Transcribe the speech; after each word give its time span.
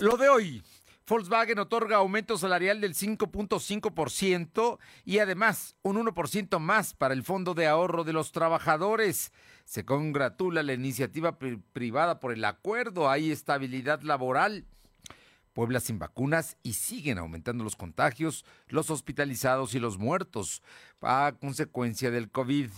Lo 0.00 0.16
de 0.16 0.28
hoy. 0.28 0.60
Volkswagen 1.06 1.60
otorga 1.60 1.98
aumento 1.98 2.36
salarial 2.36 2.80
del 2.80 2.94
5.5% 2.94 4.78
y 5.04 5.20
además 5.20 5.76
un 5.82 6.04
1% 6.04 6.58
más 6.58 6.94
para 6.94 7.14
el 7.14 7.22
Fondo 7.22 7.54
de 7.54 7.68
Ahorro 7.68 8.02
de 8.02 8.12
los 8.12 8.32
Trabajadores. 8.32 9.30
Se 9.64 9.84
congratula 9.84 10.64
la 10.64 10.72
iniciativa 10.72 11.38
privada 11.38 12.18
por 12.18 12.32
el 12.32 12.44
acuerdo. 12.44 13.08
Hay 13.08 13.30
estabilidad 13.30 14.02
laboral. 14.02 14.64
Puebla 15.52 15.78
sin 15.78 16.00
vacunas 16.00 16.56
y 16.64 16.72
siguen 16.72 17.18
aumentando 17.18 17.62
los 17.62 17.76
contagios, 17.76 18.44
los 18.66 18.90
hospitalizados 18.90 19.76
y 19.76 19.78
los 19.78 19.98
muertos 19.98 20.60
a 21.02 21.34
consecuencia 21.38 22.10
del 22.10 22.32
COVID. 22.32 22.70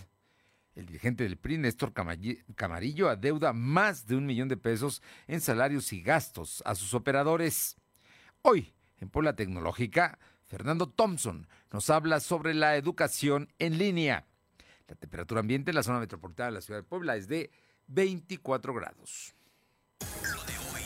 El 0.77 0.85
dirigente 0.85 1.25
del 1.25 1.39
PRI, 1.39 1.57
Néstor 1.57 1.95
Camarillo, 1.95 3.09
adeuda 3.09 3.55
más 3.55 4.07
de 4.07 4.15
un 4.15 4.27
millón 4.27 4.49
de 4.49 4.59
pesos 4.59 5.03
en 5.27 5.41
salarios 5.41 5.91
y 5.95 6.03
gastos 6.03 6.63
a 6.67 6.75
sus 6.75 6.93
operadores. 6.93 7.79
Hoy, 8.43 8.75
en 8.99 9.09
Puebla 9.09 9.35
Tecnológica, 9.35 10.19
Fernando 10.45 10.87
Thompson 10.87 11.49
nos 11.73 11.89
habla 11.89 12.21
sobre 12.21 12.53
la 12.53 12.77
educación 12.77 13.49
en 13.59 13.79
línea. 13.79 14.27
La 14.87 14.97
temperatura 14.97 15.41
ambiente 15.41 15.71
en 15.71 15.77
la 15.77 15.83
zona 15.83 15.99
metropolitana 15.99 16.51
de 16.51 16.55
la 16.57 16.61
ciudad 16.61 16.81
de 16.81 16.85
Puebla 16.85 17.17
es 17.17 17.27
de 17.27 17.51
24 17.87 18.75
grados. 18.75 19.35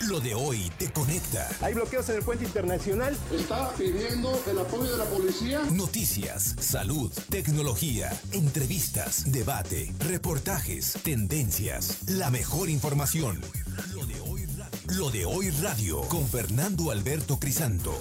Lo 0.08 0.18
de 0.18 0.34
hoy 0.34 0.70
te 0.78 0.90
conecta. 0.90 1.46
Hay 1.60 1.74
bloqueos 1.74 2.08
en 2.08 2.16
el 2.16 2.22
puente 2.22 2.44
internacional. 2.44 3.14
Está 3.32 3.70
pidiendo 3.74 4.42
el 4.50 4.58
apoyo 4.58 4.90
de 4.92 4.96
la 4.96 5.04
policía. 5.04 5.60
Noticias, 5.72 6.56
salud, 6.58 7.12
tecnología, 7.28 8.10
entrevistas, 8.32 9.30
debate, 9.30 9.92
reportajes, 9.98 10.94
tendencias, 11.04 12.08
la 12.08 12.30
mejor 12.30 12.70
información. 12.70 13.40
Lo 13.92 14.06
de 14.06 14.20
hoy 14.20 14.46
radio, 14.46 14.78
Lo 14.96 15.10
de 15.10 15.26
hoy 15.26 15.50
radio 15.50 16.00
con 16.08 16.26
Fernando 16.26 16.90
Alberto 16.90 17.38
Crisanto. 17.38 17.94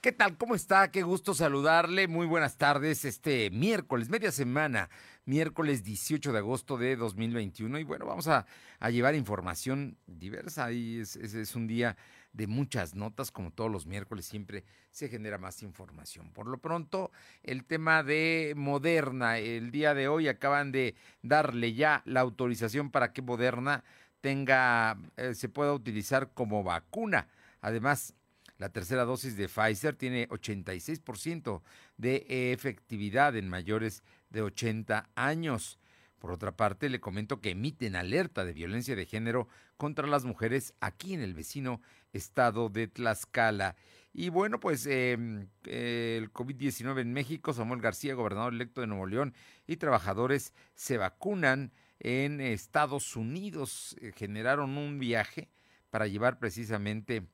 ¿Qué 0.00 0.12
tal? 0.12 0.36
¿Cómo 0.38 0.54
está? 0.54 0.90
Qué 0.92 1.02
gusto 1.02 1.34
saludarle. 1.34 2.08
Muy 2.08 2.26
buenas 2.26 2.56
tardes. 2.56 3.04
Este 3.04 3.50
miércoles, 3.50 4.08
media 4.08 4.32
semana, 4.32 4.88
miércoles 5.24 5.84
18 5.84 6.32
de 6.32 6.38
agosto 6.38 6.76
de 6.76 6.96
2021. 6.96 7.78
Y 7.78 7.84
bueno, 7.84 8.06
vamos 8.06 8.28
a, 8.28 8.46
llevar 8.90 9.14
información 9.14 9.96
diversa. 10.06 10.72
Y 10.72 11.00
es, 11.00 11.16
es, 11.16 11.54
un 11.54 11.66
día 11.66 11.96
de 12.32 12.46
muchas 12.46 12.94
notas, 12.94 13.30
como 13.30 13.50
todos 13.50 13.70
los 13.70 13.86
miércoles 13.86 14.24
siempre 14.26 14.64
se 14.90 15.08
genera 15.08 15.38
más 15.38 15.62
información. 15.62 16.32
Por 16.32 16.46
lo 16.46 16.58
pronto, 16.58 17.10
el 17.42 17.64
tema 17.64 18.02
de 18.02 18.54
Moderna. 18.56 19.38
El 19.38 19.70
día 19.70 19.94
de 19.94 20.08
hoy 20.08 20.28
acaban 20.28 20.72
de 20.72 20.94
darle 21.22 21.74
ya 21.74 22.02
la 22.04 22.20
autorización 22.20 22.90
para 22.90 23.12
que 23.12 23.22
Moderna 23.22 23.84
tenga, 24.20 24.98
eh, 25.16 25.34
se 25.34 25.48
pueda 25.48 25.72
utilizar 25.72 26.32
como 26.32 26.62
vacuna. 26.62 27.28
Además, 27.60 28.14
la 28.60 28.68
tercera 28.68 29.04
dosis 29.04 29.36
de 29.36 29.48
Pfizer 29.48 29.96
tiene 29.96 30.28
86% 30.28 31.62
de 31.96 32.52
efectividad 32.52 33.34
en 33.36 33.48
mayores 33.48 34.02
de 34.30 34.42
80 34.42 35.10
años. 35.14 35.78
Por 36.18 36.32
otra 36.32 36.52
parte, 36.52 36.88
le 36.88 37.00
comento 37.00 37.40
que 37.40 37.50
emiten 37.50 37.96
alerta 37.96 38.44
de 38.44 38.52
violencia 38.52 38.94
de 38.94 39.06
género 39.06 39.48
contra 39.76 40.06
las 40.06 40.24
mujeres 40.24 40.74
aquí 40.80 41.14
en 41.14 41.22
el 41.22 41.34
vecino 41.34 41.80
estado 42.12 42.68
de 42.68 42.88
Tlaxcala. 42.88 43.76
Y 44.12 44.28
bueno, 44.28 44.60
pues 44.60 44.86
em, 44.86 45.48
el 45.64 46.32
COVID-19 46.32 47.00
en 47.00 47.12
México, 47.12 47.52
Samuel 47.52 47.80
García, 47.80 48.14
gobernador 48.14 48.52
electo 48.52 48.80
de 48.80 48.88
Nuevo 48.88 49.06
León, 49.06 49.34
y 49.66 49.76
trabajadores 49.76 50.52
se 50.74 50.98
vacunan 50.98 51.72
en 52.00 52.40
Estados 52.40 53.16
Unidos. 53.16 53.96
Eh, 54.00 54.12
generaron 54.14 54.76
un 54.76 54.98
viaje 54.98 55.48
para 55.90 56.06
llevar 56.06 56.38
precisamente 56.38 57.26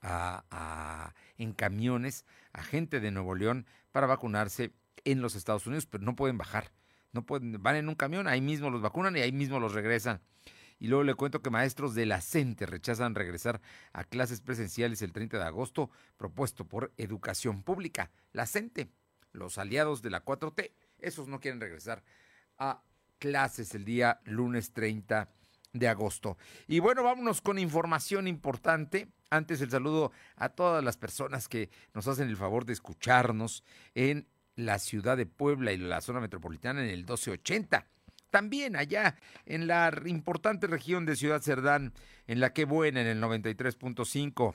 a, 0.00 1.14
en 1.38 1.52
camiones 1.52 2.24
a 2.52 2.62
gente 2.62 2.98
de 3.00 3.10
Nuevo 3.10 3.34
León 3.34 3.66
para 3.92 4.06
vacunarse 4.06 4.72
en 5.04 5.20
los 5.20 5.34
Estados 5.34 5.66
Unidos, 5.66 5.86
pero 5.86 6.04
no 6.04 6.16
pueden 6.16 6.38
bajar. 6.38 6.72
No 7.12 7.26
pueden, 7.26 7.62
van 7.62 7.76
en 7.76 7.88
un 7.88 7.94
camión, 7.94 8.26
ahí 8.26 8.40
mismo 8.40 8.70
los 8.70 8.80
vacunan 8.80 9.16
y 9.16 9.20
ahí 9.20 9.32
mismo 9.32 9.60
los 9.60 9.74
regresan. 9.74 10.22
Y 10.78 10.88
luego 10.88 11.04
le 11.04 11.14
cuento 11.14 11.42
que 11.42 11.50
maestros 11.50 11.94
de 11.94 12.06
la 12.06 12.20
CENTE 12.20 12.66
rechazan 12.66 13.14
regresar 13.14 13.60
a 13.92 14.02
clases 14.04 14.40
presenciales 14.40 15.02
el 15.02 15.12
30 15.12 15.38
de 15.38 15.44
agosto, 15.44 15.90
propuesto 16.16 16.66
por 16.66 16.92
Educación 16.96 17.62
Pública. 17.62 18.10
La 18.32 18.46
CENTE, 18.46 18.90
los 19.32 19.58
aliados 19.58 20.02
de 20.02 20.10
la 20.10 20.24
4T, 20.24 20.72
esos 20.98 21.28
no 21.28 21.38
quieren 21.38 21.60
regresar 21.60 22.02
a 22.58 22.82
clases 23.18 23.74
el 23.74 23.84
día 23.84 24.20
lunes 24.24 24.72
30 24.72 25.28
de 25.72 25.88
agosto. 25.88 26.36
Y 26.66 26.80
bueno, 26.80 27.02
vámonos 27.02 27.40
con 27.40 27.58
información 27.58 28.26
importante. 28.26 29.08
Antes 29.30 29.60
el 29.60 29.70
saludo 29.70 30.12
a 30.36 30.48
todas 30.48 30.82
las 30.82 30.96
personas 30.96 31.48
que 31.48 31.70
nos 31.94 32.08
hacen 32.08 32.28
el 32.28 32.36
favor 32.36 32.64
de 32.64 32.72
escucharnos 32.72 33.62
en 33.94 34.26
la 34.56 34.78
ciudad 34.78 35.16
de 35.16 35.26
Puebla 35.26 35.72
y 35.72 35.78
la 35.78 36.00
zona 36.00 36.20
metropolitana 36.20 36.82
en 36.82 36.90
el 36.90 36.98
1280. 36.98 37.86
También 38.30 38.76
allá 38.76 39.16
en 39.44 39.66
la 39.66 39.92
importante 40.06 40.66
región 40.66 41.04
de 41.04 41.16
Ciudad 41.16 41.42
Cerdán, 41.42 41.92
en 42.26 42.40
la 42.40 42.52
que 42.52 42.64
buena 42.64 43.02
en 43.02 43.06
el 43.06 43.20
93.5, 43.20 44.54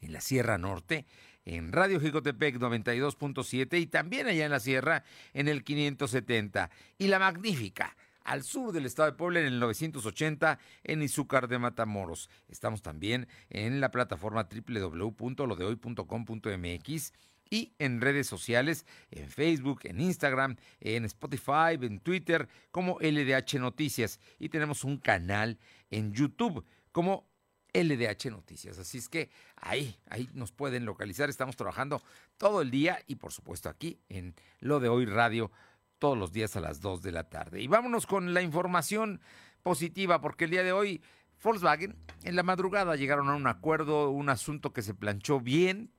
en 0.00 0.12
la 0.12 0.20
Sierra 0.20 0.56
Norte, 0.56 1.06
en 1.44 1.72
Radio 1.72 2.00
Jicotepec 2.00 2.56
92.7 2.56 3.78
y 3.78 3.86
también 3.86 4.26
allá 4.26 4.46
en 4.46 4.50
la 4.50 4.60
Sierra 4.60 5.04
en 5.34 5.48
el 5.48 5.62
570. 5.62 6.70
Y 6.96 7.08
la 7.08 7.18
magnífica 7.18 7.94
al 8.24 8.42
sur 8.42 8.72
del 8.72 8.86
estado 8.86 9.10
de 9.10 9.16
Puebla 9.16 9.40
en 9.40 9.46
el 9.46 9.60
980 9.60 10.58
en 10.84 11.02
Izúcar 11.02 11.48
de 11.48 11.58
Matamoros. 11.58 12.30
Estamos 12.48 12.80
también 12.80 13.28
en 13.50 13.80
la 13.80 13.90
plataforma 13.90 14.48
www.lodehoy.com.mx 14.50 17.12
y 17.54 17.72
en 17.78 18.00
redes 18.00 18.26
sociales, 18.26 18.84
en 19.12 19.30
Facebook, 19.30 19.82
en 19.84 20.00
Instagram, 20.00 20.56
en 20.80 21.04
Spotify, 21.04 21.78
en 21.80 22.00
Twitter, 22.00 22.48
como 22.72 22.98
LDH 22.98 23.60
Noticias. 23.60 24.18
Y 24.40 24.48
tenemos 24.48 24.82
un 24.82 24.98
canal 24.98 25.60
en 25.88 26.12
YouTube 26.12 26.64
como 26.90 27.28
LDH 27.72 28.32
Noticias. 28.32 28.80
Así 28.80 28.98
es 28.98 29.08
que 29.08 29.30
ahí, 29.54 29.96
ahí 30.10 30.28
nos 30.34 30.50
pueden 30.50 30.84
localizar. 30.84 31.30
Estamos 31.30 31.54
trabajando 31.54 32.02
todo 32.38 32.60
el 32.60 32.72
día 32.72 32.98
y 33.06 33.14
por 33.14 33.30
supuesto 33.30 33.68
aquí 33.68 34.00
en 34.08 34.34
Lo 34.58 34.80
de 34.80 34.88
Hoy 34.88 35.06
Radio 35.06 35.52
todos 36.00 36.18
los 36.18 36.32
días 36.32 36.56
a 36.56 36.60
las 36.60 36.80
2 36.80 37.02
de 37.02 37.12
la 37.12 37.28
tarde. 37.28 37.62
Y 37.62 37.68
vámonos 37.68 38.04
con 38.04 38.34
la 38.34 38.42
información 38.42 39.20
positiva, 39.62 40.20
porque 40.20 40.46
el 40.46 40.50
día 40.50 40.64
de 40.64 40.72
hoy 40.72 41.02
Volkswagen 41.40 41.94
en 42.24 42.34
la 42.34 42.42
madrugada 42.42 42.96
llegaron 42.96 43.28
a 43.28 43.36
un 43.36 43.46
acuerdo, 43.46 44.10
un 44.10 44.28
asunto 44.28 44.72
que 44.72 44.82
se 44.82 44.92
planchó 44.92 45.38
bien, 45.38 45.92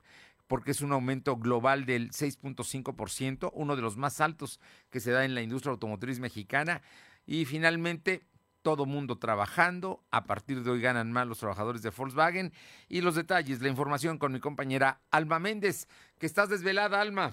porque 0.46 0.70
es 0.70 0.80
un 0.80 0.92
aumento 0.92 1.36
global 1.36 1.86
del 1.86 2.10
6.5%, 2.10 3.50
uno 3.54 3.76
de 3.76 3.82
los 3.82 3.96
más 3.96 4.20
altos 4.20 4.60
que 4.90 5.00
se 5.00 5.10
da 5.10 5.24
en 5.24 5.34
la 5.34 5.42
industria 5.42 5.72
automotriz 5.72 6.20
mexicana. 6.20 6.82
Y 7.26 7.44
finalmente, 7.44 8.26
todo 8.62 8.86
mundo 8.86 9.18
trabajando. 9.18 10.04
A 10.10 10.24
partir 10.24 10.62
de 10.62 10.70
hoy 10.70 10.80
ganan 10.80 11.12
más 11.12 11.26
los 11.26 11.38
trabajadores 11.38 11.82
de 11.82 11.90
Volkswagen. 11.90 12.52
Y 12.88 13.00
los 13.00 13.14
detalles, 13.14 13.60
la 13.60 13.68
información 13.68 14.18
con 14.18 14.32
mi 14.32 14.40
compañera 14.40 15.00
Alma 15.10 15.38
Méndez, 15.38 15.88
que 16.18 16.26
estás 16.26 16.48
desvelada, 16.48 17.00
Alma. 17.00 17.32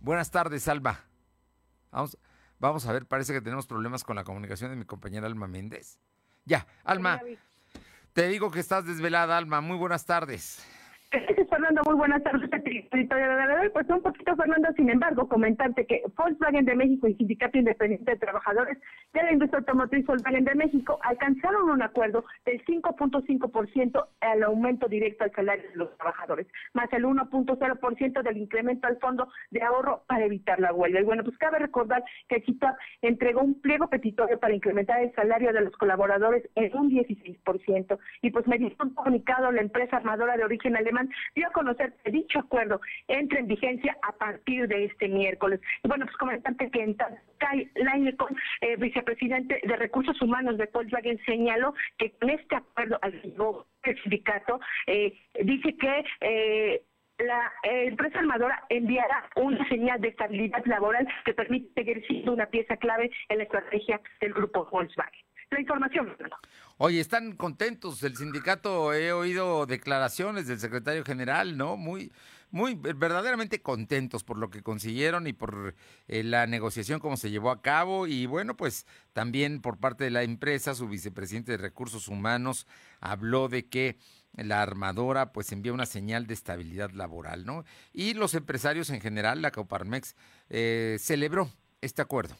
Buenas 0.00 0.30
tardes, 0.30 0.66
Alba. 0.68 1.04
Vamos, 1.90 2.18
vamos 2.58 2.86
a 2.86 2.92
ver, 2.92 3.06
parece 3.06 3.32
que 3.32 3.40
tenemos 3.40 3.66
problemas 3.66 4.04
con 4.04 4.16
la 4.16 4.24
comunicación 4.24 4.70
de 4.70 4.76
mi 4.76 4.84
compañera 4.84 5.26
Alma 5.26 5.48
Méndez. 5.48 5.98
Ya, 6.44 6.66
Alma, 6.82 7.20
te 8.18 8.26
digo 8.26 8.50
que 8.50 8.58
estás 8.58 8.84
desvelada, 8.84 9.36
Alma. 9.36 9.60
Muy 9.60 9.76
buenas 9.76 10.04
tardes. 10.04 10.58
Fernando, 11.10 11.80
muy 11.86 11.94
buenas 11.94 12.22
tardes. 12.22 12.50
Pues 13.72 13.88
un 13.88 14.02
poquito, 14.02 14.36
Fernando, 14.36 14.68
sin 14.76 14.90
embargo, 14.90 15.26
comentarte 15.26 15.86
que 15.86 16.02
Volkswagen 16.16 16.66
de 16.66 16.74
México 16.74 17.08
y 17.08 17.14
Sindicato 17.14 17.56
Independiente 17.56 18.10
de 18.10 18.18
Trabajadores 18.18 18.76
de 19.14 19.22
la 19.22 19.32
Industria 19.32 19.60
Automotriz 19.60 20.04
Volkswagen 20.04 20.44
de 20.44 20.54
México 20.54 20.98
alcanzaron 21.02 21.70
un 21.70 21.82
acuerdo 21.82 22.24
del 22.44 22.62
5.5% 22.64 24.06
al 24.20 24.42
aumento 24.42 24.86
directo 24.88 25.24
al 25.24 25.32
salario 25.32 25.70
de 25.70 25.76
los 25.76 25.96
trabajadores, 25.96 26.46
más 26.74 26.92
el 26.92 27.04
1.0% 27.04 28.22
del 28.22 28.36
incremento 28.36 28.86
al 28.86 28.98
fondo 28.98 29.28
de 29.50 29.62
ahorro 29.62 30.02
para 30.06 30.26
evitar 30.26 30.60
la 30.60 30.74
huelga. 30.74 31.00
Y 31.00 31.04
bueno, 31.04 31.24
pues 31.24 31.38
cabe 31.38 31.58
recordar 31.58 32.04
que 32.28 32.42
CITAP 32.42 32.76
entregó 33.00 33.40
un 33.40 33.60
pliego 33.60 33.88
petitorio 33.88 34.38
para 34.38 34.54
incrementar 34.54 35.00
el 35.00 35.14
salario 35.14 35.54
de 35.54 35.62
los 35.62 35.76
colaboradores 35.76 36.48
en 36.54 36.76
un 36.76 36.90
16%. 36.90 37.98
Y 38.20 38.30
pues 38.30 38.46
mediante 38.46 38.82
un 38.82 38.94
comunicado, 38.94 39.50
la 39.52 39.62
empresa 39.62 39.96
armadora 39.96 40.36
de 40.36 40.44
origen 40.44 40.76
alemán 40.76 40.97
dio 41.34 41.46
a 41.46 41.52
conocer 41.52 41.94
que 42.04 42.10
dicho 42.10 42.38
acuerdo 42.38 42.80
entra 43.06 43.38
en 43.38 43.46
vigencia 43.46 43.96
a 44.02 44.12
partir 44.12 44.68
de 44.68 44.86
este 44.86 45.08
miércoles. 45.08 45.60
Y 45.82 45.88
bueno, 45.88 46.06
pues 46.06 46.16
comentante 46.16 46.70
que 46.70 46.82
en 46.82 46.96
Kai 47.38 47.70
Leinecon, 47.74 48.36
eh, 48.60 48.76
vicepresidente 48.76 49.60
de 49.62 49.76
Recursos 49.76 50.20
Humanos 50.20 50.58
de 50.58 50.68
Volkswagen, 50.72 51.18
señaló 51.24 51.74
que 51.98 52.10
con 52.12 52.30
este 52.30 52.56
acuerdo 52.56 52.98
al 53.02 53.18
el 53.84 54.02
sindicato 54.02 54.60
eh, 54.86 55.18
dice 55.42 55.76
que 55.76 56.04
eh, 56.20 56.82
la 57.18 57.52
empresa 57.64 58.20
armadora 58.20 58.64
enviará 58.68 59.28
una 59.36 59.66
señal 59.68 60.00
de 60.00 60.08
estabilidad 60.08 60.64
laboral 60.66 61.06
que 61.24 61.34
permite 61.34 61.72
seguir 61.74 62.06
siendo 62.06 62.32
una 62.32 62.46
pieza 62.46 62.76
clave 62.76 63.10
en 63.28 63.38
la 63.38 63.44
estrategia 63.44 64.00
del 64.20 64.34
grupo 64.34 64.68
Volkswagen. 64.70 65.27
La 65.50 65.60
información. 65.60 66.14
Oye, 66.76 67.00
están 67.00 67.36
contentos 67.36 68.02
el 68.02 68.16
sindicato, 68.16 68.92
he 68.92 69.12
oído 69.12 69.66
declaraciones 69.66 70.46
del 70.46 70.60
secretario 70.60 71.04
general, 71.04 71.56
¿no? 71.56 71.76
Muy, 71.76 72.12
muy 72.50 72.74
verdaderamente 72.74 73.62
contentos 73.62 74.24
por 74.24 74.38
lo 74.38 74.50
que 74.50 74.62
consiguieron 74.62 75.26
y 75.26 75.32
por 75.32 75.74
eh, 76.06 76.22
la 76.22 76.46
negociación 76.46 77.00
como 77.00 77.16
se 77.16 77.30
llevó 77.30 77.50
a 77.50 77.62
cabo 77.62 78.06
y 78.06 78.26
bueno, 78.26 78.56
pues 78.56 78.86
también 79.12 79.60
por 79.60 79.78
parte 79.78 80.04
de 80.04 80.10
la 80.10 80.22
empresa, 80.22 80.74
su 80.74 80.88
vicepresidente 80.88 81.52
de 81.52 81.58
Recursos 81.58 82.08
Humanos 82.08 82.66
habló 83.00 83.48
de 83.48 83.68
que 83.68 83.96
la 84.34 84.62
armadora 84.62 85.32
pues 85.32 85.50
envía 85.52 85.72
una 85.72 85.86
señal 85.86 86.26
de 86.26 86.34
estabilidad 86.34 86.90
laboral, 86.90 87.44
¿no? 87.44 87.64
Y 87.92 88.14
los 88.14 88.34
empresarios 88.34 88.90
en 88.90 89.00
general, 89.00 89.42
la 89.42 89.50
Coparmex, 89.50 90.14
eh, 90.50 90.96
celebró 91.00 91.48
este 91.80 92.02
acuerdo. 92.02 92.36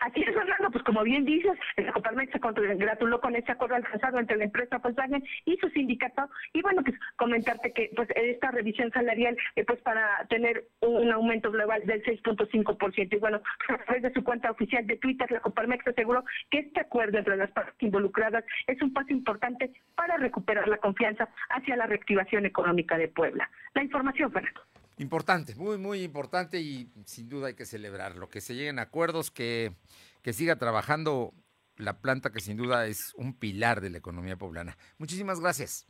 Aquí 0.00 0.22
es 0.22 0.34
Pues 0.70 0.84
como 0.84 1.02
bien 1.02 1.24
dices, 1.24 1.58
el 1.76 1.92
Coparmex 1.92 2.32
se 2.32 2.40
congratuló 2.40 3.20
con 3.20 3.34
este 3.34 3.52
acuerdo 3.52 3.76
alcanzado 3.76 4.18
entre 4.18 4.36
la 4.36 4.44
empresa 4.44 4.78
Volkswagen 4.78 5.24
y 5.44 5.56
su 5.56 5.68
sindicato. 5.70 6.28
Y 6.52 6.62
bueno, 6.62 6.82
pues 6.82 6.96
comentarte 7.16 7.72
que 7.72 7.90
pues 7.94 8.08
esta 8.14 8.50
revisión 8.50 8.90
salarial, 8.90 9.36
eh, 9.56 9.64
pues 9.64 9.80
para 9.82 10.26
tener 10.28 10.64
un 10.80 11.10
aumento 11.12 11.50
global 11.50 11.82
del 11.86 12.02
6.5%. 12.04 13.16
Y 13.16 13.18
bueno, 13.18 13.40
a 13.68 13.78
través 13.84 14.02
de 14.02 14.12
su 14.12 14.22
cuenta 14.24 14.50
oficial 14.50 14.86
de 14.86 14.96
Twitter, 14.96 15.30
la 15.30 15.40
Coparmex 15.40 15.86
aseguró 15.86 16.24
que 16.50 16.60
este 16.60 16.80
acuerdo 16.80 17.18
entre 17.18 17.36
las 17.36 17.50
partes 17.50 17.74
involucradas 17.80 18.44
es 18.66 18.80
un 18.82 18.92
paso 18.92 19.12
importante 19.12 19.72
para 19.94 20.16
recuperar 20.16 20.68
la 20.68 20.78
confianza 20.78 21.28
hacia 21.50 21.76
la 21.76 21.86
reactivación 21.86 22.46
económica 22.46 22.98
de 22.98 23.08
Puebla. 23.08 23.50
La 23.74 23.82
información, 23.82 24.32
Fernando. 24.32 24.60
Importante, 24.98 25.54
muy, 25.54 25.78
muy 25.78 26.02
importante 26.02 26.60
y 26.60 26.88
sin 27.04 27.28
duda 27.28 27.48
hay 27.48 27.54
que 27.54 27.66
celebrarlo, 27.66 28.28
que 28.28 28.40
se 28.40 28.56
lleguen 28.56 28.80
acuerdos, 28.80 29.30
que, 29.30 29.72
que 30.22 30.32
siga 30.32 30.56
trabajando 30.56 31.34
la 31.76 32.00
planta 32.00 32.30
que 32.30 32.40
sin 32.40 32.56
duda 32.56 32.86
es 32.86 33.14
un 33.14 33.34
pilar 33.34 33.80
de 33.80 33.90
la 33.90 33.98
economía 33.98 34.36
poblana. 34.36 34.76
Muchísimas 34.98 35.40
gracias. 35.40 35.86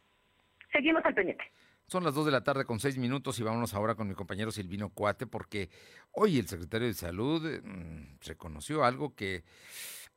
Seguimos 0.72 1.04
al 1.04 1.14
pendiente. 1.14 1.44
Son 1.86 2.04
las 2.04 2.14
dos 2.14 2.26
de 2.26 2.32
la 2.32 2.44
tarde 2.44 2.66
con 2.66 2.80
seis 2.80 2.98
minutos 2.98 3.38
y 3.38 3.42
vámonos 3.42 3.72
ahora 3.72 3.94
con 3.94 4.06
mi 4.06 4.14
compañero 4.14 4.50
Silvino 4.50 4.90
Cuate 4.90 5.26
porque 5.26 5.70
hoy 6.12 6.38
el 6.38 6.46
secretario 6.46 6.86
de 6.86 6.92
Salud 6.92 7.42
mmm, 7.64 8.18
reconoció 8.26 8.84
algo 8.84 9.14
que, 9.14 9.44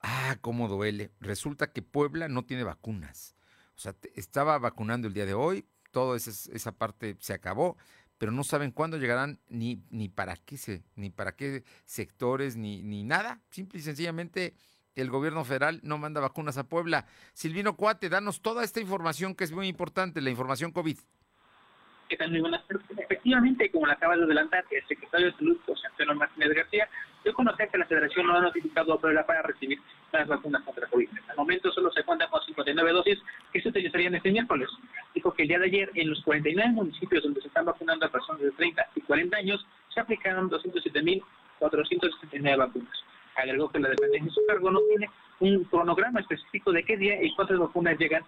ah, 0.01 0.35
cómo 0.41 0.67
duele. 0.67 1.11
Resulta 1.21 1.71
que 1.71 1.81
Puebla 1.81 2.27
no 2.27 2.43
tiene 2.43 2.65
vacunas. 2.65 3.37
O 3.77 3.79
sea, 3.79 3.95
estaba 4.15 4.59
vacunando 4.59 5.07
el 5.07 5.13
día 5.13 5.25
de 5.25 5.33
hoy, 5.33 5.65
toda 5.91 6.17
esa, 6.17 6.31
esa 6.53 6.73
parte 6.73 7.15
se 7.19 7.33
acabó 7.33 7.77
pero 8.21 8.31
no 8.31 8.43
saben 8.43 8.69
cuándo 8.69 8.97
llegarán 8.97 9.39
ni, 9.49 9.81
ni 9.89 10.07
para 10.07 10.35
qué 10.35 10.55
se, 10.55 10.83
ni 10.95 11.09
para 11.09 11.35
qué 11.35 11.63
sectores, 11.85 12.55
ni, 12.55 12.83
ni 12.83 13.03
nada. 13.03 13.41
Simple 13.49 13.79
y 13.79 13.81
sencillamente 13.81 14.53
el 14.93 15.09
gobierno 15.09 15.43
federal 15.43 15.79
no 15.81 15.97
manda 15.97 16.21
vacunas 16.21 16.55
a 16.59 16.69
Puebla. 16.69 17.07
Silvino 17.33 17.75
Cuate, 17.75 18.09
danos 18.09 18.43
toda 18.43 18.63
esta 18.63 18.79
información 18.79 19.33
que 19.33 19.43
es 19.43 19.51
muy 19.51 19.67
importante, 19.67 20.21
la 20.21 20.29
información 20.29 20.71
COVID. 20.71 20.99
Efectivamente, 22.09 23.71
como 23.71 23.87
la 23.87 23.93
acaba 23.93 24.15
de 24.15 24.25
adelantar 24.25 24.65
el 24.69 24.87
secretario 24.87 25.25
de 25.25 25.37
Salud, 25.37 25.57
José 25.65 25.87
Antonio 25.87 26.13
Martínez 26.13 26.49
García, 26.53 26.87
yo 27.23 27.33
conocía 27.33 27.67
que 27.67 27.77
la 27.77 27.85
Federación 27.85 28.25
no 28.27 28.35
ha 28.35 28.41
notificado 28.41 28.93
a 28.93 28.99
Puebla 28.99 29.25
para 29.25 29.43
recibir 29.43 29.79
las 30.11 30.27
vacunas 30.27 30.61
contra 30.63 30.87
COVID. 30.87 31.07
Al 31.29 31.37
momento 31.37 31.71
solo 31.71 31.89
se 31.91 32.03
cuentan 32.03 32.29
con 32.29 32.43
59 32.43 32.91
dosis 32.91 33.19
que 33.53 33.61
se 33.61 33.69
utilizarían 33.69 34.15
este 34.15 34.31
miércoles. 34.31 34.67
Dijo 35.13 35.31
que 35.33 35.43
el 35.43 35.49
día 35.49 35.59
de 35.59 35.65
ayer 35.65 35.91
en 35.95 36.09
los 36.09 36.23
49 36.23 36.71
municipios 36.71 37.23
donde 37.23 37.41
se 37.41 37.47
están 37.47 37.65
vacunando 37.65 38.05
a 38.05 38.09
personas 38.09 38.41
de 38.41 38.51
30 38.51 38.87
y 38.95 39.01
40 39.01 39.37
años 39.37 39.65
se 39.93 39.99
aplicaron 39.99 40.49
207.469 40.49 42.57
vacunas. 42.57 43.03
Agregó 43.35 43.69
que 43.69 43.79
la 43.79 43.89
dependencia 43.89 44.25
de 44.25 44.31
su 44.31 44.41
cargo 44.47 44.71
no 44.71 44.79
tiene 44.89 45.09
un 45.39 45.63
cronograma 45.65 46.19
específico 46.19 46.71
de 46.71 46.83
qué 46.83 46.97
día 46.97 47.23
y 47.23 47.33
cuántas 47.35 47.59
vacunas 47.59 47.97
llegan, 47.97 48.23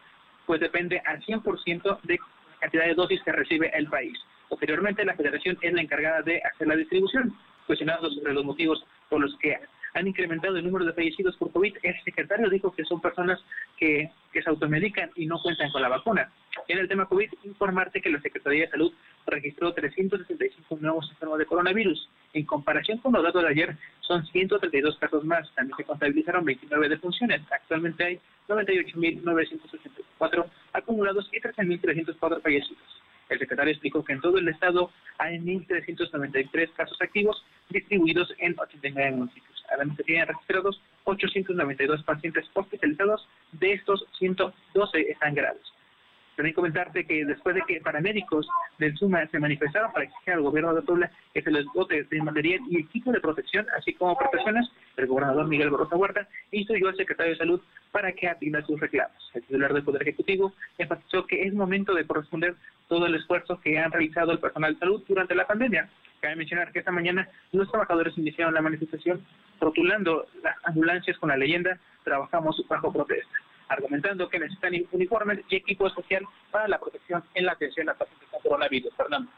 pues 0.45 0.59
depende 0.59 1.01
al 1.05 1.19
100% 1.21 2.01
de 2.03 2.19
cantidad 2.59 2.85
de 2.85 2.93
dosis 2.93 3.21
que 3.23 3.31
recibe 3.31 3.71
el 3.75 3.87
país. 3.87 4.15
Posteriormente, 4.49 5.03
la 5.03 5.15
federación 5.15 5.57
es 5.61 5.73
la 5.73 5.81
encargada 5.81 6.21
de 6.21 6.43
hacer 6.43 6.67
la 6.67 6.75
distribución. 6.75 7.35
Cuestionado 7.67 8.09
sobre 8.11 8.33
los 8.33 8.45
motivos 8.45 8.83
por 9.09 9.21
los 9.21 9.35
que 9.37 9.57
han 9.93 10.07
incrementado 10.07 10.57
el 10.57 10.65
número 10.65 10.85
de 10.85 10.93
fallecidos 10.93 11.35
por 11.37 11.51
COVID, 11.51 11.77
el 11.83 12.03
secretario 12.03 12.49
dijo 12.49 12.71
que 12.73 12.83
son 12.83 12.99
personas 12.99 13.39
que, 13.77 14.09
que 14.31 14.41
se 14.41 14.49
automedican 14.49 15.11
y 15.15 15.27
no 15.27 15.39
cuentan 15.41 15.71
con 15.71 15.81
la 15.81 15.89
vacuna. 15.89 16.31
En 16.67 16.79
el 16.79 16.87
tema 16.87 17.05
COVID, 17.07 17.31
informarte 17.43 18.01
que 18.01 18.09
la 18.09 18.21
Secretaría 18.21 18.65
de 18.65 18.71
Salud 18.71 18.91
registró 19.27 19.73
365 19.73 20.77
nuevos 20.79 21.09
enfermos 21.11 21.37
de 21.39 21.45
coronavirus. 21.45 22.09
En 22.33 22.45
comparación 22.45 22.97
con 22.99 23.13
los 23.13 23.23
datos 23.23 23.43
de 23.43 23.49
ayer, 23.49 23.77
son 24.01 24.25
132 24.25 24.97
casos 24.97 25.23
más. 25.23 25.49
También 25.55 25.77
se 25.77 25.83
contabilizaron 25.83 26.45
29 26.45 26.89
defunciones. 26.89 27.41
Actualmente 27.51 28.03
hay 28.03 28.19
98.984 28.47 30.45
acumulados 30.73 31.29
y 31.31 31.39
13.304 31.39 32.41
fallecidos. 32.41 33.02
El 33.33 33.39
secretario 33.39 33.71
explicó 33.71 34.03
que 34.03 34.13
en 34.13 34.21
todo 34.21 34.37
el 34.37 34.47
estado 34.47 34.91
hay 35.17 35.37
1.393 35.39 36.71
casos 36.73 37.01
activos 37.01 37.43
distribuidos 37.69 38.31
en 38.37 38.55
89 38.57 39.11
municipios. 39.11 39.65
Además, 39.73 39.97
se 39.97 40.03
tienen 40.03 40.27
registrados 40.27 40.81
892 41.05 42.03
pacientes 42.03 42.45
hospitalizados, 42.53 43.27
de 43.53 43.73
estos 43.73 44.05
112 44.19 45.11
están 45.11 45.33
graves. 45.33 45.63
También 46.35 46.55
comentarte 46.55 47.05
que 47.05 47.25
después 47.25 47.55
de 47.55 47.61
que 47.61 47.79
paramédicos 47.81 48.47
del 48.79 48.95
SUMA 48.97 49.27
se 49.27 49.39
manifestaron 49.39 49.91
para 49.91 50.05
exigir 50.05 50.33
al 50.33 50.41
gobierno 50.41 50.73
de 50.73 50.81
Puebla 50.81 51.11
que 51.33 51.41
se 51.41 51.51
les 51.51 51.65
dote 51.73 52.03
de 52.03 52.21
material 52.21 52.59
y 52.69 52.79
equipo 52.79 53.11
de 53.11 53.19
protección, 53.19 53.67
así 53.77 53.93
como 53.93 54.17
protecciones, 54.17 54.67
el 54.97 55.07
gobernador 55.07 55.47
Miguel 55.47 55.69
Barroso 55.69 55.95
Huerta 55.95 56.27
instruyó 56.51 56.89
al 56.89 56.97
secretario 56.97 57.33
de 57.33 57.37
Salud 57.37 57.61
para 57.91 58.11
que 58.13 58.27
atienda 58.27 58.65
sus 58.65 58.79
reclamos. 58.79 59.15
El 59.35 59.43
titular 59.43 59.73
del 59.73 59.83
Poder 59.83 60.01
Ejecutivo 60.01 60.53
enfatizó 60.77 61.27
que 61.27 61.43
es 61.43 61.53
momento 61.53 61.93
de 61.93 62.05
corresponder 62.05 62.55
todo 62.87 63.05
el 63.05 63.15
esfuerzo 63.15 63.59
que 63.61 63.77
han 63.77 63.91
realizado 63.91 64.31
el 64.31 64.39
personal 64.39 64.73
de 64.73 64.79
salud 64.79 65.03
durante 65.07 65.35
la 65.35 65.45
pandemia. 65.45 65.87
Cabe 66.19 66.35
mencionar 66.35 66.71
que 66.71 66.79
esta 66.79 66.91
mañana 66.91 67.27
los 67.51 67.69
trabajadores 67.69 68.17
iniciaron 68.17 68.53
la 68.53 68.61
manifestación 68.61 69.21
rotulando 69.59 70.25
las 70.41 70.55
ambulancias 70.63 71.17
con 71.17 71.29
la 71.29 71.37
leyenda 71.37 71.77
Trabajamos 72.03 72.61
bajo 72.67 72.91
protesta 72.91 73.42
argumentando 73.67 74.29
que 74.29 74.39
necesitan 74.39 74.73
uniformes 74.91 75.39
y 75.49 75.55
equipo 75.55 75.87
especial 75.87 76.25
para 76.51 76.67
la 76.67 76.79
protección 76.79 77.23
en 77.33 77.45
la 77.45 77.53
atención 77.53 77.89
a 77.89 77.93
pacientes 77.93 78.27
con 78.29 78.41
coronavirus. 78.41 78.93
Fernando. 78.95 79.31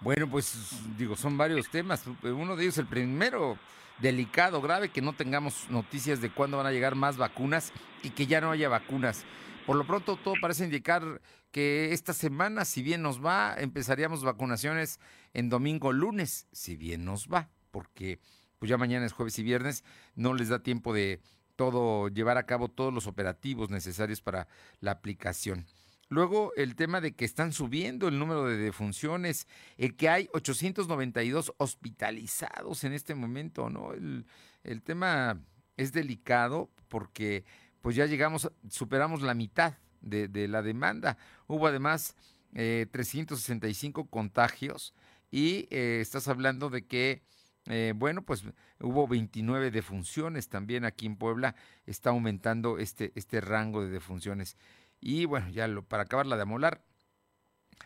Bueno, 0.00 0.28
pues 0.28 0.82
digo, 0.98 1.16
son 1.16 1.38
varios 1.38 1.70
temas. 1.70 2.04
Uno 2.22 2.56
de 2.56 2.64
ellos, 2.64 2.78
el 2.78 2.86
primero, 2.86 3.56
delicado, 4.00 4.60
grave, 4.60 4.88
que 4.88 5.00
no 5.00 5.12
tengamos 5.12 5.70
noticias 5.70 6.20
de 6.20 6.30
cuándo 6.30 6.56
van 6.56 6.66
a 6.66 6.72
llegar 6.72 6.96
más 6.96 7.16
vacunas 7.16 7.72
y 8.02 8.10
que 8.10 8.26
ya 8.26 8.40
no 8.40 8.50
haya 8.50 8.68
vacunas. 8.68 9.24
Por 9.64 9.76
lo 9.76 9.86
pronto, 9.86 10.16
todo 10.16 10.34
parece 10.40 10.64
indicar 10.64 11.20
que 11.52 11.92
esta 11.92 12.12
semana, 12.12 12.64
si 12.64 12.82
bien 12.82 13.00
nos 13.00 13.24
va, 13.24 13.54
empezaríamos 13.56 14.24
vacunaciones 14.24 14.98
en 15.34 15.48
domingo, 15.48 15.92
lunes, 15.92 16.48
si 16.50 16.76
bien 16.76 17.04
nos 17.04 17.28
va, 17.28 17.48
porque 17.70 18.18
pues 18.58 18.70
ya 18.70 18.78
mañana 18.78 19.06
es 19.06 19.12
jueves 19.12 19.38
y 19.38 19.42
viernes, 19.44 19.84
no 20.16 20.34
les 20.34 20.48
da 20.48 20.62
tiempo 20.62 20.92
de 20.92 21.20
todo, 21.56 22.08
llevar 22.08 22.38
a 22.38 22.46
cabo 22.46 22.68
todos 22.68 22.92
los 22.92 23.06
operativos 23.06 23.70
necesarios 23.70 24.20
para 24.20 24.48
la 24.80 24.92
aplicación. 24.92 25.66
Luego 26.08 26.52
el 26.56 26.76
tema 26.76 27.00
de 27.00 27.12
que 27.12 27.24
están 27.24 27.52
subiendo 27.52 28.08
el 28.08 28.18
número 28.18 28.44
de 28.44 28.56
defunciones, 28.58 29.46
el 29.78 29.96
que 29.96 30.10
hay 30.10 30.28
892 30.34 31.54
hospitalizados 31.56 32.84
en 32.84 32.92
este 32.92 33.14
momento, 33.14 33.70
¿no? 33.70 33.94
El, 33.94 34.26
el 34.62 34.82
tema 34.82 35.40
es 35.76 35.92
delicado 35.92 36.70
porque 36.88 37.44
pues 37.80 37.96
ya 37.96 38.06
llegamos, 38.06 38.50
superamos 38.68 39.22
la 39.22 39.34
mitad 39.34 39.74
de, 40.02 40.28
de 40.28 40.48
la 40.48 40.62
demanda. 40.62 41.16
Hubo 41.46 41.66
además 41.66 42.14
eh, 42.54 42.86
365 42.90 44.06
contagios 44.08 44.94
y 45.30 45.66
eh, 45.70 46.00
estás 46.02 46.28
hablando 46.28 46.68
de 46.68 46.86
que 46.86 47.22
eh, 47.66 47.92
bueno, 47.94 48.22
pues 48.22 48.44
hubo 48.80 49.06
29 49.06 49.70
defunciones 49.70 50.48
también 50.48 50.84
aquí 50.84 51.06
en 51.06 51.16
Puebla. 51.16 51.54
Está 51.86 52.10
aumentando 52.10 52.78
este, 52.78 53.12
este 53.14 53.40
rango 53.40 53.82
de 53.82 53.90
defunciones. 53.90 54.56
Y 55.00 55.24
bueno, 55.24 55.48
ya 55.50 55.68
lo, 55.68 55.84
para 55.84 56.04
acabar 56.04 56.26
la 56.26 56.36
de 56.36 56.42
amolar, 56.42 56.84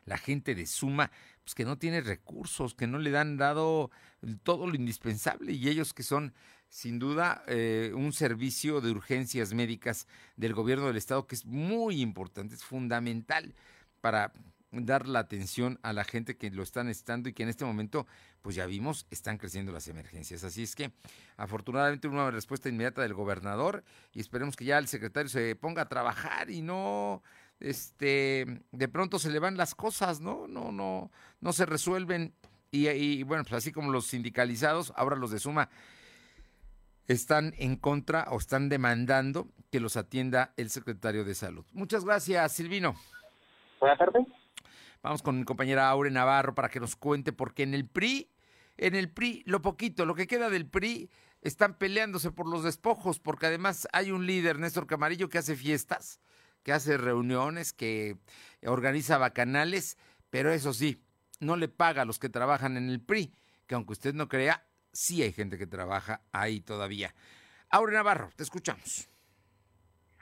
la 0.05 0.19
gente 0.19 0.55
de 0.55 0.67
Suma, 0.67 1.11
pues 1.43 1.55
que 1.55 1.65
no 1.65 1.79
tiene 1.79 2.01
recursos, 2.01 2.75
que 2.75 2.87
no 2.87 2.99
le 2.99 3.17
han 3.17 3.37
dado 3.37 3.91
todo 4.43 4.67
lo 4.67 4.75
indispensable 4.75 5.53
y 5.53 5.69
ellos 5.69 5.95
que 5.95 6.03
son 6.03 6.35
sin 6.69 6.99
duda 6.99 7.45
eh, 7.47 7.93
un 7.95 8.13
servicio 8.13 8.81
de 8.81 8.91
urgencias 8.91 9.55
médicas 9.55 10.07
del 10.37 10.53
gobierno 10.53 10.87
del 10.87 10.97
estado 10.97 11.27
que 11.27 11.37
es 11.37 11.45
muy 11.45 12.01
importante, 12.01 12.55
es 12.55 12.65
fundamental 12.65 13.55
para 14.01 14.33
dar 14.71 15.07
la 15.07 15.21
atención 15.21 15.79
a 15.83 15.93
la 15.93 16.05
gente 16.05 16.37
que 16.37 16.51
lo 16.51 16.63
están 16.63 16.89
estando 16.89 17.29
y 17.29 17.33
que 17.33 17.43
en 17.43 17.49
este 17.49 17.65
momento, 17.65 18.07
pues 18.43 18.57
ya 18.57 18.67
vimos, 18.67 19.07
están 19.11 19.39
creciendo 19.39 19.73
las 19.73 19.89
emergencias. 19.89 20.45
Así 20.45 20.63
es 20.63 20.75
que 20.75 20.93
afortunadamente 21.37 22.09
una 22.09 22.31
respuesta 22.31 22.69
inmediata 22.69 23.03
del 23.03 23.15
gobernador 23.15 23.85
y 24.13 24.21
esperemos 24.21 24.57
que 24.57 24.65
ya 24.65 24.79
el 24.79 24.89
secretario 24.89 25.29
se 25.29 25.57
ponga 25.57 25.83
a 25.83 25.89
trabajar 25.89 26.51
y 26.51 26.63
no 26.63 27.23
este 27.61 28.63
de 28.71 28.89
pronto 28.89 29.19
se 29.19 29.31
le 29.31 29.39
van 29.39 29.57
las 29.57 29.75
cosas, 29.75 30.21
¿no? 30.21 30.47
No, 30.47 30.73
no, 30.73 31.11
no 31.41 31.53
se 31.53 31.67
resuelven. 31.67 32.35
Y, 32.71 32.89
y 32.89 33.23
bueno, 33.23 33.45
pues 33.45 33.55
así 33.55 33.73
como 33.73 33.91
los 33.91 34.07
sindicalizados, 34.07 34.93
ahora 34.97 35.17
los 35.17 35.31
de 35.31 35.39
suma 35.39 35.71
están 37.07 37.55
en 37.57 37.77
contra 37.77 38.27
o 38.31 38.39
están 38.39 38.69
demandando 38.69 39.49
que 39.71 39.81
los 39.81 39.97
atienda 39.97 40.53
el 40.57 40.71
secretario 40.71 41.25
de 41.25 41.35
Salud. 41.35 41.65
Muchas 41.73 42.05
gracias, 42.05 42.53
Silvino. 42.53 42.97
Buenas 43.81 43.99
tardes. 43.99 44.27
Vamos 45.07 45.23
con 45.23 45.39
mi 45.39 45.45
compañera 45.45 45.89
Aure 45.89 46.11
Navarro 46.11 46.57
para 46.57 46.69
que 46.69 46.81
nos 46.81 46.97
cuente, 46.97 47.33
porque 47.33 47.63
en 47.63 47.75
el 47.75 47.89
PRI, 47.89 48.29
en 48.77 48.97
el 48.97 49.09
PRI, 49.09 49.45
lo 49.47 49.63
poquito, 49.63 50.05
lo 50.05 50.17
que 50.17 50.27
queda 50.27 50.51
del 50.51 50.67
PRI, 50.67 51.09
están 51.43 51.79
peleándose 51.79 52.33
por 52.33 52.49
los 52.49 52.65
despojos, 52.65 53.21
porque 53.21 53.47
además 53.47 53.87
hay 53.93 54.11
un 54.11 54.27
líder, 54.27 54.59
Néstor 54.59 54.89
Camarillo, 54.89 55.29
que 55.29 55.39
hace 55.39 55.55
fiestas, 55.55 56.19
que 56.65 56.73
hace 56.73 56.97
reuniones, 56.97 57.73
que 57.73 58.19
organiza 58.65 59.17
bacanales, 59.17 59.97
pero 60.29 60.51
eso 60.51 60.75
sí, 60.75 61.01
no 61.39 61.55
le 61.55 61.69
paga 61.69 62.03
a 62.03 62.05
los 62.05 62.19
que 62.19 62.29
trabajan 62.29 62.77
en 62.77 62.91
el 62.91 63.01
PRI, 63.01 63.33
que 63.69 63.77
aunque 63.77 63.93
usted 63.93 64.13
no 64.13 64.29
crea, 64.29 64.67
sí 64.93 65.23
hay 65.23 65.33
gente 65.33 65.57
que 65.57 65.69
trabaja 65.69 66.23
ahí 66.33 66.61
todavía. 66.61 67.15
Aure 67.71 67.95
Navarro, 67.95 68.31
te 68.35 68.43
escuchamos. 68.43 69.09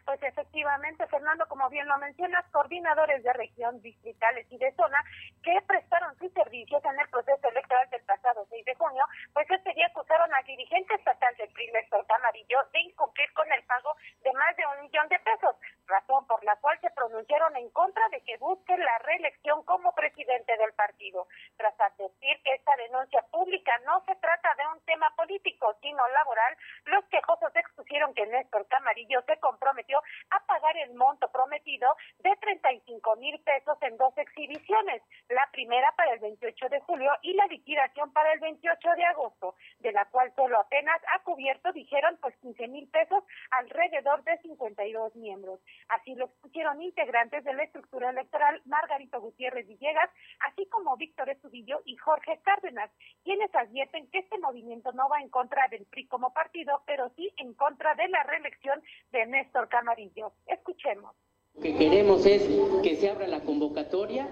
Pues 0.05 0.23
efectivamente, 0.23 1.07
Fernando, 1.07 1.47
como 1.49 1.69
bien 1.71 1.89
lo 1.89 1.97
mencionas, 1.97 2.45
coordinadores 2.53 3.23
de 3.23 3.33
región, 3.33 3.81
distritales 3.81 4.47
y 4.51 4.59
de 4.59 4.71
zona 4.73 5.03
que 5.43 5.59
prestaron 5.67 6.15
sus 6.19 6.31
servicios 6.33 6.85
en 6.85 7.01
el 7.01 7.09
proceso 7.09 7.49
electoral 7.49 7.89
del 7.89 8.03
pasado 8.03 8.47
6 8.51 8.65
de 8.67 8.75
junio, 8.75 9.03
pues 9.33 9.51
este 9.51 9.73
día 9.73 9.87
acusaron 9.87 10.33
al 10.35 10.45
dirigente 10.45 10.95
estatal 10.95 11.35
del 11.37 11.49
PRI, 11.53 11.73
Néstor 11.73 12.07
Camarillo, 12.07 12.59
de 12.73 12.81
incumplir 12.81 13.33
con 13.33 13.51
el 13.51 13.63
pago 13.65 13.97
de 14.23 14.33
más 14.35 14.55
de 14.57 14.67
un 14.67 14.83
millón 14.83 15.09
de 15.09 15.19
pesos, 15.21 15.57
razón 15.87 16.27
por 16.27 16.45
la 16.45 16.57
cual 16.57 16.79
se 16.81 16.91
pronunciaron 16.91 17.57
en 17.57 17.71
contra 17.71 18.07
de 18.11 18.21
que 18.23 18.37
busque 18.37 18.77
la 18.77 18.99
reelección 18.99 19.65
como 19.65 19.95
presidente 19.95 20.55
del 20.59 20.75
partido. 20.75 21.27
Tras 21.57 21.81
advertir 21.81 22.43
que 22.43 22.53
esta 22.53 22.77
denuncia 22.77 23.25
pública 23.31 23.73
no 23.87 24.05
se 24.05 24.15
trata 24.17 24.55
de 24.57 24.67
un 24.69 24.81
tema 24.85 25.09
político, 25.17 25.75
sino 25.81 26.07
laboral, 26.09 26.57
los 26.85 27.05
quejosos 27.07 27.57
expusieron 27.57 28.13
que 28.13 28.27
Néstor 28.27 28.67
Camarillo 28.69 29.23
se 29.23 29.39
comprometió 29.39 29.94
a 30.31 30.47
pagar 30.47 30.77
el 30.79 30.95
monto 30.95 31.29
prometido 31.31 31.89
de 32.19 32.35
35 32.41 33.17
mil 33.17 33.39
pesos 33.41 33.77
en 33.83 33.97
dos 33.97 34.17
exhibiciones, 34.17 35.03
la 35.29 35.49
primera 35.53 35.93
para 35.97 36.15
el 36.15 36.21
28 36.21 36.69
de 36.69 36.81
julio 36.81 37.11
y 37.23 37.35
la 37.35 37.47
liquidación 37.47 38.13
para 38.13 38.33
el 38.33 38.41
28 38.41 38.89
de 38.97 39.05
agosto, 39.05 39.55
de 39.81 39.93
la 39.93 40.05
cual 40.07 40.33
solo 40.35 40.59
apenas 40.59 41.01
ha 41.15 41.23
cubierto, 41.23 41.73
dijeron, 41.73 42.19
pues 42.21 42.37
15 42.39 42.69
mil 42.69 42.89
pesos 42.89 43.25
alrededor 43.51 44.23
de 44.25 44.39
52 44.39 45.17
miembros. 45.17 45.61
Así 45.89 46.15
lo 46.15 46.27
expusieron 46.27 46.83
integrantes 46.83 47.45
de 47.45 47.55
la 47.55 47.65
estructura 47.65 48.11
electoral 48.11 48.61
Margarito 48.65 49.21
Gutiérrez 49.21 49.67
Villegas, 49.67 50.11
así 50.41 50.67
como 50.69 50.97
Víctor 50.97 51.31
Estudillo 51.31 51.81
y 51.85 51.97
Jorge 51.97 52.41
Cárdenas, 52.43 52.91
quienes 53.23 53.55
advierten 53.55 54.11
que 54.11 54.19
este 54.19 54.39
movimiento 54.39 54.93
no 54.93 55.09
va 55.09 55.21
en 55.21 55.29
contra 55.29 55.69
del 55.69 55.87
PRI 55.87 56.07
como 56.07 56.33
partido, 56.33 56.83
pero 56.87 57.11
sí 57.17 57.33
en 57.39 57.55
contra 57.55 57.95
de 57.95 58.09
la 58.09 58.23
reelección 58.25 58.83
de 59.11 59.27
Néstor 59.27 59.69
Camarillo 59.69 59.84
amarillo. 59.85 60.33
Escuchemos. 60.47 61.13
Lo 61.57 61.63
que 61.63 61.77
queremos 61.77 62.27
es 62.27 62.43
que 62.83 62.97
se 62.97 63.11
abra 63.11 63.29
la 63.29 63.41
convocatoria 63.41 64.29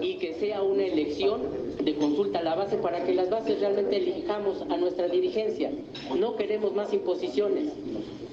y 0.00 0.16
que 0.16 0.34
sea 0.34 0.62
una 0.62 0.84
elección 0.84 1.42
de 1.82 1.94
consulta 1.96 2.38
a 2.38 2.42
la 2.42 2.54
base 2.54 2.78
para 2.78 3.04
que 3.04 3.14
las 3.14 3.28
bases 3.28 3.60
realmente 3.60 3.96
elijamos 3.96 4.62
a 4.62 4.76
nuestra 4.78 5.08
dirigencia. 5.08 5.70
No 6.18 6.36
queremos 6.36 6.72
más 6.74 6.94
imposiciones. 6.94 7.72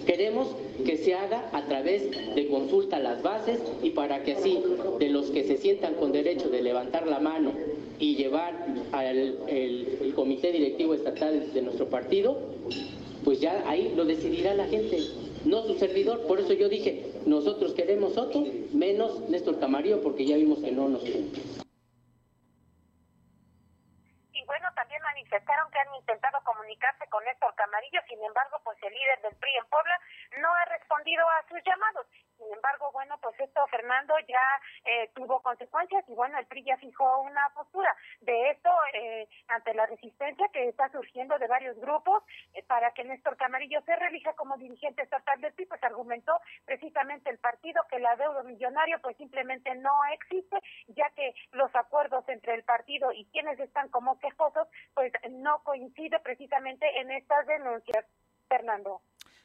Queremos 0.06 0.56
que 0.86 0.98
se 0.98 1.16
haga 1.16 1.50
a 1.52 1.66
través 1.66 2.12
de 2.36 2.48
consulta 2.48 2.98
a 2.98 3.00
las 3.00 3.22
bases 3.24 3.60
y 3.82 3.90
para 3.92 4.24
que 4.24 4.34
así, 4.34 4.62
de 5.00 5.10
los 5.10 5.30
que 5.32 5.44
se 5.44 5.58
sientan 5.58 5.96
con 5.96 6.12
derecho 6.12 6.50
de 6.50 6.62
levantar 6.62 7.08
la 7.08 7.20
mano 7.20 7.52
y 8.00 8.16
llevar 8.16 8.54
al 8.92 9.38
comité 10.16 10.52
directivo 10.52 10.94
estatal 10.94 11.54
de 11.54 11.62
nuestro 11.62 11.90
partido, 11.90 12.38
pues 13.24 13.40
ya 13.40 13.64
ahí 13.68 13.94
lo 13.96 14.06
decidirá 14.06 14.54
la 14.54 14.66
gente 14.66 14.98
no 15.46 15.64
su 15.64 15.78
servidor. 15.78 16.26
Por 16.28 16.40
eso 16.40 16.54
yo 16.54 16.70
dije, 16.70 17.12
nosotros 17.26 17.74
queremos 17.74 18.18
otro, 18.18 18.44
menos 18.74 19.30
Néstor 19.30 19.60
Camarillo, 19.60 20.02
porque 20.02 20.26
ya 20.26 20.36
vimos 20.36 20.60
que 20.60 20.72
no 20.72 20.90
nos 20.90 21.04
Y 21.04 21.24
bueno, 24.46 24.70
también 24.76 25.02
manifestaron 25.02 25.72
que 25.72 25.80
han 25.80 25.96
intentado 25.96 26.40
comunicarse 26.44 27.08
con 27.10 27.24
Néstor 27.26 27.54
Camarillo, 27.56 28.00
sin 28.08 28.24
embargo, 28.24 28.60
pues 28.64 28.78
el 28.84 28.94
líder 28.94 29.22
del 29.22 29.36
PRI 29.36 29.52
en 29.58 29.66
Puebla 29.70 30.00
no 30.42 30.54
ha 30.54 30.66
respondido 30.66 31.24
a 31.28 31.48
sus 31.48 31.60
llamados. 31.66 32.08
Sin 32.44 32.54
embargo, 32.54 32.92
bueno, 32.92 33.18
pues 33.22 33.40
esto, 33.40 33.66
Fernando, 33.68 34.14
ya 34.28 34.62
eh, 34.84 35.10
tuvo 35.16 35.42
consecuencias 35.42 36.04
y 36.08 36.14
bueno, 36.14 36.38
el 36.38 36.46
PRI 36.46 36.64
ya 36.66 36.78
fijó 36.78 37.22
una 37.22 37.50
postura. 37.56 37.96
De 38.22 38.50
esto, 38.52 38.70
eh, 38.94 39.28
ante 39.48 39.74
la 39.74 39.86
resistencia 39.86 40.48
que 40.52 40.68
está 40.68 40.90
surgiendo 40.92 41.38
de 41.40 41.48
varios 41.48 41.78
grupos 41.80 42.24
eh, 42.54 42.64
para 42.64 42.92
que 42.92 43.06
Néstor 43.06 43.38
Camarillo 43.38 43.82
se 43.86 43.96
relija 43.96 44.34
como 44.34 44.58
dirigente 44.58 45.04
estatal 45.04 45.40
del 45.40 45.54
PRI, 45.54 45.68
pues 45.68 45.84
argumentó 45.84 46.40
precisamente 46.66 47.30
el 47.30 47.38
partido 47.38 47.82
que 47.90 48.00
la 48.00 48.16
deuda 48.18 48.44
millonario 48.44 49.00
pues 49.02 49.16
simplemente 49.18 49.74
no 49.76 49.94
existe, 50.14 50.58
ya 50.88 51.10
que 51.12 51.34
los 51.52 51.74
acuerdos 51.76 52.28
entre 52.28 52.56
el 52.56 52.64
partido 52.64 53.12
y 53.14 53.26
quienes 53.32 53.60
están 53.60 53.88
como 53.90 54.20
quejosos 54.20 54.68
pues 54.94 55.14
no 55.30 55.64
coincide 55.64 56.20
precisamente 56.20 57.00
en 57.00 57.12
estas 57.12 57.48
denuncias. 57.48 58.06
Fernando. 58.50 59.02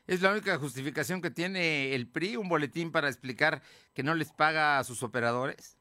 Es 0.08 0.22
la 0.22 0.30
única 0.30 0.56
justificación 0.56 1.20
que 1.20 1.30
tiene 1.30 1.94
el 1.94 2.10
PRI, 2.10 2.36
un 2.36 2.48
boletín 2.48 2.90
para 2.90 3.08
explicar 3.08 3.60
que 3.94 4.02
no 4.02 4.14
les 4.14 4.32
paga 4.32 4.78
a 4.78 4.84
sus 4.84 5.02
operadores. 5.02 5.76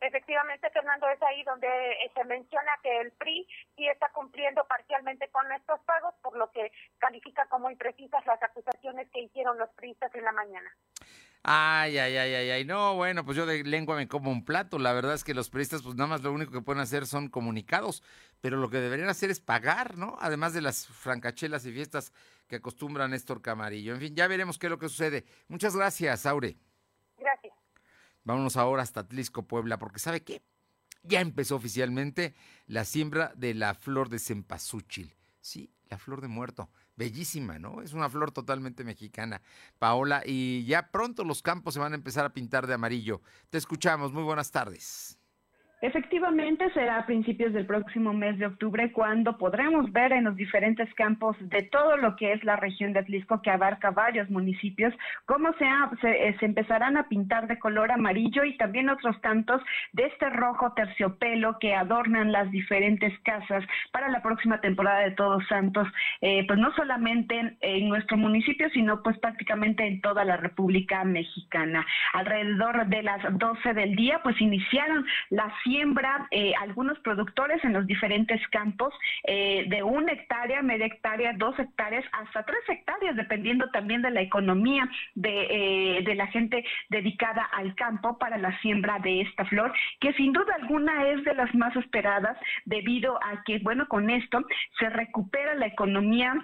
Efectivamente, 0.00 0.70
Fernando, 0.70 1.06
es 1.10 1.22
ahí 1.22 1.44
donde 1.44 1.66
eh, 1.66 2.10
se 2.14 2.24
menciona 2.24 2.72
que 2.82 2.98
el 2.98 3.12
PRI 3.12 3.46
sí 3.76 3.86
está 3.88 4.08
cumpliendo 4.14 4.64
parcialmente 4.66 5.28
con 5.28 5.52
estos 5.52 5.78
pagos, 5.80 6.14
por 6.22 6.34
lo 6.38 6.50
que 6.50 6.72
califica 6.96 7.44
como 7.50 7.70
imprecisas 7.70 8.24
las 8.24 8.42
acusaciones 8.42 9.06
que 9.10 9.20
hicieron 9.20 9.58
los 9.58 9.68
priistas 9.74 10.14
en 10.14 10.24
la 10.24 10.32
mañana. 10.32 10.74
Ay, 11.42 11.98
ay, 11.98 12.16
ay, 12.16 12.34
ay, 12.34 12.50
ay. 12.50 12.64
No, 12.64 12.94
bueno, 12.94 13.24
pues 13.24 13.36
yo 13.36 13.46
de 13.46 13.62
lengua 13.64 13.96
me 13.96 14.08
como 14.08 14.30
un 14.30 14.44
plato. 14.44 14.78
La 14.78 14.92
verdad 14.92 15.14
es 15.14 15.24
que 15.24 15.34
los 15.34 15.48
periodistas, 15.48 15.82
pues 15.82 15.94
nada 15.94 16.08
más 16.08 16.22
lo 16.22 16.32
único 16.32 16.52
que 16.52 16.60
pueden 16.60 16.80
hacer 16.80 17.06
son 17.06 17.28
comunicados, 17.28 18.02
pero 18.40 18.56
lo 18.56 18.68
que 18.68 18.78
deberían 18.78 19.08
hacer 19.08 19.30
es 19.30 19.40
pagar, 19.40 19.96
¿no? 19.96 20.16
Además 20.20 20.54
de 20.54 20.62
las 20.62 20.86
francachelas 20.86 21.64
y 21.66 21.72
fiestas 21.72 22.12
que 22.48 22.56
acostumbra 22.56 23.08
Néstor 23.08 23.42
Camarillo. 23.42 23.94
En 23.94 24.00
fin, 24.00 24.14
ya 24.14 24.26
veremos 24.26 24.58
qué 24.58 24.66
es 24.66 24.70
lo 24.70 24.78
que 24.78 24.88
sucede. 24.88 25.24
Muchas 25.48 25.76
gracias, 25.76 26.26
Aure. 26.26 26.56
Gracias. 27.16 27.54
Vámonos 28.24 28.56
ahora 28.56 28.82
hasta 28.82 29.00
Atlisco, 29.00 29.46
Puebla, 29.46 29.78
porque 29.78 30.00
¿sabe 30.00 30.22
qué? 30.22 30.42
Ya 31.04 31.20
empezó 31.20 31.54
oficialmente 31.54 32.34
la 32.66 32.84
siembra 32.84 33.32
de 33.36 33.54
la 33.54 33.74
flor 33.74 34.08
de 34.08 34.18
cempasúchil. 34.18 35.14
Sí, 35.40 35.72
la 35.88 35.98
flor 35.98 36.20
de 36.20 36.28
muerto 36.28 36.68
bellísima, 36.96 37.58
¿no? 37.58 37.82
Es 37.82 37.92
una 37.92 38.08
flor 38.08 38.32
totalmente 38.32 38.84
mexicana, 38.84 39.42
Paola, 39.78 40.22
y 40.24 40.64
ya 40.64 40.90
pronto 40.90 41.24
los 41.24 41.42
campos 41.42 41.74
se 41.74 41.80
van 41.80 41.92
a 41.92 41.96
empezar 41.96 42.24
a 42.24 42.32
pintar 42.32 42.66
de 42.66 42.74
amarillo. 42.74 43.22
Te 43.50 43.58
escuchamos, 43.58 44.12
muy 44.12 44.22
buenas 44.22 44.50
tardes. 44.50 45.18
Efectivamente, 45.82 46.70
será 46.72 46.96
a 46.96 47.06
principios 47.06 47.52
del 47.52 47.66
próximo 47.66 48.14
mes 48.14 48.38
de 48.38 48.46
octubre 48.46 48.90
cuando 48.92 49.36
podremos 49.36 49.92
ver 49.92 50.12
en 50.12 50.24
los 50.24 50.34
diferentes 50.34 50.92
campos 50.94 51.36
de 51.38 51.64
todo 51.64 51.98
lo 51.98 52.16
que 52.16 52.32
es 52.32 52.42
la 52.44 52.56
región 52.56 52.94
de 52.94 53.00
Atlisco, 53.00 53.42
que 53.42 53.50
abarca 53.50 53.90
varios 53.90 54.30
municipios, 54.30 54.94
cómo 55.26 55.52
se, 55.58 55.66
se, 56.00 56.28
eh, 56.28 56.36
empezarán 56.40 56.96
a 56.96 57.08
pintar 57.08 57.46
de 57.46 57.58
color 57.58 57.92
amarillo 57.92 58.44
y 58.44 58.56
también 58.56 58.88
otros 58.88 59.20
tantos 59.20 59.60
de 59.92 60.06
este 60.06 60.30
rojo 60.30 60.72
terciopelo 60.72 61.58
que 61.58 61.74
adornan 61.74 62.32
las 62.32 62.50
diferentes 62.50 63.12
casas 63.20 63.62
para 63.92 64.08
la 64.08 64.22
próxima 64.22 64.62
temporada 64.62 65.00
de 65.00 65.10
Todos 65.10 65.46
Santos, 65.46 65.86
eh, 66.22 66.46
pues 66.46 66.58
no 66.58 66.72
solamente 66.72 67.58
en, 67.60 67.88
nuestro 67.90 68.16
municipio, 68.16 68.70
sino 68.70 69.02
pues 69.02 69.18
prácticamente 69.18 69.86
en 69.86 70.00
toda 70.00 70.24
la 70.24 70.38
República 70.38 71.04
Mexicana. 71.04 71.86
Alrededor 72.14 72.86
de 72.86 73.02
las 73.02 73.20
12 73.38 73.74
del 73.74 73.94
día, 73.94 74.20
pues 74.22 74.40
iniciaron 74.40 75.04
las 75.28 75.52
siembra 75.76 76.26
eh, 76.30 76.52
algunos 76.58 76.98
productores 77.00 77.62
en 77.62 77.74
los 77.74 77.86
diferentes 77.86 78.40
campos 78.48 78.94
eh, 79.24 79.66
de 79.68 79.82
una 79.82 80.12
hectárea, 80.12 80.62
media 80.62 80.86
hectárea, 80.86 81.34
dos 81.36 81.58
hectáreas, 81.58 82.04
hasta 82.12 82.44
tres 82.44 82.62
hectáreas, 82.68 83.14
dependiendo 83.14 83.68
también 83.70 84.00
de 84.00 84.10
la 84.10 84.22
economía 84.22 84.88
de, 85.14 85.98
eh, 85.98 86.02
de 86.02 86.14
la 86.14 86.28
gente 86.28 86.64
dedicada 86.88 87.42
al 87.52 87.74
campo 87.74 88.16
para 88.18 88.38
la 88.38 88.58
siembra 88.60 88.98
de 89.00 89.20
esta 89.20 89.44
flor, 89.44 89.72
que 90.00 90.14
sin 90.14 90.32
duda 90.32 90.54
alguna 90.54 91.08
es 91.08 91.22
de 91.24 91.34
las 91.34 91.54
más 91.54 91.76
esperadas 91.76 92.38
debido 92.64 93.22
a 93.22 93.42
que, 93.44 93.58
bueno, 93.58 93.86
con 93.86 94.08
esto 94.08 94.40
se 94.78 94.88
recupera 94.88 95.54
la 95.56 95.66
economía 95.66 96.34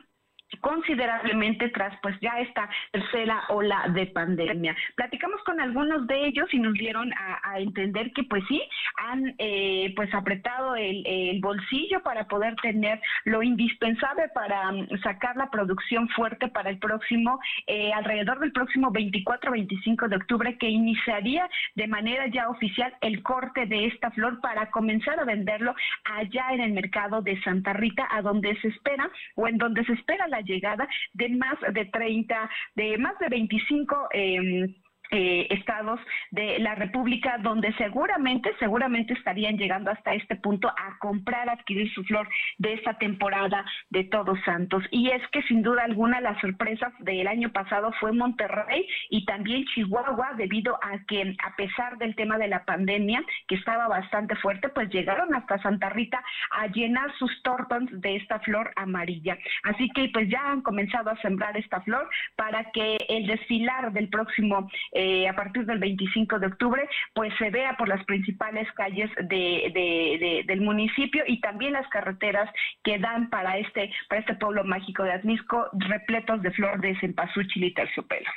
considerablemente 0.61 1.69
tras 1.71 1.99
pues 2.03 2.19
ya 2.21 2.39
esta 2.41 2.69
tercera 2.91 3.45
ola 3.49 3.87
de 3.95 4.07
pandemia. 4.07 4.77
Platicamos 4.97 5.43
con 5.45 5.61
algunos 5.61 6.07
de 6.07 6.27
ellos 6.27 6.53
y 6.53 6.59
nos 6.59 6.75
dieron 6.75 7.13
a, 7.13 7.41
entender 7.59 8.13
que 8.13 8.25
pues 8.25 8.43
sí, 8.49 8.63
han 8.97 9.35
eh, 9.39 9.93
pues 9.95 10.13
apretado 10.15 10.75
el, 10.77 11.41
bolsillo 11.41 12.03
para 12.03 12.27
poder 12.29 12.55
tener 12.57 13.01
lo 13.25 13.43
indispensable 13.43 14.29
para 14.35 14.71
um, 14.71 14.87
sacar 15.03 15.37
la 15.37 15.51
producción 15.51 16.09
fuerte 16.11 16.49
para 16.49 16.71
el 16.71 16.79
próximo, 16.79 17.39
eh, 17.67 17.93
alrededor 17.93 18.41
del 18.41 18.53
próximo 18.53 18.93
24-25 18.93 20.09
de 20.09 20.17
octubre 20.17 20.59
que 20.59 20.69
iniciaría 20.69 21.49
de 21.75 21.87
manera 21.87 22.27
ya 22.29 22.49
oficial 22.49 22.95
el 23.01 23.23
corte 23.23 23.67
de 23.67 23.87
esta 23.87 24.11
flor 24.11 24.41
para 24.41 24.71
comenzar 24.71 25.19
a 25.21 25.25
venderlo 25.25 25.75
allá 26.05 26.53
en 26.53 26.61
el 26.61 26.73
mercado 26.73 27.23
de 27.23 27.41
Santa 27.43 27.73
Rita, 27.73 28.07
a 28.11 28.23
donde 28.23 28.57
se 28.61 28.69
espera 28.69 29.11
o 29.35 29.49
en 29.49 29.59
donde 29.59 29.85
se 29.85 29.93
espera 29.93 30.29
la 30.29 30.42
llegada 30.45 30.89
de 31.13 31.29
más 31.31 31.59
de 31.73 31.85
30, 31.87 32.51
de 32.75 32.99
más 32.99 33.19
de 33.19 33.29
25 33.29 34.09
eh, 34.13 34.67
eh, 35.13 35.47
estados 35.51 36.01
de 36.31 36.59
la 36.59 36.75
República 36.75 37.37
donde 37.39 37.71
seguramente, 37.75 38.51
seguramente 38.59 39.13
estarían 39.13 39.59
llegando 39.59 39.91
hasta 39.91 40.15
este 40.15 40.37
punto 40.37 40.69
a 40.69 40.99
comprar, 41.01 41.51
adquirir 41.51 41.93
su 41.93 42.03
flor 42.05 42.27
de 42.57 42.73
esta 42.73 42.95
temporada 42.95 43.63
de 43.91 44.05
Todos 44.05 44.39
Santos. 44.47 44.83
Y 44.91 45.11
es 45.11 45.21
que 45.29 45.43
sin 45.43 45.63
duda 45.63 45.85
alguna 45.85 46.23
las 46.23 46.41
sorpresas 46.41 46.95
del 47.01 47.27
año 47.27 47.51
pasado 47.53 47.93
fue 48.01 48.13
Monterrey 48.13 48.87
y 49.11 49.27
también 49.27 49.67
Chihuahua 49.67 50.33
debido 50.39 50.79
a 50.83 50.99
que 51.07 51.37
a 51.45 51.57
pesar 51.57 51.99
del 51.99 52.15
tema 52.17 52.39
de 52.39 52.49
la 52.49 52.65
pandemia 52.65 53.23
que 53.49 53.57
estaba 53.57 53.89
bastante 53.89 54.35
fuerte, 54.37 54.71
pues 54.71 54.89
llegaron 54.89 55.35
hasta 55.35 55.61
Santa 55.61 55.91
Rita 55.91 56.25
a 56.53 56.69
llenar 56.69 57.13
sus 57.19 57.43
tortons 57.43 57.91
de 58.01 58.17
esta 58.17 58.41
flor 58.41 58.73
amarilla. 58.77 59.37
Así 59.65 59.91
que 59.91 60.09
pues 60.09 60.31
ya 60.31 60.53
han 60.53 60.63
comenzado 60.63 61.11
a 61.11 61.21
sembrar 61.21 61.55
esta 61.59 61.83
flor 61.83 62.09
para 62.37 62.71
que 62.73 62.97
el 63.11 63.27
desfilar 63.27 63.93
del 63.93 64.09
próximo 64.09 64.71
eh, 64.93 65.02
a 65.29 65.35
partir 65.35 65.67
del 65.67 65.79
25 65.79 66.39
de 66.39 66.47
octubre, 66.47 66.89
pues 67.15 67.33
se 67.39 67.51
vea 67.51 67.77
por 67.77 67.89
las 67.89 68.05
principales 68.05 68.71
calles 68.73 69.11
de, 69.17 70.45
del 70.47 70.61
municipio 70.61 71.23
y 71.27 71.41
también 71.41 71.73
las 71.73 71.89
carreteras 71.89 72.51
que 72.83 72.99
dan 72.99 73.31
para 73.31 73.59
este, 73.59 73.91
para 74.09 74.21
este 74.21 74.35
pueblo 74.35 74.65
mágico 74.65 75.05
de 75.05 75.13
Azmisco, 75.13 75.69
repletos 75.73 76.43
de 76.43 76.51
flor 76.53 76.81
de 76.81 76.99
cempasúchil 77.01 77.65
y 77.65 77.75
terciopelo. 77.75 78.31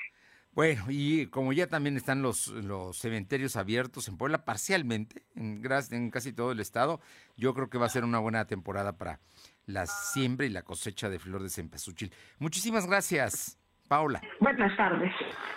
Bueno, 0.55 0.85
y 0.87 1.27
como 1.27 1.51
ya 1.51 1.67
también 1.67 1.97
están 1.97 2.21
los, 2.21 2.47
los 2.47 2.97
cementerios 2.97 3.57
abiertos 3.57 4.07
en 4.07 4.17
Puebla 4.17 4.45
parcialmente, 4.45 5.23
en, 5.35 5.61
en 5.91 6.11
casi 6.11 6.31
todo 6.31 6.53
el 6.53 6.61
estado, 6.61 7.01
yo 7.35 7.53
creo 7.53 7.69
que 7.69 7.77
va 7.77 7.87
a 7.87 7.89
ser 7.89 8.05
una 8.05 8.19
buena 8.19 8.45
temporada 8.45 8.97
para 8.97 9.19
la 9.65 9.85
siembra 9.85 10.45
y 10.45 10.49
la 10.49 10.61
cosecha 10.61 11.09
de 11.09 11.19
flor 11.19 11.43
de 11.43 11.49
cempasúchil. 11.49 12.13
Muchísimas 12.39 12.87
gracias. 12.87 13.59
Paula. 13.87 14.21
Buenas 14.39 14.75
tardes. 14.75 15.11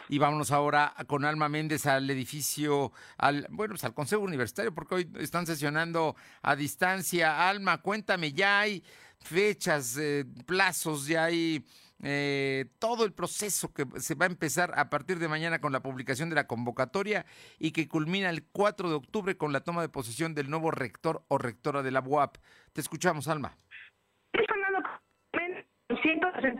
Y 0.08 0.18
vámonos 0.18 0.50
ahora 0.50 0.94
con 1.06 1.24
Alma 1.24 1.48
Méndez 1.48 1.86
al 1.86 2.08
edificio, 2.10 2.92
al 3.16 3.46
bueno, 3.50 3.72
pues 3.72 3.84
al 3.84 3.94
Consejo 3.94 4.22
Universitario, 4.22 4.74
porque 4.74 4.94
hoy 4.94 5.10
están 5.18 5.46
sesionando 5.46 6.16
a 6.42 6.56
distancia. 6.56 7.48
Alma, 7.48 7.78
cuéntame, 7.78 8.32
ya 8.32 8.60
hay 8.60 8.82
fechas, 9.20 9.96
eh, 9.98 10.24
plazos, 10.46 11.06
ya 11.06 11.24
hay 11.24 11.64
eh, 12.00 12.66
todo 12.78 13.04
el 13.04 13.12
proceso 13.12 13.72
que 13.72 13.84
se 13.96 14.14
va 14.14 14.26
a 14.26 14.28
empezar 14.28 14.72
a 14.76 14.88
partir 14.88 15.18
de 15.18 15.26
mañana 15.26 15.60
con 15.60 15.72
la 15.72 15.82
publicación 15.82 16.28
de 16.28 16.36
la 16.36 16.46
convocatoria 16.46 17.26
y 17.58 17.72
que 17.72 17.88
culmina 17.88 18.30
el 18.30 18.44
4 18.44 18.88
de 18.88 18.94
octubre 18.94 19.36
con 19.36 19.52
la 19.52 19.60
toma 19.60 19.82
de 19.82 19.88
posesión 19.88 20.34
del 20.34 20.48
nuevo 20.48 20.70
rector 20.70 21.24
o 21.28 21.38
rectora 21.38 21.82
de 21.82 21.90
la 21.90 22.00
UAP. 22.00 22.36
Te 22.72 22.80
escuchamos, 22.80 23.26
Alma. 23.26 23.56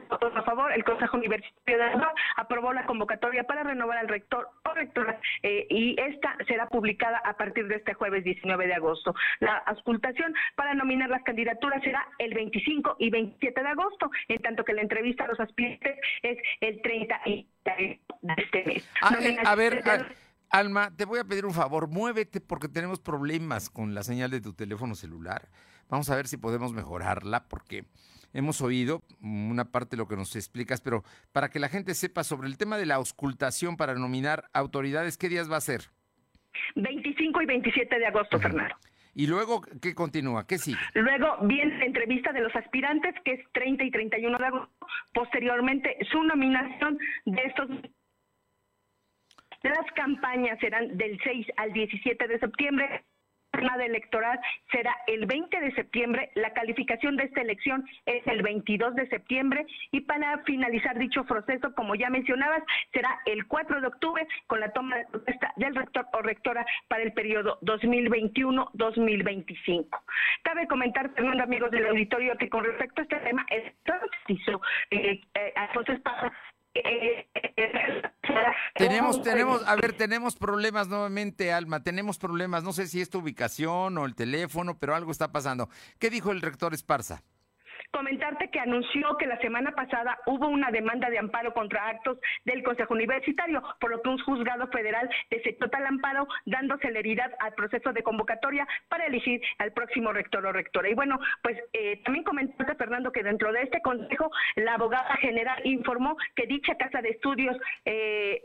Votos 0.09 0.33
a 0.35 0.43
favor, 0.43 0.73
el 0.73 0.85
Consejo 0.85 1.17
Universitario 1.17 1.79
de 1.79 1.97
la 1.97 2.13
aprobó 2.37 2.73
la 2.73 2.87
convocatoria 2.87 3.45
para 3.45 3.63
renovar 3.63 3.99
al 3.99 4.09
rector 4.09 4.49
o 4.65 4.75
rectora 4.75 5.21
eh, 5.43 5.67
y 5.71 5.97
esta 6.01 6.37
será 6.47 6.69
publicada 6.69 7.19
a 7.25 7.37
partir 7.37 7.69
de 7.69 7.77
este 7.77 7.95
jueves 7.95 8.25
19 8.25 8.67
de 8.67 8.75
agosto. 8.75 9.15
La 9.41 9.59
auscultación 9.59 10.35
para 10.57 10.75
nominar 10.75 11.09
las 11.11 11.23
candidaturas 11.23 11.83
será 11.83 12.07
el 12.19 12.35
25 12.35 12.97
y 12.99 13.11
27 13.11 13.61
de 13.61 13.69
agosto, 13.69 14.11
en 14.29 14.43
tanto 14.43 14.65
que 14.65 14.73
la 14.73 14.83
entrevista 14.83 15.25
a 15.25 15.29
los 15.29 15.41
aspirantes 15.41 15.99
es 16.23 16.39
el 16.61 16.81
30 16.83 17.21
de 17.25 18.01
este 18.37 18.65
mes. 18.65 18.91
Ah, 19.03 19.17
eh, 19.21 19.37
a, 19.45 19.55
ver, 19.55 19.83
Alma, 20.51 20.91
te 20.97 21.05
voy 21.05 21.19
a 21.19 21.25
pedir 21.25 21.45
un 21.45 21.53
favor, 21.55 21.89
muévete 21.89 22.41
porque 22.41 22.69
tenemos 22.69 23.01
problemas 23.01 23.69
con 23.69 23.95
la 23.95 24.03
señal 24.03 24.31
de 24.31 24.41
tu 24.41 24.55
teléfono 24.55 24.95
celular. 24.95 25.49
Vamos 25.89 26.11
a 26.11 26.17
ver 26.17 26.27
si 26.27 26.37
podemos 26.37 26.73
mejorarla 26.73 27.49
porque 27.49 27.85
hemos 28.33 28.61
oído 28.61 29.03
una 29.21 29.71
parte 29.71 29.97
de 29.97 30.03
lo 30.03 30.09
que 30.09 30.17
nos 30.17 30.37
explicas, 30.37 30.81
pero 30.81 31.03
para 31.33 31.49
que 31.49 31.59
la 31.59 31.69
gente 31.69 31.95
sepa 31.95 32.25
sobre 32.25 32.49
el 32.49 32.57
tema 32.57 32.77
de 32.79 32.87
la 32.87 32.97
auscultación 32.97 33.77
para 33.77 33.95
nominar 33.95 34.45
autoridades, 34.53 35.19
¿qué 35.19 35.29
días 35.29 35.51
va 35.51 35.57
a 35.57 35.61
ser? 35.61 35.83
25 36.77 37.43
y 37.43 37.47
27 37.47 37.99
de 37.99 38.07
agosto, 38.07 38.39
Fernando. 38.39 38.75
¿Y 39.15 39.27
luego 39.27 39.63
qué 39.83 39.95
continúa? 39.95 40.47
¿Qué 40.47 40.59
sigue? 40.59 40.79
Luego 40.95 41.39
viene 41.43 41.77
la 41.79 41.87
entrevista 41.87 42.33
de 42.33 42.41
los 42.41 42.55
aspirantes, 42.55 43.15
que 43.25 43.33
es 43.33 43.41
30 43.53 43.85
y 43.85 43.91
31 43.91 44.39
de 44.39 44.47
agosto. 44.47 44.87
Posteriormente, 45.13 45.97
su 46.11 46.23
nominación 46.23 46.99
de 47.25 47.43
estos 47.43 47.69
las 49.63 49.93
campañas 49.97 50.59
serán 50.61 50.97
del 50.97 51.19
6 51.23 51.47
al 51.57 51.73
17 51.73 52.29
de 52.29 52.39
septiembre 52.39 53.05
jornada 53.59 53.85
electoral 53.85 54.41
será 54.71 54.97
el 55.09 55.27
20 55.27 55.61
de 55.61 55.73
septiembre, 55.73 56.31
la 56.35 56.53
calificación 56.53 57.17
de 57.17 57.25
esta 57.25 57.41
elección 57.41 57.85
es 58.07 58.25
el 58.27 58.43
22 58.43 58.95
de 58.95 59.09
septiembre 59.09 59.67
y 59.91 60.03
para 60.03 60.39
finalizar 60.45 60.97
dicho 60.97 61.25
proceso, 61.25 61.75
como 61.75 61.97
ya 61.97 62.09
mencionabas, 62.09 62.63
será 62.93 63.19
el 63.27 63.49
4 63.49 63.81
de 63.81 63.89
octubre 63.89 64.25
con 64.47 64.61
la 64.61 64.71
toma 64.73 64.99
de 64.99 65.07
protesta 65.07 65.53
del 65.57 65.75
rector 65.75 66.07
o 66.13 66.23
rectora 66.23 66.65
para 66.87 67.03
el 67.03 67.13
periodo 67.13 67.59
2021-2025. 67.63 69.89
Cabe 70.43 70.69
comentar, 70.69 71.11
Fernando, 71.15 71.43
amigos 71.43 71.73
del 71.73 71.87
auditorio, 71.87 72.37
que 72.37 72.49
con 72.49 72.63
respecto 72.65 73.01
a 73.01 73.05
este 73.05 73.17
tema, 73.17 73.45
es 73.51 73.65
eh, 74.91 75.21
eh, 75.35 75.53
entonces 75.69 76.01
pasa 76.01 76.33
tenemos, 78.75 79.23
tenemos, 79.23 79.67
a 79.67 79.77
ver, 79.77 79.93
tenemos 79.93 80.37
problemas 80.37 80.89
nuevamente, 80.89 81.53
Alma, 81.53 81.83
tenemos 81.83 82.19
problemas, 82.19 82.63
no 82.63 82.73
sé 82.73 82.87
si 82.87 83.01
es 83.01 83.11
tu 83.11 83.19
ubicación 83.19 83.99
o 83.99 84.05
el 84.05 84.15
teléfono, 84.15 84.79
pero 84.79 84.95
algo 84.95 85.11
está 85.11 85.33
pasando. 85.33 85.69
¿Qué 85.99 86.11
dijo 86.11 86.31
el 86.31 86.41
rector 86.41 86.75
Esparza? 86.75 87.23
Comentarte 87.91 88.51
que 88.51 88.61
anunció 88.61 89.17
que 89.17 89.27
la 89.27 89.41
semana 89.41 89.73
pasada 89.73 90.19
hubo 90.27 90.47
una 90.49 90.71
demanda 90.71 91.09
de 91.09 91.19
amparo 91.19 91.55
contra 91.55 91.89
actos 91.89 92.19
del 92.45 92.63
Consejo 92.63 92.95
Universitario, 92.95 93.63
por 93.81 93.91
lo 93.91 94.03
que 94.03 94.11
un 94.11 94.19
juzgado 94.19 94.67
federal 94.69 95.09
desechó 95.31 95.69
tal 95.71 95.87
amparo, 95.87 96.29
dando 96.45 96.77
celeridad 96.79 97.33
al 97.41 97.55
proceso 97.55 97.93
de 97.93 98.03
convocatoria 98.03 98.67
para 98.89 99.07
elegir 99.07 99.41
al 99.59 99.73
próximo 99.73 100.13
rector 100.13 100.45
o 100.45 100.53
rectora. 100.53 100.89
Y 100.91 100.95
bueno, 100.95 101.19
pues 101.43 101.57
eh, 101.73 102.03
también 102.05 102.25
comentarte, 102.25 102.75
Fernando, 102.75 103.11
que 103.11 103.23
dentro 103.23 103.53
de 103.53 103.63
este 103.63 103.81
consejo, 103.81 104.31
la 104.57 104.75
abogada 104.75 105.17
general 105.17 105.61
informó 105.65 106.17
que 106.37 106.47
dicha 106.47 106.77
casa 106.77 107.01
de 107.01 107.11
estudios 107.11 107.57
eh, 107.85 108.43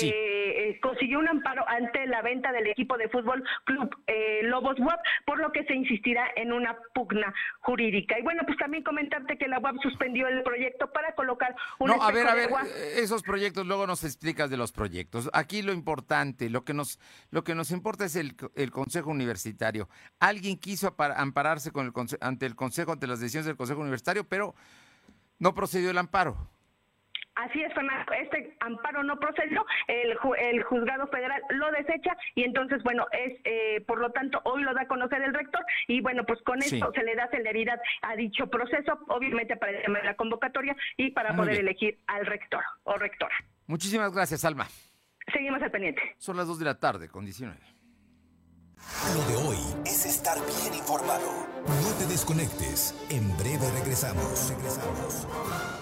eh, 0.00 0.10
eh, 0.10 0.80
consiguió 0.80 1.18
un 1.18 1.28
amparo 1.28 1.68
ante 1.68 2.06
la 2.06 2.22
venta 2.22 2.50
del 2.52 2.66
equipo 2.66 2.96
de 2.96 3.08
fútbol 3.08 3.44
Club 3.64 3.94
eh, 4.06 4.40
Lobos 4.44 4.78
WAP, 4.78 5.00
por 5.26 5.38
lo 5.38 5.52
que 5.52 5.64
se 5.64 5.74
insistirá 5.74 6.30
en 6.36 6.52
una 6.52 6.76
pugna 6.94 7.32
jurídica. 7.60 8.18
Y 8.18 8.22
bueno, 8.22 8.42
pues 8.46 8.56
también 8.58 8.82
comentarte 8.82 9.36
que 9.36 9.48
la 9.48 9.58
WAP 9.58 9.76
suspendió 9.82 10.28
el 10.28 10.42
proyecto 10.42 10.90
para 10.92 11.14
colocar 11.14 11.54
un 11.78 11.88
No, 11.88 12.02
a 12.02 12.10
ver, 12.10 12.26
a 12.26 12.34
ver, 12.34 12.48
esos 12.96 13.22
proyectos 13.22 13.66
luego 13.66 13.86
nos 13.86 14.04
explicas 14.04 14.48
de 14.50 14.56
los 14.56 14.72
proyectos. 14.72 15.28
Aquí 15.32 15.62
lo 15.62 15.72
importante, 15.72 16.48
lo 16.48 16.64
que 16.64 16.74
nos 16.74 16.98
lo 17.30 17.44
que 17.44 17.54
nos 17.54 17.70
importa 17.70 18.04
es 18.04 18.16
el, 18.16 18.34
el 18.54 18.70
Consejo 18.70 19.10
Universitario. 19.10 19.88
Alguien 20.20 20.58
quiso 20.58 20.94
ampararse 20.98 21.70
con 21.70 21.86
el 21.86 21.92
ante 22.20 22.46
el 22.46 22.56
Consejo 22.56 22.92
ante 22.92 23.06
las 23.06 23.20
decisiones 23.20 23.46
del 23.46 23.56
Consejo 23.56 23.80
Universitario, 23.80 24.24
pero 24.24 24.54
no 25.38 25.54
procedió 25.54 25.90
el 25.90 25.98
amparo. 25.98 26.36
Así 27.42 27.60
es, 27.60 27.74
Fernando. 27.74 28.12
Este 28.12 28.56
amparo 28.60 29.02
no 29.02 29.18
procedió, 29.18 29.64
el, 29.88 30.16
el 30.38 30.62
juzgado 30.62 31.08
federal 31.08 31.42
lo 31.50 31.72
desecha 31.72 32.16
y 32.36 32.44
entonces, 32.44 32.82
bueno, 32.84 33.06
es 33.12 33.40
eh, 33.44 33.80
por 33.86 33.98
lo 33.98 34.10
tanto 34.10 34.40
hoy 34.44 34.62
lo 34.62 34.72
da 34.74 34.82
a 34.82 34.86
conocer 34.86 35.20
el 35.22 35.34
rector 35.34 35.64
y 35.88 36.00
bueno, 36.00 36.24
pues 36.24 36.40
con 36.42 36.60
esto 36.60 36.92
se 36.94 37.02
le 37.02 37.16
da 37.16 37.28
celeridad 37.30 37.80
a 38.02 38.14
dicho 38.14 38.46
proceso, 38.46 38.98
obviamente 39.08 39.56
para 39.56 39.72
la 40.04 40.14
convocatoria 40.14 40.76
y 40.96 41.10
para 41.10 41.34
poder 41.34 41.58
elegir 41.60 41.98
al 42.06 42.26
rector 42.26 42.62
o 42.84 42.94
rectora. 42.94 43.34
Muchísimas 43.66 44.12
gracias, 44.12 44.44
Alma. 44.44 44.68
Seguimos 45.32 45.60
al 45.62 45.70
pendiente. 45.70 46.02
Son 46.18 46.36
las 46.36 46.46
2 46.46 46.58
de 46.60 46.64
la 46.64 46.78
tarde, 46.78 47.08
con 47.08 47.24
19. 47.24 47.56
Lo 49.14 49.24
de 49.24 49.48
hoy 49.48 49.58
es 49.84 50.06
estar 50.06 50.36
bien 50.60 50.74
informado. 50.74 51.46
No 51.66 51.98
te 51.98 52.06
desconectes. 52.06 52.94
En 53.10 53.36
breve 53.36 53.68
regresamos. 53.78 54.50
Regresamos. 54.50 55.81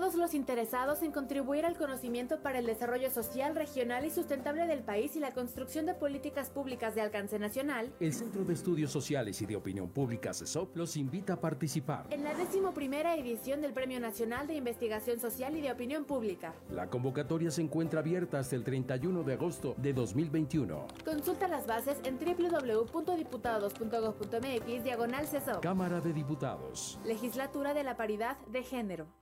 los 0.00 0.34
interesados 0.34 1.02
en 1.02 1.12
contribuir 1.12 1.66
al 1.66 1.76
conocimiento 1.76 2.40
para 2.40 2.58
el 2.58 2.66
desarrollo 2.66 3.10
social, 3.10 3.54
regional 3.54 4.04
y 4.04 4.10
sustentable 4.10 4.66
del 4.66 4.80
país 4.80 5.14
y 5.16 5.20
la 5.20 5.32
construcción 5.32 5.86
de 5.86 5.94
políticas 5.94 6.50
públicas 6.50 6.94
de 6.94 7.02
alcance 7.02 7.38
nacional, 7.38 7.92
el 8.00 8.12
Centro 8.12 8.44
de 8.44 8.54
Estudios 8.54 8.90
Sociales 8.90 9.40
y 9.42 9.46
de 9.46 9.56
Opinión 9.56 9.88
Pública 9.88 10.34
CESOP 10.34 10.76
los 10.76 10.96
invita 10.96 11.34
a 11.34 11.40
participar 11.40 12.06
en 12.10 12.24
la 12.24 12.34
decimoprimera 12.34 13.16
edición 13.16 13.60
del 13.60 13.72
Premio 13.72 14.00
Nacional 14.00 14.46
de 14.46 14.54
Investigación 14.54 15.20
Social 15.20 15.56
y 15.56 15.60
de 15.60 15.72
Opinión 15.72 16.04
Pública. 16.04 16.54
La 16.70 16.88
convocatoria 16.88 17.50
se 17.50 17.62
encuentra 17.62 18.00
abierta 18.00 18.38
hasta 18.38 18.56
el 18.56 18.64
31 18.64 19.22
de 19.22 19.34
agosto 19.34 19.74
de 19.76 19.92
2021. 19.92 20.86
Consulta 21.04 21.48
las 21.48 21.66
bases 21.66 21.98
en 22.04 22.18
www.diputados.gov.mx 22.18 24.84
diagonal 24.84 25.26
CESOP. 25.26 25.62
Cámara 25.62 26.00
de 26.00 26.12
Diputados. 26.12 26.98
Legislatura 27.04 27.74
de 27.74 27.84
la 27.84 27.96
Paridad 27.96 28.38
de 28.46 28.62
Género. 28.62 29.21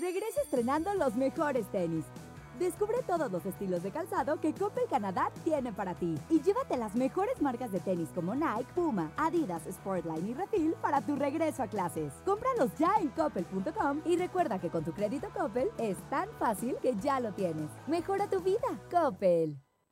Regresa 0.00 0.40
estrenando 0.42 0.94
los 0.94 1.16
mejores 1.16 1.66
tenis. 1.72 2.04
Descubre 2.60 2.98
todos 3.04 3.32
los 3.32 3.44
estilos 3.44 3.82
de 3.82 3.90
calzado 3.90 4.40
que 4.40 4.52
Coppel 4.52 4.84
Canadá 4.88 5.30
tiene 5.42 5.72
para 5.72 5.94
ti. 5.94 6.14
Y 6.30 6.40
llévate 6.40 6.76
las 6.76 6.94
mejores 6.94 7.42
marcas 7.42 7.72
de 7.72 7.80
tenis 7.80 8.08
como 8.14 8.34
Nike, 8.34 8.72
Puma, 8.74 9.10
Adidas, 9.16 9.62
Sportline 9.68 10.28
y 10.28 10.34
Refil 10.34 10.74
para 10.80 11.00
tu 11.00 11.16
regreso 11.16 11.64
a 11.64 11.66
clases. 11.66 12.12
Cómpralos 12.24 12.70
ya 12.78 12.94
en 13.00 13.08
coppel.com 13.08 14.02
y 14.04 14.16
recuerda 14.16 14.60
que 14.60 14.70
con 14.70 14.84
tu 14.84 14.92
crédito 14.92 15.28
Coppel 15.36 15.70
es 15.78 15.96
tan 16.10 16.28
fácil 16.38 16.76
que 16.80 16.94
ya 16.96 17.18
lo 17.18 17.32
tienes. 17.32 17.68
Mejora 17.88 18.28
tu 18.28 18.40
vida, 18.40 18.68
Coppel. 18.90 19.67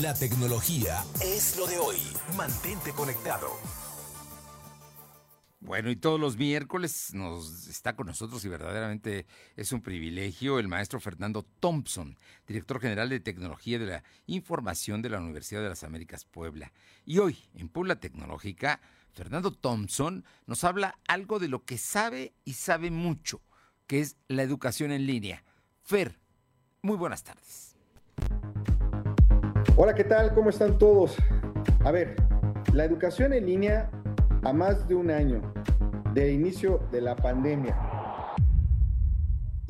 La 0.00 0.14
tecnología 0.14 1.04
es 1.20 1.56
lo 1.56 1.66
de 1.66 1.78
hoy. 1.78 1.98
Mantente 2.36 2.92
conectado. 2.92 3.48
Bueno, 5.64 5.90
y 5.90 5.96
todos 5.96 6.18
los 6.18 6.36
miércoles 6.36 7.14
nos 7.14 7.68
está 7.68 7.94
con 7.94 8.08
nosotros 8.08 8.44
y 8.44 8.48
verdaderamente 8.48 9.26
es 9.54 9.70
un 9.70 9.80
privilegio 9.80 10.58
el 10.58 10.66
maestro 10.66 10.98
Fernando 10.98 11.46
Thompson, 11.60 12.18
director 12.48 12.80
general 12.80 13.08
de 13.08 13.20
Tecnología 13.20 13.78
de 13.78 13.86
la 13.86 14.04
Información 14.26 15.02
de 15.02 15.10
la 15.10 15.20
Universidad 15.20 15.62
de 15.62 15.68
las 15.68 15.84
Américas 15.84 16.24
Puebla. 16.24 16.72
Y 17.06 17.18
hoy, 17.18 17.38
en 17.54 17.68
Puebla 17.68 18.00
Tecnológica, 18.00 18.80
Fernando 19.12 19.52
Thompson 19.52 20.24
nos 20.46 20.64
habla 20.64 20.98
algo 21.06 21.38
de 21.38 21.48
lo 21.48 21.64
que 21.64 21.78
sabe 21.78 22.34
y 22.44 22.54
sabe 22.54 22.90
mucho, 22.90 23.40
que 23.86 24.00
es 24.00 24.16
la 24.26 24.42
educación 24.42 24.90
en 24.90 25.06
línea. 25.06 25.44
Fer, 25.84 26.18
muy 26.82 26.96
buenas 26.96 27.22
tardes. 27.22 27.76
Hola, 29.74 29.94
¿qué 29.94 30.04
tal? 30.04 30.34
¿Cómo 30.34 30.50
están 30.50 30.76
todos? 30.76 31.16
A 31.82 31.90
ver, 31.90 32.14
la 32.74 32.84
educación 32.84 33.32
en 33.32 33.46
línea 33.46 33.90
a 34.42 34.52
más 34.52 34.86
de 34.86 34.94
un 34.94 35.10
año 35.10 35.40
del 36.12 36.34
inicio 36.34 36.80
de 36.92 37.00
la 37.00 37.16
pandemia 37.16 37.74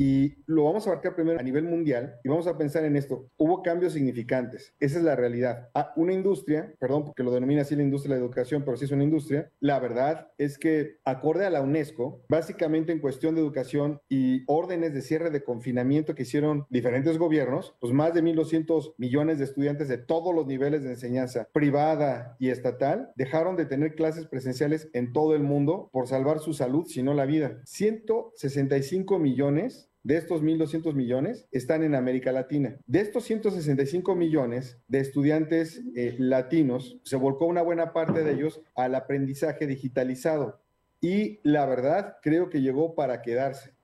y 0.03 0.35
lo 0.47 0.65
vamos 0.65 0.85
a 0.85 0.91
abarcar 0.91 1.15
primero 1.15 1.39
a 1.39 1.45
nivel 1.45 1.63
mundial 1.63 2.19
y 2.25 2.29
vamos 2.29 2.49
a 2.49 2.59
pensar 2.59 2.85
en 2.85 2.97
esto. 2.97 3.31
Hubo 3.37 3.63
cambios 3.63 3.93
significantes. 3.93 4.75
Esa 4.81 4.99
es 4.99 5.05
la 5.05 5.15
realidad. 5.15 5.69
Ah, 5.75 5.93
una 5.95 6.13
industria, 6.13 6.75
perdón, 6.81 7.05
porque 7.05 7.23
lo 7.23 7.31
denomina 7.31 7.63
así 7.63 7.77
la 7.77 7.85
industria 7.85 8.17
de 8.17 8.21
la 8.21 8.27
educación, 8.27 8.65
pero 8.65 8.77
sí 8.77 8.87
es 8.87 8.91
una 8.91 9.05
industria. 9.05 9.49
La 9.61 9.79
verdad 9.79 10.33
es 10.39 10.59
que, 10.59 10.97
acorde 11.05 11.47
a 11.47 11.51
la 11.51 11.63
UNESCO, 11.63 12.25
básicamente 12.29 12.91
en 12.91 12.99
cuestión 12.99 13.37
de 13.37 13.43
educación 13.43 14.01
y 14.09 14.43
órdenes 14.49 14.93
de 14.93 15.03
cierre 15.03 15.31
de 15.31 15.45
confinamiento 15.45 16.17
que 16.17 16.25
hicieron 16.25 16.67
diferentes 16.69 17.17
gobiernos, 17.17 17.77
pues 17.79 17.93
más 17.93 18.13
de 18.13 18.25
1.200 18.25 18.95
millones 18.99 19.39
de 19.39 19.45
estudiantes 19.45 19.87
de 19.87 19.99
todos 19.99 20.35
los 20.35 20.49
niveles 20.49 20.83
de 20.83 20.91
enseñanza 20.91 21.47
privada 21.53 22.35
y 22.41 22.49
estatal 22.49 23.13
dejaron 23.15 23.55
de 23.55 23.67
tener 23.67 23.95
clases 23.95 24.27
presenciales 24.27 24.91
en 24.95 25.13
todo 25.13 25.37
el 25.37 25.45
mundo 25.45 25.91
por 25.93 26.09
salvar 26.09 26.41
su 26.41 26.55
salud, 26.55 26.87
si 26.87 27.05
no 27.05 27.15
la 27.15 27.25
vida. 27.25 27.61
165 27.67 29.21
millones 29.21 29.91
de 30.05 30.17
estos 30.17 30.43
1.200 30.43 30.95
millones 30.95 31.47
están 31.53 31.83
en 31.83 31.95
América 31.95 32.33
Latina. 32.33 32.77
De 32.87 33.01
estos 33.01 33.25
165 33.25 34.15
millones 34.15 34.79
de 34.89 35.01
estudiantes 35.01 35.83
eh, 35.95 36.17
latinos, 36.19 36.99
se 37.05 37.17
volcó 37.17 37.47
una 37.47 37.63
buena 37.63 37.93
parte 37.93 38.25
de 38.25 38.33
ellos 38.33 38.61
al 38.75 38.95
aprendizaje 38.95 39.67
digitalizado. 39.67 40.61
Y 41.01 41.41
la 41.43 41.67
verdad, 41.67 42.17
creo 42.23 42.49
que 42.49 42.61
llegó 42.61 42.95
para 42.95 43.23
quedarse. 43.23 43.75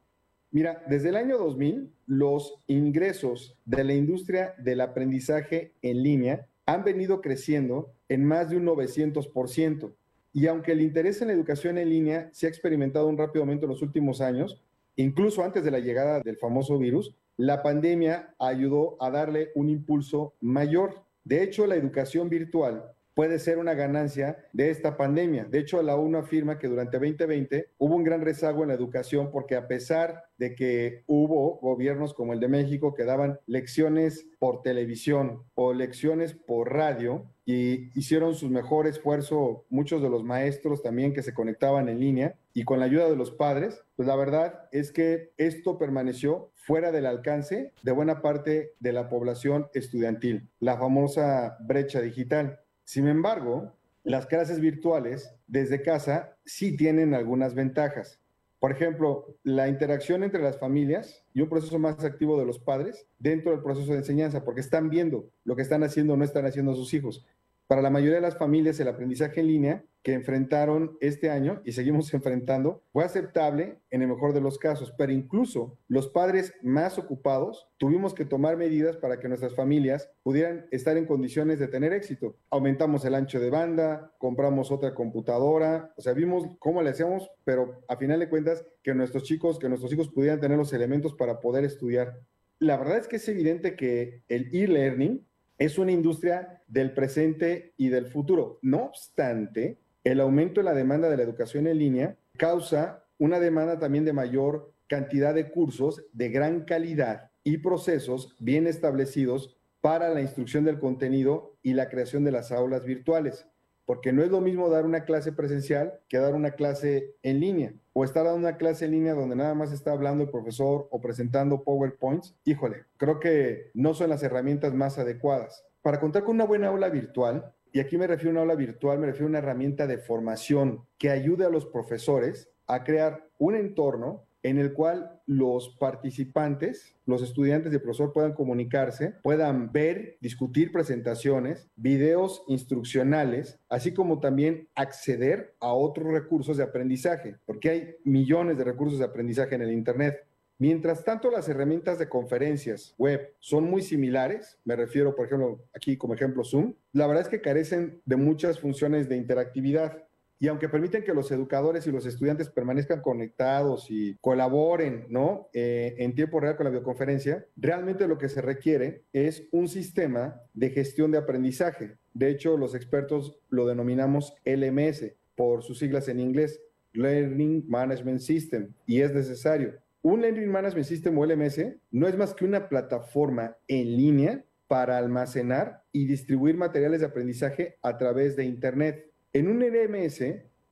Mira, 0.51 0.83
desde 0.89 1.11
el 1.11 1.17
año 1.17 1.37
2000, 1.37 1.93
los 2.07 2.63
ingresos 2.67 3.59
de 3.65 3.85
la 3.85 3.95
industria 3.95 4.55
del 4.59 4.81
aprendizaje 4.81 5.75
en 5.83 6.03
línea 6.03 6.47
han 6.65 6.85
venido 6.85 7.21
creciendo 7.21 7.93
en 8.09 8.25
más 8.25 8.51
de 8.51 8.57
un 8.57 8.67
900%. 8.67 9.95
Y 10.33 10.47
aunque 10.47 10.73
el 10.73 10.81
interés 10.81 11.21
en 11.21 11.29
la 11.29 11.35
educación 11.35 11.79
en 11.79 11.91
línea 11.91 12.31
se 12.33 12.47
ha 12.47 12.49
experimentado 12.49 13.09
un 13.09 13.19
rápido 13.19 13.43
aumento 13.43 13.67
en 13.67 13.71
los 13.71 13.83
últimos 13.83 14.21
años, 14.21 14.63
incluso 14.99 15.43
antes 15.43 15.65
de 15.65 15.71
la 15.71 15.79
llegada 15.79 16.21
del 16.21 16.37
famoso 16.37 16.79
virus, 16.79 17.15
la 17.37 17.63
pandemia 17.63 18.35
ayudó 18.39 18.97
a 19.01 19.11
darle 19.11 19.51
un 19.55 19.69
impulso 19.69 20.35
mayor. 20.41 21.05
De 21.25 21.43
hecho, 21.43 21.67
la 21.67 21.77
educación 21.77 22.29
virtual 22.29 22.85
puede 23.19 23.41
ser 23.41 23.59
una 23.59 23.75
ganancia 23.75 24.47
de 24.53 24.71
esta 24.71 24.97
pandemia. 24.97 25.45
De 25.45 25.59
hecho, 25.59 25.83
la 25.83 25.97
ONU 25.97 26.19
afirma 26.19 26.57
que 26.57 26.69
durante 26.69 27.01
2020 27.01 27.71
hubo 27.77 27.97
un 27.97 28.05
gran 28.05 28.21
rezago 28.21 28.63
en 28.63 28.69
la 28.69 28.75
educación 28.75 29.33
porque 29.33 29.57
a 29.57 29.67
pesar 29.67 30.27
de 30.37 30.55
que 30.55 31.03
hubo 31.09 31.59
gobiernos 31.59 32.15
como 32.15 32.33
el 32.33 32.39
de 32.39 32.47
México 32.47 32.95
que 32.95 33.03
daban 33.03 33.41
lecciones 33.47 34.29
por 34.39 34.63
televisión 34.63 35.43
o 35.57 35.75
lecciones 35.75 36.33
por 36.33 36.73
radio 36.73 37.29
y 37.45 37.91
hicieron 37.99 38.37
su 38.37 38.49
mejor 38.51 38.87
esfuerzo 38.87 39.65
muchos 39.69 40.01
de 40.01 40.11
los 40.11 40.23
maestros 40.23 40.81
también 40.81 41.13
que 41.13 41.25
se 41.25 41.35
conectaban 41.35 41.89
en 41.89 41.99
línea 41.99 42.37
y 42.55 42.63
con 42.63 42.79
la 42.79 42.85
ayuda 42.85 43.11
de 43.11 43.17
los 43.17 43.33
padres, 43.33 43.83
pues 43.97 44.07
la 44.07 44.15
verdad 44.15 44.69
es 44.71 44.93
que 44.93 45.33
esto 45.39 45.77
permaneció 45.77 46.53
fuera 46.55 46.93
del 46.93 47.07
alcance 47.07 47.73
de 47.83 47.93
buena 47.93 48.23
parte 48.23 48.75
de 48.79 48.93
la 48.93 49.09
población 49.09 49.69
estudiantil, 49.75 50.51
la 50.61 50.77
famosa 50.77 51.57
brecha 51.61 52.01
digital. 52.01 52.61
Sin 52.89 53.07
embargo, 53.07 53.75
las 54.03 54.25
clases 54.25 54.61
virtuales 54.61 55.35
desde 55.47 55.83
casa 55.83 56.39
sí 56.47 56.75
tienen 56.75 57.13
algunas 57.13 57.55
ventajas. 57.55 58.19
Por 58.61 58.73
ejemplo, 58.73 59.37
la 59.43 59.69
interacción 59.69 60.25
entre 60.25 60.41
las 60.43 60.59
familias 60.59 61.23
y 61.35 61.43
un 61.43 61.51
proceso 61.51 61.79
más 61.79 62.03
activo 62.03 62.39
de 62.41 62.47
los 62.47 62.59
padres 62.59 63.07
dentro 63.19 63.51
del 63.51 63.61
proceso 63.61 63.93
de 63.93 63.99
enseñanza, 63.99 64.43
porque 64.43 64.63
están 64.63 64.89
viendo 64.89 65.29
lo 65.45 65.55
que 65.55 65.61
están 65.61 65.85
haciendo 65.85 66.15
o 66.15 66.17
no 66.17 66.25
están 66.25 66.47
haciendo 66.47 66.75
sus 66.75 66.95
hijos. 66.95 67.27
Para 67.69 67.83
la 67.83 67.91
mayoría 67.91 68.15
de 68.15 68.23
las 68.23 68.39
familias, 68.39 68.81
el 68.81 68.89
aprendizaje 68.89 69.41
en 69.41 69.47
línea 69.47 69.85
que 70.03 70.15
enfrentaron 70.15 70.97
este 71.03 71.29
año 71.29 71.61
y 71.67 71.73
seguimos 71.73 72.13
enfrentando 72.15 72.83
fue 72.95 73.05
aceptable 73.05 73.79
en 73.91 74.01
el 74.01 74.09
mejor 74.09 74.33
de 74.33 74.41
los 74.41 74.59
casos, 74.59 74.95
pero 74.97 75.13
incluso 75.13 75.77
los 75.87 76.09
padres 76.09 76.55
más 76.63 76.97
ocupados 76.97 77.69
tuvimos 77.77 78.15
que 78.15 78.25
tomar 78.25 78.57
medidas 78.57 78.97
para 78.97 79.21
que 79.21 79.29
nuestras 79.29 79.55
familias 79.55 80.11
pudieran 80.23 80.67
estar 80.71 80.97
en 80.97 81.05
condiciones 81.05 81.59
de 81.59 81.69
tener 81.69 81.93
éxito. 81.93 82.39
Aumentamos 82.49 83.05
el 83.05 83.15
ancho 83.15 83.39
de 83.39 83.51
banda, 83.51 84.15
compramos 84.17 84.71
otra 84.71 84.95
computadora, 84.95 85.93
o 85.99 86.01
sea, 86.01 86.15
vimos 86.15 86.47
cómo 86.59 86.81
le 86.81 86.89
hacíamos, 86.89 87.31
pero 87.45 87.83
a 87.87 87.99
final 87.99 88.19
de 88.19 88.31
cuentas 88.31 88.65
que 88.83 88.95
nuestros 88.95 89.25
chicos, 89.25 89.59
que 89.59 89.69
nuestros 89.69 89.93
hijos 89.93 90.09
pudieran 90.09 90.41
tener 90.41 90.57
los 90.57 90.73
elementos 90.73 91.13
para 91.13 91.39
poder 91.39 91.67
estudiar. 91.67 92.19
La 92.61 92.79
verdad 92.79 92.97
es 92.97 93.09
que 93.09 93.17
es 93.17 93.29
evidente 93.29 93.77
que 93.77 94.23
el 94.29 94.49
e-learning 94.55 95.28
es 95.59 95.79
una 95.79 95.93
industria 95.93 96.63
del 96.69 96.93
presente 96.93 97.75
y 97.77 97.89
del 97.89 98.07
futuro. 98.07 98.59
No 98.63 98.85
obstante, 98.85 99.79
el 100.05 100.21
aumento 100.21 100.61
en 100.61 100.67
la 100.67 100.75
demanda 100.75 101.11
de 101.11 101.17
la 101.17 101.25
educación 101.25 101.67
en 101.67 101.79
línea 101.79 102.17
causa 102.37 103.05
una 103.19 103.41
demanda 103.41 103.79
también 103.79 104.05
de 104.05 104.13
mayor 104.13 104.73
cantidad 104.87 105.35
de 105.35 105.51
cursos 105.51 106.05
de 106.13 106.31
gran 106.31 106.65
calidad 106.65 107.31
y 107.43 107.59
procesos 107.59 108.37
bien 108.39 108.67
establecidos 108.67 109.57
para 109.81 110.09
la 110.11 110.21
instrucción 110.21 110.65
del 110.65 110.79
contenido 110.79 111.57
y 111.63 111.75
la 111.75 111.89
creación 111.89 112.25
de 112.25 112.33
las 112.33 112.53
aulas 112.53 112.85
virtuales. 112.85 113.47
Porque 113.89 114.13
no 114.13 114.23
es 114.23 114.31
lo 114.31 114.43
mismo 114.43 114.69
dar 114.69 114.85
una 114.85 115.07
clase 115.07 115.33
presencial 115.33 115.99
que 116.11 116.19
dar 116.19 116.35
una 116.35 116.51
clase 116.51 117.15
en 117.23 117.41
línea. 117.41 117.73
O 117.95 118.05
estar 118.05 118.23
dando 118.23 118.39
una 118.39 118.59
clase 118.59 118.85
en 118.85 118.91
línea 118.91 119.15
donde 119.15 119.35
nada 119.35 119.55
más 119.55 119.73
está 119.73 119.93
hablando 119.93 120.23
el 120.23 120.29
profesor 120.29 120.89
o 120.91 121.01
presentando 121.01 121.65
PowerPoints. 121.65 122.37
Híjole, 122.45 122.85
creo 122.99 123.19
que 123.19 123.71
no 123.73 123.95
son 123.95 124.11
las 124.11 124.23
herramientas 124.23 124.75
más 124.75 124.99
adecuadas. 124.99 125.65
Para 125.81 126.01
contar 126.01 126.25
con 126.25 126.35
una 126.35 126.45
buena 126.45 126.69
aula 126.69 126.91
virtual, 126.91 127.55
y 127.73 127.81
aquí 127.81 127.97
me 127.97 128.07
refiero 128.07 128.29
a 128.29 128.33
una 128.33 128.41
aula 128.43 128.57
virtual, 128.57 128.99
me 128.99 129.07
refiero 129.07 129.25
a 129.25 129.31
una 129.31 129.39
herramienta 129.39 129.87
de 129.87 129.97
formación 129.97 130.85
que 130.99 131.09
ayude 131.09 131.47
a 131.47 131.49
los 131.49 131.65
profesores 131.65 132.51
a 132.67 132.85
crear 132.85 133.27
un 133.39 133.57
entorno 133.57 134.28
en 134.43 134.59
el 134.59 134.73
cual 134.73 135.21
los 135.27 135.77
participantes, 135.79 136.97
los 137.07 137.23
estudiantes 137.23 137.73
el 137.73 137.81
profesor 137.81 138.13
puedan 138.13 138.35
comunicarse, 138.35 139.15
puedan 139.23 139.73
ver, 139.73 140.17
discutir 140.21 140.73
presentaciones, 140.73 141.69
videos 141.77 142.45
instruccionales, 142.49 143.59
así 143.69 143.93
como 143.93 144.21
también 144.21 144.69
acceder 144.75 145.55
a 145.61 145.73
otros 145.73 146.13
recursos 146.13 146.57
de 146.57 146.65
aprendizaje, 146.65 147.37
porque 147.47 147.71
hay 147.71 147.95
millones 148.05 148.59
de 148.59 148.65
recursos 148.65 148.99
de 148.99 149.05
aprendizaje 149.05 149.55
en 149.55 149.63
el 149.63 149.73
Internet. 149.73 150.25
Mientras 150.61 151.05
tanto, 151.05 151.31
las 151.31 151.49
herramientas 151.49 152.01
de 152.01 152.09
conferencias 152.09 152.95
web 152.99 153.33
son 153.39 153.71
muy 153.71 153.81
similares, 153.81 154.59
me 154.65 154.75
refiero, 154.75 155.15
por 155.15 155.27
ejemplo, 155.27 155.65
aquí 155.73 155.97
como 155.97 156.15
ejemplo 156.15 156.43
Zoom, 156.43 156.75
la 156.93 157.07
verdad 157.07 157.23
es 157.23 157.29
que 157.29 157.41
carecen 157.41 158.03
de 158.05 158.17
muchas 158.17 158.59
funciones 158.59 159.09
de 159.09 159.17
interactividad. 159.17 160.08
Y 160.41 160.49
aunque 160.49 160.69
permiten 160.69 161.03
que 161.03 161.15
los 161.15 161.33
educadores 161.33 161.87
y 161.87 161.93
los 161.93 162.07
estudiantes 162.07 162.49
permanezcan 162.49 163.01
conectados 163.01 163.91
y 163.91 164.17
colaboren 164.21 165.07
¿no? 165.09 165.49
Eh, 165.53 165.97
en 165.99 166.15
tiempo 166.15 166.39
real 166.39 166.57
con 166.57 166.65
la 166.65 166.71
videoconferencia, 166.71 167.47
realmente 167.57 168.07
lo 168.07 168.19
que 168.19 168.29
se 168.29 168.41
requiere 168.41 169.03
es 169.13 169.49
un 169.51 169.69
sistema 169.69 170.41
de 170.55 170.71
gestión 170.71 171.11
de 171.11 171.19
aprendizaje. 171.19 171.97
De 172.15 172.31
hecho, 172.31 172.57
los 172.57 172.75
expertos 172.75 173.41
lo 173.49 173.67
denominamos 173.67 174.35
LMS 174.45 175.13
por 175.35 175.63
sus 175.63 175.79
siglas 175.79 176.09
en 176.09 176.21
inglés, 176.21 176.61
Learning 176.93 177.65
Management 177.69 178.21
System, 178.21 178.73
y 178.87 179.01
es 179.01 179.13
necesario. 179.13 179.75
Un 180.03 180.23
Learning 180.23 180.51
Management 180.51 180.87
System 180.87 181.19
o 181.19 181.27
LMS 181.27 181.61
no 181.91 182.07
es 182.07 182.17
más 182.17 182.35
que 182.35 182.45
una 182.45 182.69
plataforma 182.69 183.57
en 183.67 183.97
línea 183.97 184.45
para 184.69 184.99
almacenar 184.99 185.83
y 185.93 186.07
distribuir 186.07 186.57
materiales 186.57 187.01
de 187.01 187.07
aprendizaje 187.07 187.79
a 187.83 187.97
través 187.99 188.37
de 188.37 188.45
Internet. 188.45 189.08
En 189.33 189.49
un 189.49 189.61
LMS, 189.61 190.23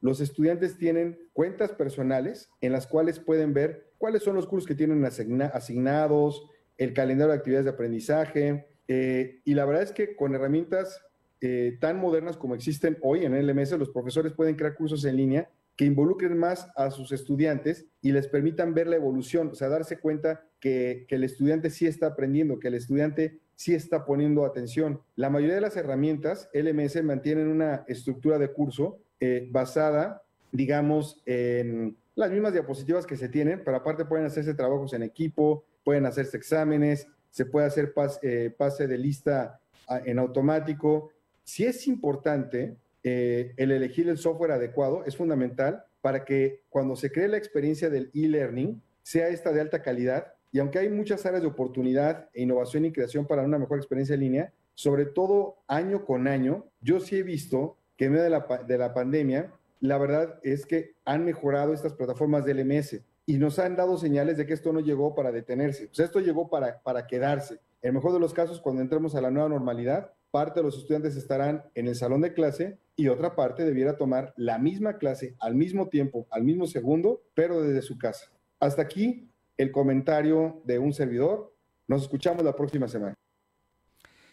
los 0.00 0.20
estudiantes 0.20 0.78
tienen 0.78 1.18
cuentas 1.32 1.72
personales 1.72 2.48
en 2.60 2.72
las 2.72 2.86
cuales 2.86 3.18
pueden 3.18 3.52
ver 3.54 3.92
cuáles 3.98 4.22
son 4.22 4.36
los 4.36 4.46
cursos 4.46 4.66
que 4.66 4.74
tienen 4.74 5.04
asignados, 5.04 6.48
el 6.78 6.92
calendario 6.92 7.32
de 7.32 7.38
actividades 7.38 7.64
de 7.64 7.70
aprendizaje. 7.70 8.66
Eh, 8.88 9.40
y 9.44 9.54
la 9.54 9.64
verdad 9.64 9.82
es 9.82 9.92
que 9.92 10.14
con 10.14 10.34
herramientas 10.34 11.02
eh, 11.40 11.76
tan 11.80 11.98
modernas 11.98 12.36
como 12.36 12.54
existen 12.54 12.98
hoy 13.02 13.24
en 13.24 13.34
LMS, 13.34 13.72
los 13.72 13.90
profesores 13.90 14.32
pueden 14.32 14.56
crear 14.56 14.74
cursos 14.74 15.04
en 15.04 15.16
línea 15.16 15.50
que 15.76 15.84
involucren 15.84 16.38
más 16.38 16.70
a 16.74 16.90
sus 16.90 17.12
estudiantes 17.12 17.86
y 18.00 18.12
les 18.12 18.28
permitan 18.28 18.72
ver 18.72 18.86
la 18.86 18.96
evolución, 18.96 19.48
o 19.48 19.54
sea, 19.54 19.68
darse 19.68 19.98
cuenta 19.98 20.46
que 20.58 21.06
el 21.10 21.22
estudiante 21.22 21.68
sí 21.68 21.86
está 21.86 22.06
aprendiendo, 22.06 22.58
que 22.58 22.68
el 22.68 22.74
estudiante 22.74 23.40
sí 23.56 23.74
está 23.74 24.04
poniendo 24.04 24.44
atención. 24.44 25.00
La 25.16 25.30
mayoría 25.30 25.56
de 25.56 25.62
las 25.62 25.76
herramientas 25.76 26.48
LMS 26.52 27.02
mantienen 27.02 27.48
una 27.48 27.84
estructura 27.88 28.38
de 28.38 28.52
curso 28.52 28.98
eh, 29.18 29.48
basada, 29.50 30.22
digamos, 30.52 31.22
en 31.26 31.96
las 32.14 32.30
mismas 32.30 32.52
diapositivas 32.52 33.06
que 33.06 33.16
se 33.16 33.28
tienen, 33.28 33.62
pero 33.64 33.78
aparte 33.78 34.04
pueden 34.04 34.26
hacerse 34.26 34.54
trabajos 34.54 34.92
en 34.92 35.02
equipo, 35.02 35.64
pueden 35.84 36.06
hacerse 36.06 36.36
exámenes, 36.36 37.08
se 37.30 37.46
puede 37.46 37.66
hacer 37.66 37.92
eh, 38.22 38.54
pase 38.56 38.86
de 38.86 38.98
lista 38.98 39.60
en 40.04 40.18
automático. 40.18 41.10
Si 41.44 41.64
es 41.64 41.86
importante 41.86 42.76
eh, 43.02 43.52
el 43.56 43.70
elegir 43.70 44.08
el 44.08 44.18
software 44.18 44.52
adecuado, 44.52 45.04
es 45.04 45.16
fundamental 45.16 45.84
para 46.00 46.24
que 46.24 46.62
cuando 46.68 46.96
se 46.96 47.10
cree 47.10 47.28
la 47.28 47.36
experiencia 47.36 47.90
del 47.90 48.10
e-learning 48.14 48.82
sea 49.02 49.28
esta 49.28 49.52
de 49.52 49.60
alta 49.60 49.82
calidad 49.82 50.34
y 50.52 50.58
aunque 50.58 50.78
hay 50.78 50.88
muchas 50.88 51.24
áreas 51.26 51.42
de 51.42 51.48
oportunidad 51.48 52.28
e 52.32 52.42
innovación 52.42 52.84
y 52.84 52.92
creación 52.92 53.26
para 53.26 53.42
una 53.42 53.58
mejor 53.58 53.78
experiencia 53.78 54.14
en 54.14 54.20
línea, 54.20 54.52
sobre 54.74 55.06
todo 55.06 55.56
año 55.66 56.04
con 56.04 56.28
año, 56.28 56.66
yo 56.80 57.00
sí 57.00 57.16
he 57.16 57.22
visto 57.22 57.76
que 57.96 58.06
en 58.06 58.12
medio 58.12 58.24
de 58.24 58.30
la, 58.30 58.46
de 58.66 58.78
la 58.78 58.94
pandemia, 58.94 59.52
la 59.80 59.98
verdad 59.98 60.38
es 60.42 60.66
que 60.66 60.94
han 61.04 61.24
mejorado 61.24 61.72
estas 61.72 61.94
plataformas 61.94 62.44
de 62.44 62.54
LMS 62.54 63.00
y 63.26 63.38
nos 63.38 63.58
han 63.58 63.76
dado 63.76 63.98
señales 63.98 64.36
de 64.36 64.46
que 64.46 64.54
esto 64.54 64.72
no 64.72 64.80
llegó 64.80 65.14
para 65.14 65.32
detenerse, 65.32 65.88
pues 65.88 66.00
esto 66.00 66.20
llegó 66.20 66.48
para, 66.48 66.80
para 66.82 67.06
quedarse. 67.06 67.54
En 67.82 67.88
el 67.88 67.94
mejor 67.94 68.12
de 68.12 68.20
los 68.20 68.32
casos, 68.32 68.60
cuando 68.60 68.82
entremos 68.82 69.14
a 69.14 69.20
la 69.20 69.30
nueva 69.30 69.48
normalidad, 69.48 70.12
parte 70.30 70.60
de 70.60 70.64
los 70.64 70.76
estudiantes 70.76 71.16
estarán 71.16 71.64
en 71.74 71.88
el 71.88 71.94
salón 71.94 72.20
de 72.20 72.34
clase 72.34 72.78
y 72.94 73.08
otra 73.08 73.34
parte 73.34 73.64
debiera 73.64 73.96
tomar 73.96 74.34
la 74.36 74.58
misma 74.58 74.98
clase 74.98 75.34
al 75.40 75.54
mismo 75.54 75.88
tiempo, 75.88 76.26
al 76.30 76.44
mismo 76.44 76.66
segundo, 76.66 77.22
pero 77.34 77.62
desde 77.62 77.82
su 77.82 77.98
casa. 77.98 78.30
Hasta 78.60 78.82
aquí 78.82 79.30
el 79.56 79.72
comentario 79.72 80.62
de 80.64 80.78
un 80.78 80.92
servidor. 80.92 81.54
Nos 81.88 82.02
escuchamos 82.02 82.44
la 82.44 82.54
próxima 82.54 82.88
semana. 82.88 83.14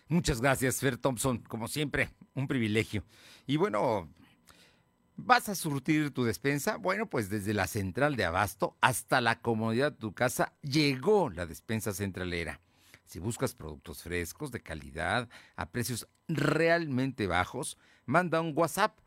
Muchas 0.08 0.42
gracias, 0.42 0.80
Fer 0.80 0.98
Thompson. 0.98 1.40
Como 1.40 1.68
siempre, 1.68 2.10
un 2.36 2.48
privilegio. 2.48 3.04
Y 3.48 3.58
bueno, 3.58 4.10
¿vas 5.16 5.50
a 5.50 5.56
surtir 5.56 6.12
tu 6.12 6.24
despensa? 6.24 6.78
Bueno, 6.78 7.10
pues 7.10 7.30
desde 7.30 7.54
la 7.54 7.68
central 7.68 8.16
de 8.16 8.26
abasto 8.26 8.76
hasta 8.82 9.22
la 9.22 9.40
comodidad 9.42 9.92
de 9.92 9.98
tu 9.98 10.14
casa 10.14 10.54
llegó 10.62 11.30
la 11.30 11.46
despensa 11.46 11.94
centralera. 11.94 12.60
Si 13.06 13.20
buscas 13.20 13.54
productos 13.54 14.04
frescos, 14.04 14.52
de 14.52 14.62
calidad, 14.62 15.30
a 15.56 15.70
precios 15.72 16.08
realmente 16.28 17.28
bajos, 17.28 17.78
manda 18.06 18.42
un 18.42 18.54
WhatsApp 18.56 18.98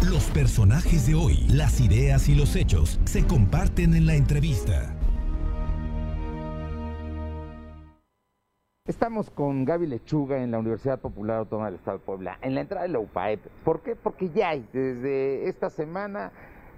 Los 0.07 0.23
personajes 0.31 1.07
de 1.07 1.13
hoy, 1.13 1.45
las 1.49 1.81
ideas 1.81 2.29
y 2.29 2.35
los 2.35 2.55
hechos 2.55 2.99
se 3.03 3.27
comparten 3.27 3.93
en 3.93 4.07
la 4.07 4.15
entrevista. 4.15 4.95
Estamos 8.85 9.29
con 9.29 9.65
Gaby 9.65 9.87
Lechuga 9.87 10.41
en 10.41 10.51
la 10.51 10.59
Universidad 10.59 10.99
Popular 10.99 11.39
Autónoma 11.39 11.67
del 11.67 11.75
Estado 11.75 11.97
de 11.97 12.05
Puebla, 12.05 12.39
en 12.41 12.55
la 12.55 12.61
entrada 12.61 12.83
de 12.83 12.93
la 12.93 12.99
UPAEP. 12.99 13.45
¿Por 13.65 13.83
qué? 13.83 13.95
Porque 13.97 14.29
ya 14.29 14.55
desde 14.55 15.49
esta 15.49 15.69
semana 15.69 16.31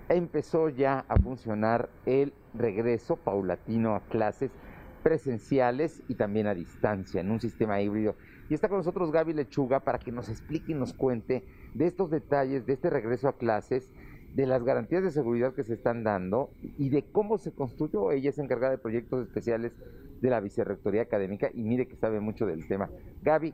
empezó 0.10 0.70
ya 0.70 1.06
a 1.08 1.16
funcionar 1.18 1.90
el 2.08 2.34
regreso 2.56 3.18
paulatino 3.18 3.96
a 3.96 4.02
clases 4.02 4.52
presenciales 5.04 6.02
y 6.08 6.16
también 6.16 6.48
a 6.48 6.56
distancia, 6.56 7.22
en 7.22 7.32
un 7.32 7.40
sistema 7.40 7.82
híbrido. 7.82 8.16
Y 8.50 8.56
está 8.56 8.68
con 8.68 8.80
nosotros 8.80 9.12
Gaby 9.12 9.34
Lechuga 9.34 9.80
para 9.80 10.00
que 10.00 10.12
nos 10.12 10.28
explique 10.28 10.72
y 10.72 10.76
nos 10.76 10.94
cuente 10.94 11.46
de 11.74 11.88
estos 11.88 12.10
detalles, 12.10 12.66
de 12.66 12.74
este 12.74 12.90
regreso 12.90 13.28
a 13.28 13.38
clases, 13.38 13.92
de 14.34 14.46
las 14.46 14.64
garantías 14.64 15.04
de 15.04 15.12
seguridad 15.12 15.54
que 15.54 15.64
se 15.64 15.74
están 15.74 16.04
dando 16.04 16.50
y 16.78 16.90
de 16.90 17.04
cómo 17.04 17.38
se 17.38 17.52
construyó. 17.52 18.12
Ella 18.12 18.30
es 18.30 18.40
encargada 18.40 18.72
de 18.72 18.78
proyectos 18.78 19.28
especiales 19.28 19.74
de 20.22 20.30
la 20.30 20.40
Vicerrectoría 20.40 21.02
Académica 21.02 21.50
y 21.54 21.64
mire 21.64 21.88
que 21.88 21.96
sabe 21.96 22.20
mucho 22.20 22.46
del 22.46 22.68
tema. 22.68 22.90
Gaby, 23.24 23.54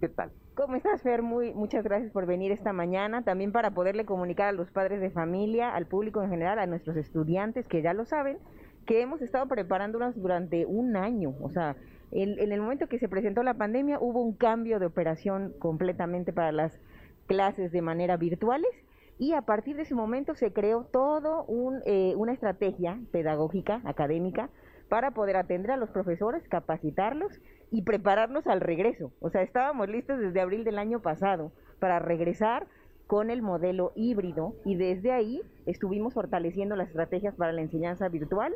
¿qué 0.00 0.08
tal? 0.08 0.30
¿Cómo 0.54 0.76
estás, 0.76 1.02
Fer? 1.02 1.22
Muy, 1.22 1.52
muchas 1.52 1.82
gracias 1.82 2.12
por 2.12 2.26
venir 2.26 2.52
esta 2.52 2.72
mañana, 2.72 3.22
también 3.22 3.50
para 3.50 3.72
poderle 3.72 4.04
comunicar 4.04 4.48
a 4.48 4.52
los 4.52 4.70
padres 4.70 5.00
de 5.00 5.10
familia, 5.10 5.74
al 5.74 5.86
público 5.86 6.22
en 6.22 6.30
general, 6.30 6.60
a 6.60 6.66
nuestros 6.66 6.96
estudiantes 6.96 7.66
que 7.66 7.82
ya 7.82 7.92
lo 7.92 8.04
saben, 8.04 8.38
que 8.86 9.00
hemos 9.00 9.20
estado 9.20 9.48
preparándonos 9.48 10.14
durante 10.14 10.64
un 10.64 10.96
año. 10.96 11.34
O 11.40 11.50
sea, 11.50 11.74
en, 12.12 12.38
en 12.38 12.52
el 12.52 12.60
momento 12.60 12.86
que 12.86 13.00
se 13.00 13.08
presentó 13.08 13.42
la 13.42 13.54
pandemia 13.54 13.98
hubo 13.98 14.22
un 14.22 14.34
cambio 14.34 14.78
de 14.78 14.86
operación 14.86 15.52
completamente 15.58 16.32
para 16.32 16.52
las 16.52 16.78
clases 17.26 17.72
de 17.72 17.82
manera 17.82 18.16
virtuales 18.16 18.70
y 19.18 19.32
a 19.32 19.42
partir 19.42 19.76
de 19.76 19.82
ese 19.82 19.94
momento 19.94 20.34
se 20.34 20.52
creó 20.52 20.84
todo 20.84 21.44
un, 21.44 21.80
eh, 21.86 22.14
una 22.16 22.32
estrategia 22.32 22.98
pedagógica, 23.12 23.80
académica, 23.84 24.50
para 24.88 25.12
poder 25.12 25.36
atender 25.36 25.70
a 25.70 25.76
los 25.76 25.90
profesores, 25.90 26.46
capacitarlos 26.48 27.40
y 27.70 27.82
prepararlos 27.82 28.46
al 28.46 28.60
regreso. 28.60 29.12
O 29.20 29.30
sea, 29.30 29.42
estábamos 29.42 29.88
listos 29.88 30.18
desde 30.18 30.40
abril 30.40 30.64
del 30.64 30.78
año 30.78 31.00
pasado 31.00 31.52
para 31.78 31.98
regresar 31.98 32.66
con 33.06 33.30
el 33.30 33.42
modelo 33.42 33.92
híbrido 33.94 34.54
y 34.64 34.76
desde 34.76 35.12
ahí 35.12 35.42
estuvimos 35.66 36.14
fortaleciendo 36.14 36.76
las 36.76 36.88
estrategias 36.88 37.34
para 37.34 37.52
la 37.52 37.60
enseñanza 37.60 38.08
virtual 38.08 38.54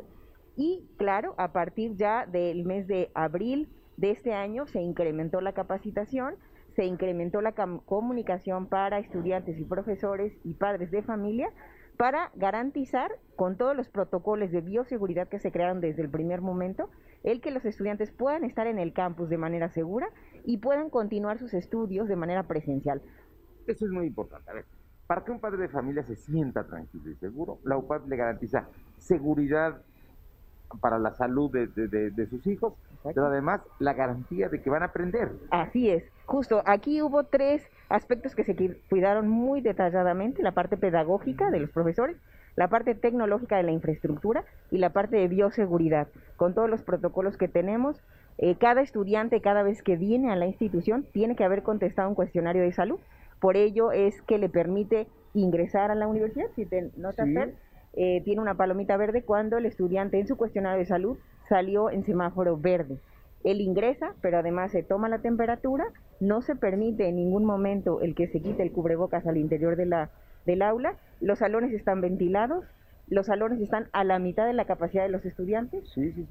y 0.55 0.83
claro, 0.97 1.35
a 1.37 1.51
partir 1.51 1.95
ya 1.95 2.25
del 2.25 2.65
mes 2.65 2.87
de 2.87 3.11
abril 3.13 3.69
de 3.97 4.11
este 4.11 4.33
año 4.33 4.65
se 4.67 4.81
incrementó 4.81 5.41
la 5.41 5.53
capacitación 5.53 6.35
se 6.79 6.85
incrementó 6.85 7.41
la 7.41 7.51
comunicación 7.51 8.67
para 8.67 8.99
estudiantes 8.99 9.59
y 9.59 9.65
profesores 9.65 10.31
y 10.45 10.53
padres 10.53 10.91
de 10.91 11.03
familia 11.03 11.51
para 11.97 12.31
garantizar, 12.35 13.11
con 13.35 13.57
todos 13.57 13.75
los 13.75 13.89
protocolos 13.89 14.49
de 14.49 14.61
bioseguridad 14.61 15.27
que 15.27 15.39
se 15.39 15.51
crearon 15.51 15.81
desde 15.81 16.03
el 16.03 16.09
primer 16.09 16.39
momento, 16.39 16.89
el 17.23 17.41
que 17.41 17.51
los 17.51 17.65
estudiantes 17.65 18.13
puedan 18.13 18.45
estar 18.45 18.65
en 18.65 18.79
el 18.79 18.93
campus 18.93 19.27
de 19.27 19.37
manera 19.37 19.67
segura 19.67 20.07
y 20.45 20.59
puedan 20.59 20.89
continuar 20.89 21.37
sus 21.37 21.53
estudios 21.53 22.07
de 22.07 22.15
manera 22.15 22.43
presencial. 22.43 23.01
Eso 23.67 23.83
es 23.83 23.91
muy 23.91 24.07
importante. 24.07 24.49
A 24.49 24.53
ver, 24.53 24.65
para 25.05 25.25
que 25.25 25.31
un 25.31 25.41
padre 25.41 25.57
de 25.57 25.67
familia 25.67 26.03
se 26.03 26.15
sienta 26.15 26.65
tranquilo 26.65 27.11
y 27.11 27.15
seguro, 27.15 27.59
la 27.65 27.75
UPAD 27.75 28.05
le 28.05 28.15
garantiza 28.15 28.69
seguridad 28.99 29.81
para 30.79 30.97
la 30.97 31.13
salud 31.13 31.51
de, 31.51 32.27
sus 32.29 32.47
hijos, 32.47 32.73
pero 33.03 33.25
además 33.25 33.59
la 33.79 33.93
garantía 33.93 34.47
de 34.47 34.61
que 34.61 34.69
van 34.69 34.83
a 34.83 34.85
aprender. 34.85 35.31
Así 35.51 35.89
es, 35.89 36.03
justo, 36.29 36.61
aquí 36.65 37.01
hubo 37.01 37.23
tres 37.23 37.67
aspectos 37.89 38.35
que 38.35 38.43
se 38.43 38.55
cuidaron 38.87 39.27
muy 39.27 39.61
detalladamente, 39.61 40.43
la 40.43 40.51
parte 40.51 40.77
pedagógica 40.77 41.49
de 41.49 41.59
los 41.59 41.71
profesores, 41.71 42.17
la 42.55 42.67
parte 42.67 42.93
tecnológica 42.93 43.57
de 43.57 43.63
la 43.63 43.71
infraestructura 43.71 44.45
y 44.69 44.77
la 44.77 44.91
parte 44.91 45.17
de 45.17 45.27
bioseguridad, 45.27 46.07
con 46.37 46.53
todos 46.53 46.69
los 46.69 46.83
protocolos 46.83 47.35
que 47.35 47.47
tenemos. 47.47 48.01
Eh, 48.37 48.55
cada 48.55 48.81
estudiante, 48.81 49.41
cada 49.41 49.63
vez 49.63 49.81
que 49.81 49.97
viene 49.97 50.31
a 50.31 50.35
la 50.35 50.45
institución, 50.45 51.05
tiene 51.11 51.35
que 51.35 51.43
haber 51.43 51.63
contestado 51.63 52.09
un 52.09 52.15
cuestionario 52.15 52.61
de 52.61 52.73
salud. 52.73 52.99
Por 53.39 53.57
ello 53.57 53.91
es 53.91 54.21
que 54.21 54.37
le 54.37 54.49
permite 54.49 55.07
ingresar 55.33 55.89
a 55.89 55.95
la 55.95 56.07
universidad, 56.07 56.47
si 56.55 56.65
te 56.65 56.91
notas, 56.95 57.27
eh, 57.93 58.21
tiene 58.23 58.41
una 58.41 58.55
palomita 58.55 58.97
verde 58.97 59.23
cuando 59.23 59.57
el 59.57 59.65
estudiante 59.65 60.19
en 60.19 60.27
su 60.27 60.37
cuestionario 60.37 60.77
de 60.77 60.85
salud 60.85 61.17
salió 61.47 61.89
en 61.89 62.05
semáforo 62.05 62.55
verde. 62.55 62.99
Él 63.43 63.61
ingresa, 63.61 64.13
pero 64.21 64.39
además 64.39 64.71
se 64.71 64.83
toma 64.83 65.09
la 65.09 65.19
temperatura, 65.19 65.85
no 66.19 66.41
se 66.41 66.55
permite 66.55 67.07
en 67.07 67.15
ningún 67.15 67.45
momento 67.45 68.01
el 68.01 68.15
que 68.15 68.27
se 68.27 68.41
quite 68.41 68.63
el 68.63 68.71
cubrebocas 68.71 69.25
al 69.27 69.37
interior 69.37 69.75
de 69.75 69.85
la, 69.85 70.09
del 70.45 70.61
aula, 70.61 70.95
los 71.21 71.39
salones 71.39 71.73
están 71.73 72.01
ventilados, 72.01 72.65
los 73.09 73.25
salones 73.25 73.59
están 73.59 73.87
a 73.91 74.03
la 74.03 74.19
mitad 74.19 74.45
de 74.45 74.53
la 74.53 74.65
capacidad 74.65 75.03
de 75.03 75.09
los 75.09 75.25
estudiantes. 75.25 75.83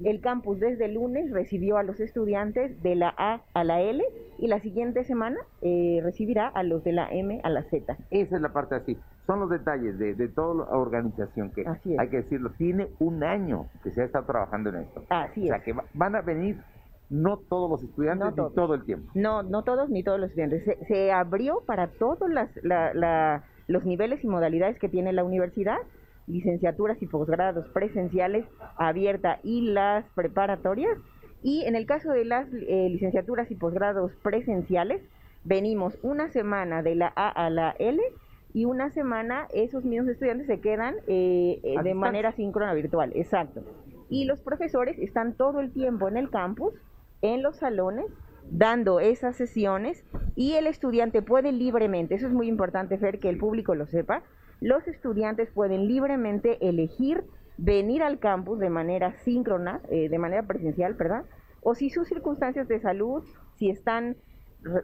El 0.03 0.21
campus 0.21 0.59
desde 0.59 0.85
el 0.85 0.93
lunes 0.93 1.29
recibió 1.31 1.77
a 1.77 1.83
los 1.83 1.99
estudiantes 1.99 2.81
de 2.81 2.95
la 2.95 3.13
A 3.17 3.41
a 3.53 3.63
la 3.65 3.81
L 3.81 4.01
y 4.37 4.47
la 4.47 4.59
siguiente 4.61 5.03
semana 5.03 5.37
eh, 5.61 5.99
recibirá 6.01 6.47
a 6.47 6.63
los 6.63 6.83
de 6.85 6.93
la 6.93 7.09
M 7.11 7.41
a 7.43 7.49
la 7.49 7.63
Z. 7.63 7.97
Esa 8.11 8.35
es 8.35 8.41
la 8.41 8.53
parte 8.53 8.75
así. 8.75 8.97
Son 9.27 9.41
los 9.41 9.49
detalles 9.49 9.99
de, 9.99 10.27
toda 10.29 10.65
la 10.65 10.77
organización 10.77 11.51
que, 11.51 11.65
hay 11.99 12.07
que 12.07 12.17
decirlo, 12.17 12.51
tiene 12.57 12.87
un 12.99 13.23
año 13.23 13.67
que 13.83 13.91
se 13.91 14.01
ha 14.01 14.05
estado 14.05 14.25
trabajando 14.25 14.69
en 14.69 14.77
esto. 14.77 15.03
Así 15.09 15.43
o 15.43 15.47
sea, 15.47 15.59
que 15.59 15.75
van 15.93 16.15
a 16.15 16.21
venir 16.21 16.57
no 17.09 17.37
todos 17.37 17.69
los 17.69 17.83
estudiantes 17.83 18.29
ni 18.37 18.53
todo 18.53 18.73
el 18.75 18.83
tiempo. 18.85 19.11
No, 19.15 19.43
no 19.43 19.63
todos 19.63 19.89
ni 19.89 20.03
todos 20.03 20.19
los 20.19 20.29
estudiantes. 20.29 20.63
Se, 20.87 21.11
abrió 21.11 21.63
para 21.65 21.87
todos 21.87 22.29
las, 22.29 22.49
los 23.67 23.85
niveles 23.85 24.23
y 24.23 24.27
modalidades 24.27 24.77
que 24.79 24.89
tiene 24.89 25.13
la 25.13 25.23
universidad 25.23 25.77
licenciaturas 26.29 27.01
y 27.01 27.07
posgrados 27.07 27.67
presenciales 27.69 28.45
abierta 28.77 29.39
y 29.43 29.61
las 29.61 30.05
preparatorias. 30.15 30.97
Y 31.41 31.63
en 31.65 31.75
el 31.75 31.85
caso 31.85 32.11
de 32.11 32.25
las 32.25 32.47
eh, 32.53 32.87
licenciaturas 32.89 33.49
y 33.51 33.55
posgrados 33.55 34.11
presenciales, 34.21 35.01
venimos 35.43 35.97
una 36.03 36.29
semana 36.29 36.83
de 36.83 36.95
la 36.95 37.11
A 37.15 37.29
a 37.29 37.49
la 37.49 37.75
L 37.79 38.01
y 38.53 38.65
una 38.65 38.89
semana 38.89 39.47
esos 39.53 39.85
mismos 39.85 40.09
estudiantes 40.09 40.47
se 40.47 40.59
quedan 40.59 40.95
eh, 41.07 41.59
eh, 41.63 41.75
de 41.83 41.93
manera 41.93 42.31
síncrona 42.33 42.73
virtual, 42.73 43.11
exacto. 43.15 43.61
Y 44.09 44.25
los 44.25 44.39
profesores 44.41 44.97
están 44.99 45.33
todo 45.33 45.59
el 45.59 45.71
tiempo 45.71 46.07
en 46.07 46.17
el 46.17 46.29
campus, 46.29 46.73
en 47.21 47.43
los 47.43 47.57
salones, 47.57 48.05
dando 48.51 48.99
esas 48.99 49.35
sesiones 49.35 50.03
y 50.35 50.53
el 50.53 50.67
estudiante 50.67 51.21
puede 51.21 51.51
libremente, 51.51 52.15
eso 52.15 52.27
es 52.27 52.33
muy 52.33 52.47
importante, 52.47 52.97
Fer, 52.97 53.19
que 53.19 53.29
el 53.29 53.37
público 53.37 53.75
lo 53.75 53.85
sepa, 53.85 54.23
los 54.61 54.87
estudiantes 54.87 55.49
pueden 55.51 55.87
libremente 55.87 56.57
elegir 56.67 57.23
venir 57.57 58.03
al 58.03 58.19
campus 58.19 58.59
de 58.59 58.69
manera 58.69 59.13
síncrona, 59.23 59.81
eh, 59.89 60.09
de 60.09 60.17
manera 60.17 60.43
presencial, 60.43 60.93
¿verdad? 60.93 61.25
O 61.61 61.75
si 61.75 61.89
sus 61.89 62.07
circunstancias 62.07 62.67
de 62.67 62.79
salud, 62.79 63.23
si 63.55 63.69
están, 63.69 64.15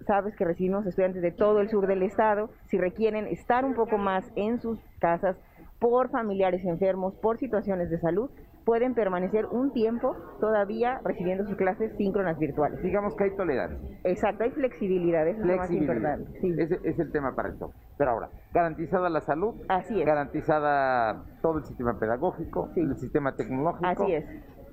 sabes 0.05 0.35
que 0.35 0.45
recibimos 0.45 0.85
estudiantes 0.85 1.21
de 1.21 1.31
todo 1.31 1.61
el 1.61 1.69
sur 1.69 1.87
del 1.87 2.03
estado, 2.03 2.49
si 2.67 2.77
requieren 2.77 3.27
estar 3.27 3.63
un 3.63 3.75
poco 3.75 3.97
más 3.97 4.29
en 4.35 4.59
sus 4.59 4.79
casas 4.99 5.37
por 5.79 6.09
familiares 6.09 6.65
enfermos, 6.65 7.15
por 7.15 7.37
situaciones 7.37 7.89
de 7.89 7.99
salud, 7.99 8.29
pueden 8.65 8.95
permanecer 8.95 9.45
un 9.45 9.71
tiempo 9.71 10.15
todavía 10.39 10.99
recibiendo 11.03 11.45
sus 11.45 11.55
clases 11.55 11.95
síncronas 11.97 12.37
virtuales. 12.39 12.81
Digamos 12.81 13.15
que 13.15 13.25
hay 13.25 13.35
tolerancia. 13.35 13.79
Exacto, 14.03 14.43
hay 14.43 14.51
flexibilidad, 14.51 15.27
eso 15.27 15.39
es 15.41 15.45
lo 15.45 15.55
más 15.55 15.71
importante. 15.71 16.31
Ese 16.41 16.79
es 16.83 16.99
el 16.99 17.11
tema 17.11 17.35
para 17.35 17.49
esto. 17.49 17.71
Pero 17.97 18.11
ahora, 18.11 18.29
garantizada 18.53 19.09
la 19.09 19.21
salud, 19.21 19.55
Así 19.69 19.99
es. 19.99 20.05
garantizada 20.05 21.23
todo 21.41 21.59
el 21.59 21.65
sistema 21.65 21.97
pedagógico, 21.99 22.69
el 22.75 22.97
sistema 22.97 23.35
tecnológico. 23.35 23.87
Así 23.87 24.13
es. 24.13 24.25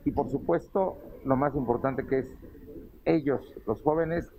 Y 0.04 0.10
por 0.10 0.28
supuesto, 0.30 0.96
lo 1.24 1.36
más 1.36 1.54
importante 1.54 2.06
que 2.06 2.20
es 2.20 2.26
ellos, 3.04 3.40
los 3.66 3.82
jóvenes, 3.82 4.32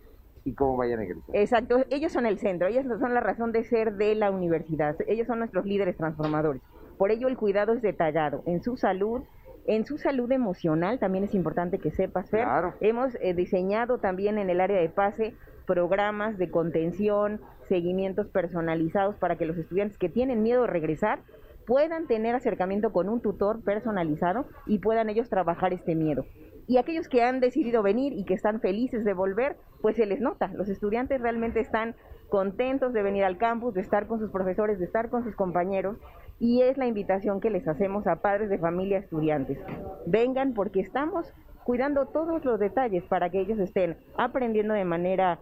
y 0.46 0.54
cómo 0.56 0.76
vayan 0.78 1.00
a 1.00 1.04
egresar. 1.04 1.36
Exacto, 1.36 1.78
ellos 1.90 2.12
son 2.12 2.26
el 2.26 2.38
centro, 2.38 2.68
ellos 2.68 2.86
son 3.00 3.14
la 3.14 3.22
razón 3.22 3.52
de 3.52 3.64
ser 3.64 3.94
de 3.94 4.16
la 4.16 4.30
universidad, 4.32 4.96
ellos 5.08 5.28
son 5.28 5.40
nuestros 5.40 5.66
líderes 5.66 5.96
transformadores. 5.96 6.62
Por 6.98 7.12
ello 7.12 7.28
el 7.28 7.38
cuidado 7.38 7.74
es 7.74 7.82
detallado 7.82 8.44
en 8.46 8.62
su 8.62 8.78
salud, 8.78 9.24
en 9.66 9.86
su 9.86 9.98
salud 9.98 10.32
emocional 10.32 11.00
también 11.00 11.24
es 11.24 11.34
importante 11.34 11.80
que 11.80 11.92
sepas, 11.92 12.30
Fer. 12.30 12.48
Hemos 12.82 13.16
eh, 13.22 13.34
diseñado 13.34 13.98
también 13.98 14.38
en 14.38 14.50
el 14.50 14.60
área 14.60 14.80
de 14.80 14.90
pase 14.90 15.36
programas 15.66 16.38
de 16.38 16.52
contención, 16.52 17.40
seguimientos 17.70 18.28
personalizados 18.28 19.16
para 19.16 19.38
que 19.38 19.46
los 19.46 19.58
estudiantes 19.58 19.98
que 19.98 20.10
tienen 20.10 20.44
miedo 20.44 20.62
de 20.64 20.68
regresar 20.68 21.20
puedan 21.66 22.08
tener 22.08 22.36
acercamiento 22.36 22.92
con 22.92 23.08
un 23.08 23.22
tutor 23.22 23.64
personalizado 23.64 24.46
y 24.66 24.80
puedan 24.80 25.10
ellos 25.10 25.30
trabajar 25.30 25.74
este 25.74 25.96
miedo. 25.96 26.26
Y 26.68 26.78
aquellos 26.78 27.08
que 27.08 27.24
han 27.24 27.40
decidido 27.40 27.84
venir 27.84 28.14
y 28.14 28.26
que 28.26 28.34
están 28.34 28.60
felices 28.62 29.04
de 29.04 29.14
volver, 29.14 29.58
pues 29.82 29.96
se 29.96 30.06
les 30.06 30.22
nota. 30.22 30.52
Los 30.54 30.70
estudiantes 30.70 31.22
realmente 31.22 31.60
están 31.60 31.96
contentos 32.30 32.94
de 32.94 33.04
venir 33.04 33.26
al 33.26 33.38
campus, 33.38 33.74
de 33.74 33.82
estar 33.82 34.08
con 34.08 34.20
sus 34.20 34.32
profesores, 34.32 34.80
de 34.80 34.86
estar 34.86 35.10
con 35.10 35.24
sus 35.24 35.36
compañeros 35.36 35.98
y 36.40 36.62
es 36.62 36.78
la 36.78 36.88
invitación 36.88 37.40
que 37.40 37.50
les 37.50 37.68
hacemos 37.68 38.08
a 38.08 38.18
padres 38.18 38.50
de 38.50 38.58
familia 38.58 38.98
estudiantes. 38.98 39.60
Vengan 40.06 40.54
porque 40.54 40.82
estamos 40.82 41.32
cuidando 41.64 42.08
todos 42.08 42.44
los 42.44 42.60
detalles 42.60 43.04
para 43.06 43.30
que 43.30 43.40
ellos 43.40 43.60
estén 43.60 43.98
aprendiendo 44.18 44.74
de 44.74 44.86
manera 44.86 45.40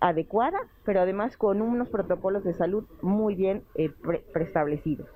adecuada, 0.00 0.58
pero 0.84 1.00
además 1.00 1.36
con 1.36 1.60
unos 1.60 1.88
protocolos 1.88 2.44
de 2.44 2.54
salud 2.54 2.84
muy 3.02 3.34
bien 3.34 3.64
eh, 3.74 3.90
preestablecidos. 4.32 5.08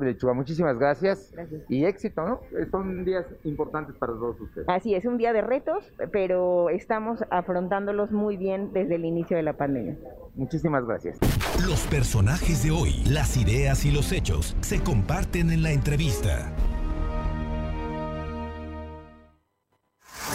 Lechuga, 0.00 0.32
muchísimas 0.32 0.78
gracias. 0.78 1.32
Y 1.68 1.84
éxito, 1.84 2.26
¿no? 2.26 2.40
Son 2.70 3.04
días 3.04 3.26
importantes 3.44 3.96
para 3.96 4.12
todos 4.12 4.40
ustedes. 4.40 4.68
Así 4.68 4.94
es, 4.94 5.04
un 5.04 5.18
día 5.18 5.32
de 5.32 5.42
retos, 5.42 5.92
pero 6.12 6.70
estamos 6.70 7.24
afrontándolos 7.30 8.12
muy 8.12 8.36
bien 8.36 8.72
desde 8.72 8.96
el 8.96 9.04
inicio 9.04 9.36
de 9.36 9.42
la 9.42 9.54
pandemia. 9.54 9.96
Muchísimas 10.34 10.84
gracias. 10.84 11.18
Los 11.66 11.86
personajes 11.86 12.62
de 12.62 12.70
hoy, 12.70 13.02
las 13.08 13.36
ideas 13.36 13.84
y 13.84 13.90
los 13.90 14.12
hechos 14.12 14.56
se 14.60 14.82
comparten 14.82 15.50
en 15.50 15.62
la 15.62 15.72
entrevista. 15.72 16.52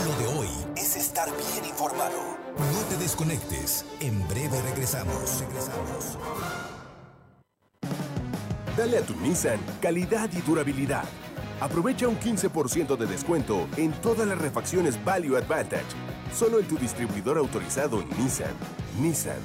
Lo 0.05 0.17
de 0.17 0.39
hoy 0.39 0.47
es 0.75 0.97
estar 0.97 1.27
bien 1.29 1.69
informado. 1.69 2.17
No 2.57 2.79
te 2.89 2.97
desconectes. 2.97 3.85
En 4.01 4.27
breve 4.27 4.59
regresamos. 4.69 5.43
Regresamos. 5.47 6.70
Dale 8.77 8.97
a 8.99 9.01
tu 9.01 9.15
Nissan 9.15 9.59
calidad 9.81 10.29
y 10.31 10.41
durabilidad. 10.41 11.03
Aprovecha 11.59 12.07
un 12.07 12.17
15% 12.17 12.97
de 12.97 13.05
descuento 13.05 13.67
en 13.77 13.91
todas 14.01 14.27
las 14.27 14.37
refacciones 14.37 15.03
Value 15.03 15.35
Advantage. 15.35 15.85
Solo 16.33 16.59
en 16.59 16.67
tu 16.67 16.77
distribuidor 16.77 17.37
autorizado 17.37 18.01
Nissan. 18.17 18.53
Nissan. 18.99 19.39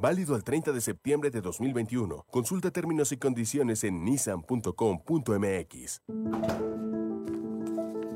Válido 0.00 0.34
el 0.36 0.44
30 0.44 0.72
de 0.72 0.80
septiembre 0.80 1.30
de 1.30 1.40
2021. 1.40 2.24
Consulta 2.30 2.70
términos 2.70 3.12
y 3.12 3.18
condiciones 3.18 3.84
en 3.84 4.04
nissan.com.mx. 4.04 6.02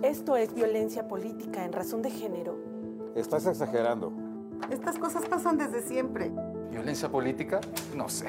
Esto 0.03 0.37
es 0.37 0.55
violencia 0.55 1.07
política 1.09 1.65
en 1.65 1.73
razón 1.73 2.03
de 2.03 2.11
género. 2.11 2.57
Estás 3.17 3.47
exagerando. 3.47 4.13
Estas 4.71 4.99
cosas 4.99 5.27
pasan 5.27 5.59
desde 5.59 5.83
siempre. 5.83 6.33
¿Violencia 6.71 7.11
política? 7.11 7.61
No 7.95 8.09
sé. 8.09 8.29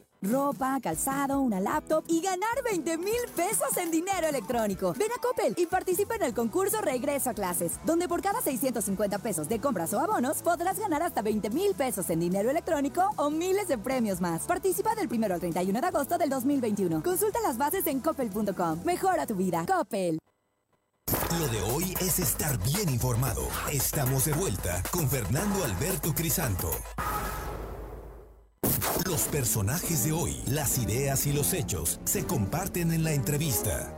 ropa, 0.21 0.79
calzado, 0.81 1.41
una 1.41 1.59
laptop 1.59 2.03
y 2.07 2.21
ganar 2.21 2.63
20 2.63 2.97
mil 2.97 3.15
pesos 3.35 3.75
en 3.77 3.91
dinero 3.91 4.27
electrónico. 4.27 4.93
Ven 4.97 5.11
a 5.11 5.21
Coppel 5.21 5.53
y 5.57 5.65
participa 5.65 6.15
en 6.15 6.23
el 6.23 6.33
concurso 6.33 6.81
Regreso 6.81 7.31
a 7.31 7.33
Clases, 7.33 7.73
donde 7.85 8.07
por 8.07 8.21
cada 8.21 8.41
650 8.41 9.19
pesos 9.19 9.49
de 9.49 9.59
compras 9.59 9.93
o 9.93 9.99
abonos 9.99 10.41
podrás 10.41 10.79
ganar 10.79 11.01
hasta 11.01 11.21
20 11.21 11.49
mil 11.49 11.73
pesos 11.73 12.09
en 12.09 12.19
dinero 12.19 12.49
electrónico 12.49 13.09
o 13.17 13.29
miles 13.29 13.67
de 13.67 13.77
premios 13.77 14.21
más. 14.21 14.43
Participa 14.43 14.95
del 14.95 15.07
1 15.11 15.25
al 15.25 15.39
31 15.39 15.81
de 15.81 15.87
agosto 15.87 16.17
del 16.17 16.29
2021. 16.29 17.03
Consulta 17.03 17.39
las 17.41 17.57
bases 17.57 17.87
en 17.87 17.99
coppel.com. 17.99 18.83
Mejora 18.85 19.25
tu 19.25 19.35
vida. 19.35 19.65
Coppel. 19.65 20.19
Lo 21.39 21.47
de 21.47 21.61
hoy 21.73 21.93
es 22.01 22.19
estar 22.19 22.57
bien 22.63 22.89
informado. 22.89 23.41
Estamos 23.71 24.25
de 24.25 24.33
vuelta 24.33 24.83
con 24.91 25.09
Fernando 25.09 25.63
Alberto 25.63 26.13
Crisanto. 26.13 26.69
Los 29.05 29.23
personajes 29.23 30.03
de 30.05 30.11
hoy, 30.11 30.35
las 30.47 30.77
ideas 30.77 31.25
y 31.25 31.33
los 31.33 31.53
hechos 31.53 31.99
se 32.03 32.25
comparten 32.25 32.91
en 32.91 33.03
la 33.03 33.13
entrevista. 33.13 33.97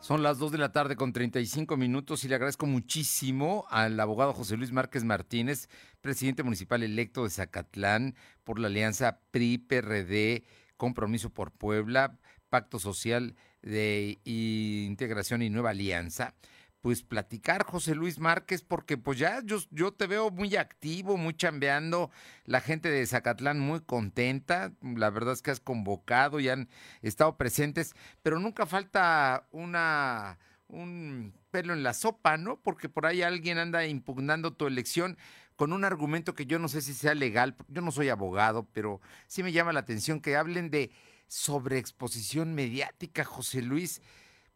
Son 0.00 0.22
las 0.22 0.38
2 0.38 0.52
de 0.52 0.58
la 0.58 0.72
tarde 0.72 0.96
con 0.96 1.12
35 1.12 1.76
minutos 1.76 2.24
y 2.24 2.28
le 2.28 2.36
agradezco 2.36 2.66
muchísimo 2.66 3.64
al 3.68 3.98
abogado 3.98 4.32
José 4.32 4.56
Luis 4.56 4.72
Márquez 4.72 5.04
Martínez, 5.04 5.68
presidente 6.00 6.42
municipal 6.42 6.82
electo 6.82 7.24
de 7.24 7.30
Zacatlán 7.30 8.14
por 8.44 8.58
la 8.58 8.68
alianza 8.68 9.20
PRI-PRD, 9.30 10.44
Compromiso 10.76 11.30
por 11.30 11.52
Puebla, 11.52 12.18
Pacto 12.48 12.78
Social 12.78 13.34
de 13.62 14.18
Integración 14.24 15.42
y 15.42 15.50
Nueva 15.50 15.70
Alianza 15.70 16.34
pues 16.80 17.02
platicar, 17.02 17.64
José 17.64 17.94
Luis 17.94 18.18
Márquez, 18.18 18.62
porque 18.62 18.96
pues 18.96 19.18
ya 19.18 19.42
yo, 19.44 19.92
te 19.92 20.06
veo 20.06 20.30
muy 20.30 20.56
activo, 20.56 21.16
muy 21.16 21.34
chambeando, 21.34 22.10
la 22.44 22.60
gente 22.60 22.90
de 22.90 23.06
Zacatlán 23.06 23.60
muy 23.60 23.80
contenta, 23.80 24.72
la 24.82 25.10
verdad 25.10 25.34
es 25.34 25.42
que 25.42 25.50
has 25.50 25.60
convocado 25.60 26.40
y 26.40 26.48
han 26.48 26.68
estado 27.02 27.36
presentes, 27.36 27.94
pero 28.22 28.38
nunca 28.38 28.66
falta 28.66 29.46
una 29.50 30.38
un 30.68 31.34
pelo 31.50 31.72
en 31.72 31.82
la 31.82 31.92
sopa, 31.92 32.36
¿no? 32.36 32.60
Porque 32.60 32.88
por 32.88 33.04
ahí 33.04 33.22
alguien 33.22 33.58
anda 33.58 33.84
impugnando 33.86 34.52
tu 34.52 34.68
elección 34.68 35.18
con 35.56 35.72
un 35.72 35.84
argumento 35.84 36.34
que 36.34 36.46
yo 36.46 36.58
no 36.58 36.68
sé 36.68 36.80
si 36.80 36.94
sea 36.94 37.14
legal, 37.14 37.56
yo 37.68 37.82
no 37.82 37.90
soy 37.90 38.08
abogado, 38.08 38.68
pero 38.72 39.00
sí 39.26 39.42
me 39.42 39.52
llama 39.52 39.72
la 39.72 39.80
atención 39.80 40.20
que 40.20 40.36
hablen 40.36 40.70
de 40.70 40.92
sobreexposición 41.26 42.54
mediática, 42.54 43.24
José 43.24 43.62
Luis 43.62 44.00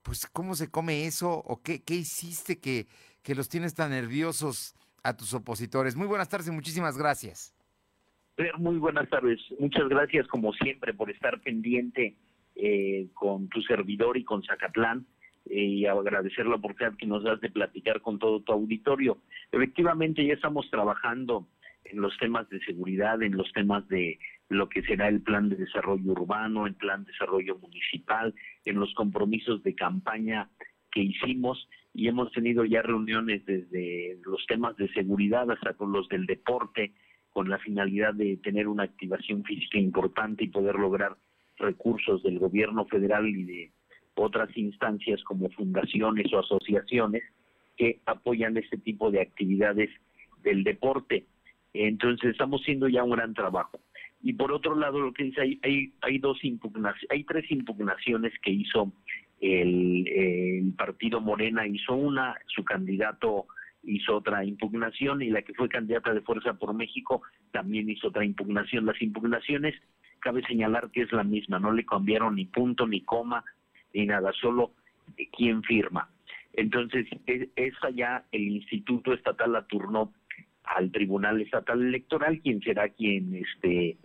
pues 0.04 0.26
¿cómo 0.26 0.54
se 0.54 0.70
come 0.70 1.06
eso? 1.06 1.42
¿O 1.46 1.62
qué, 1.62 1.82
qué 1.82 1.94
hiciste 1.94 2.60
que, 2.60 2.86
que 3.22 3.34
los 3.34 3.48
tienes 3.48 3.74
tan 3.74 3.90
nerviosos 3.90 4.76
a 5.02 5.16
tus 5.16 5.34
opositores? 5.34 5.96
Muy 5.96 6.06
buenas 6.06 6.28
tardes 6.28 6.46
y 6.46 6.52
muchísimas 6.52 6.96
gracias. 6.96 7.52
Muy 8.58 8.76
buenas 8.76 9.08
tardes. 9.08 9.40
Muchas 9.58 9.88
gracias 9.88 10.26
como 10.28 10.52
siempre 10.52 10.92
por 10.92 11.10
estar 11.10 11.40
pendiente 11.40 12.16
eh, 12.54 13.08
con 13.14 13.48
tu 13.48 13.62
servidor 13.62 14.16
y 14.16 14.24
con 14.24 14.42
Zacatlán 14.42 15.06
eh, 15.46 15.62
y 15.62 15.86
agradecer 15.86 16.46
la 16.46 16.56
oportunidad 16.56 16.96
que 16.98 17.06
nos 17.06 17.24
das 17.24 17.40
de 17.40 17.50
platicar 17.50 18.00
con 18.02 18.18
todo 18.18 18.40
tu 18.40 18.52
auditorio. 18.52 19.18
Efectivamente 19.52 20.26
ya 20.26 20.34
estamos 20.34 20.68
trabajando 20.70 21.48
en 21.84 22.00
los 22.00 22.16
temas 22.18 22.48
de 22.50 22.60
seguridad, 22.60 23.22
en 23.22 23.36
los 23.36 23.50
temas 23.52 23.86
de 23.88 24.18
lo 24.48 24.68
que 24.68 24.82
será 24.82 25.08
el 25.08 25.22
plan 25.22 25.48
de 25.48 25.56
desarrollo 25.56 26.12
urbano, 26.12 26.66
el 26.66 26.74
plan 26.74 27.04
de 27.04 27.12
desarrollo 27.12 27.58
municipal, 27.58 28.34
en 28.64 28.78
los 28.78 28.92
compromisos 28.94 29.62
de 29.62 29.74
campaña 29.74 30.48
que 30.90 31.00
hicimos 31.00 31.68
y 31.92 32.08
hemos 32.08 32.30
tenido 32.32 32.64
ya 32.64 32.82
reuniones 32.82 33.44
desde 33.46 34.18
los 34.24 34.44
temas 34.46 34.76
de 34.76 34.88
seguridad 34.92 35.50
hasta 35.50 35.74
con 35.74 35.92
los 35.92 36.08
del 36.08 36.26
deporte, 36.26 36.92
con 37.30 37.48
la 37.48 37.58
finalidad 37.58 38.14
de 38.14 38.36
tener 38.38 38.68
una 38.68 38.84
activación 38.84 39.42
física 39.44 39.78
importante 39.78 40.44
y 40.44 40.48
poder 40.48 40.76
lograr 40.76 41.16
recursos 41.56 42.22
del 42.22 42.38
gobierno 42.38 42.84
federal 42.86 43.28
y 43.28 43.44
de 43.44 43.72
otras 44.14 44.56
instancias 44.56 45.22
como 45.24 45.48
fundaciones 45.50 46.32
o 46.32 46.38
asociaciones 46.38 47.22
que 47.76 48.00
apoyan 48.06 48.56
este 48.56 48.78
tipo 48.78 49.10
de 49.10 49.20
actividades 49.20 49.90
del 50.42 50.62
deporte. 50.62 51.26
Entonces 51.72 52.30
estamos 52.30 52.60
haciendo 52.62 52.88
ya 52.88 53.02
un 53.02 53.10
gran 53.10 53.34
trabajo. 53.34 53.80
Y 54.26 54.32
por 54.32 54.52
otro 54.52 54.74
lado, 54.74 55.00
lo 55.00 55.12
que 55.12 55.24
dice, 55.24 55.42
hay, 55.42 55.60
hay, 55.62 55.92
hay 56.00 56.18
dos 56.18 56.42
impugnaciones, 56.42 57.10
hay 57.10 57.24
tres 57.24 57.44
impugnaciones 57.50 58.32
que 58.40 58.52
hizo 58.52 58.90
el, 59.38 60.72
partido 60.78 61.20
Morena, 61.20 61.66
hizo 61.66 61.94
una, 61.94 62.34
su 62.46 62.64
candidato 62.64 63.46
hizo 63.82 64.16
otra 64.16 64.42
impugnación 64.42 65.20
y 65.20 65.28
la 65.28 65.42
que 65.42 65.52
fue 65.52 65.68
candidata 65.68 66.14
de 66.14 66.22
Fuerza 66.22 66.54
por 66.54 66.72
México 66.72 67.20
también 67.52 67.90
hizo 67.90 68.08
otra 68.08 68.24
impugnación. 68.24 68.86
Las 68.86 69.00
impugnaciones, 69.02 69.74
cabe 70.20 70.42
señalar 70.46 70.90
que 70.90 71.02
es 71.02 71.12
la 71.12 71.22
misma, 71.22 71.58
no 71.58 71.70
le 71.70 71.84
cambiaron 71.84 72.36
ni 72.36 72.46
punto, 72.46 72.86
ni 72.86 73.02
coma, 73.02 73.44
ni 73.92 74.06
nada, 74.06 74.32
solo 74.40 74.70
quién 75.36 75.62
firma. 75.64 76.08
Entonces, 76.54 77.06
e, 77.26 77.50
esa 77.56 77.90
ya 77.90 78.24
el 78.32 78.42
Instituto 78.42 79.12
Estatal 79.12 79.52
la 79.52 79.66
turnó 79.66 80.14
al 80.64 80.90
Tribunal 80.90 81.40
Estatal 81.40 81.82
Electoral, 81.82 82.40
quien 82.40 82.60
será 82.60 82.88
quien 82.88 83.34
este 83.34 83.96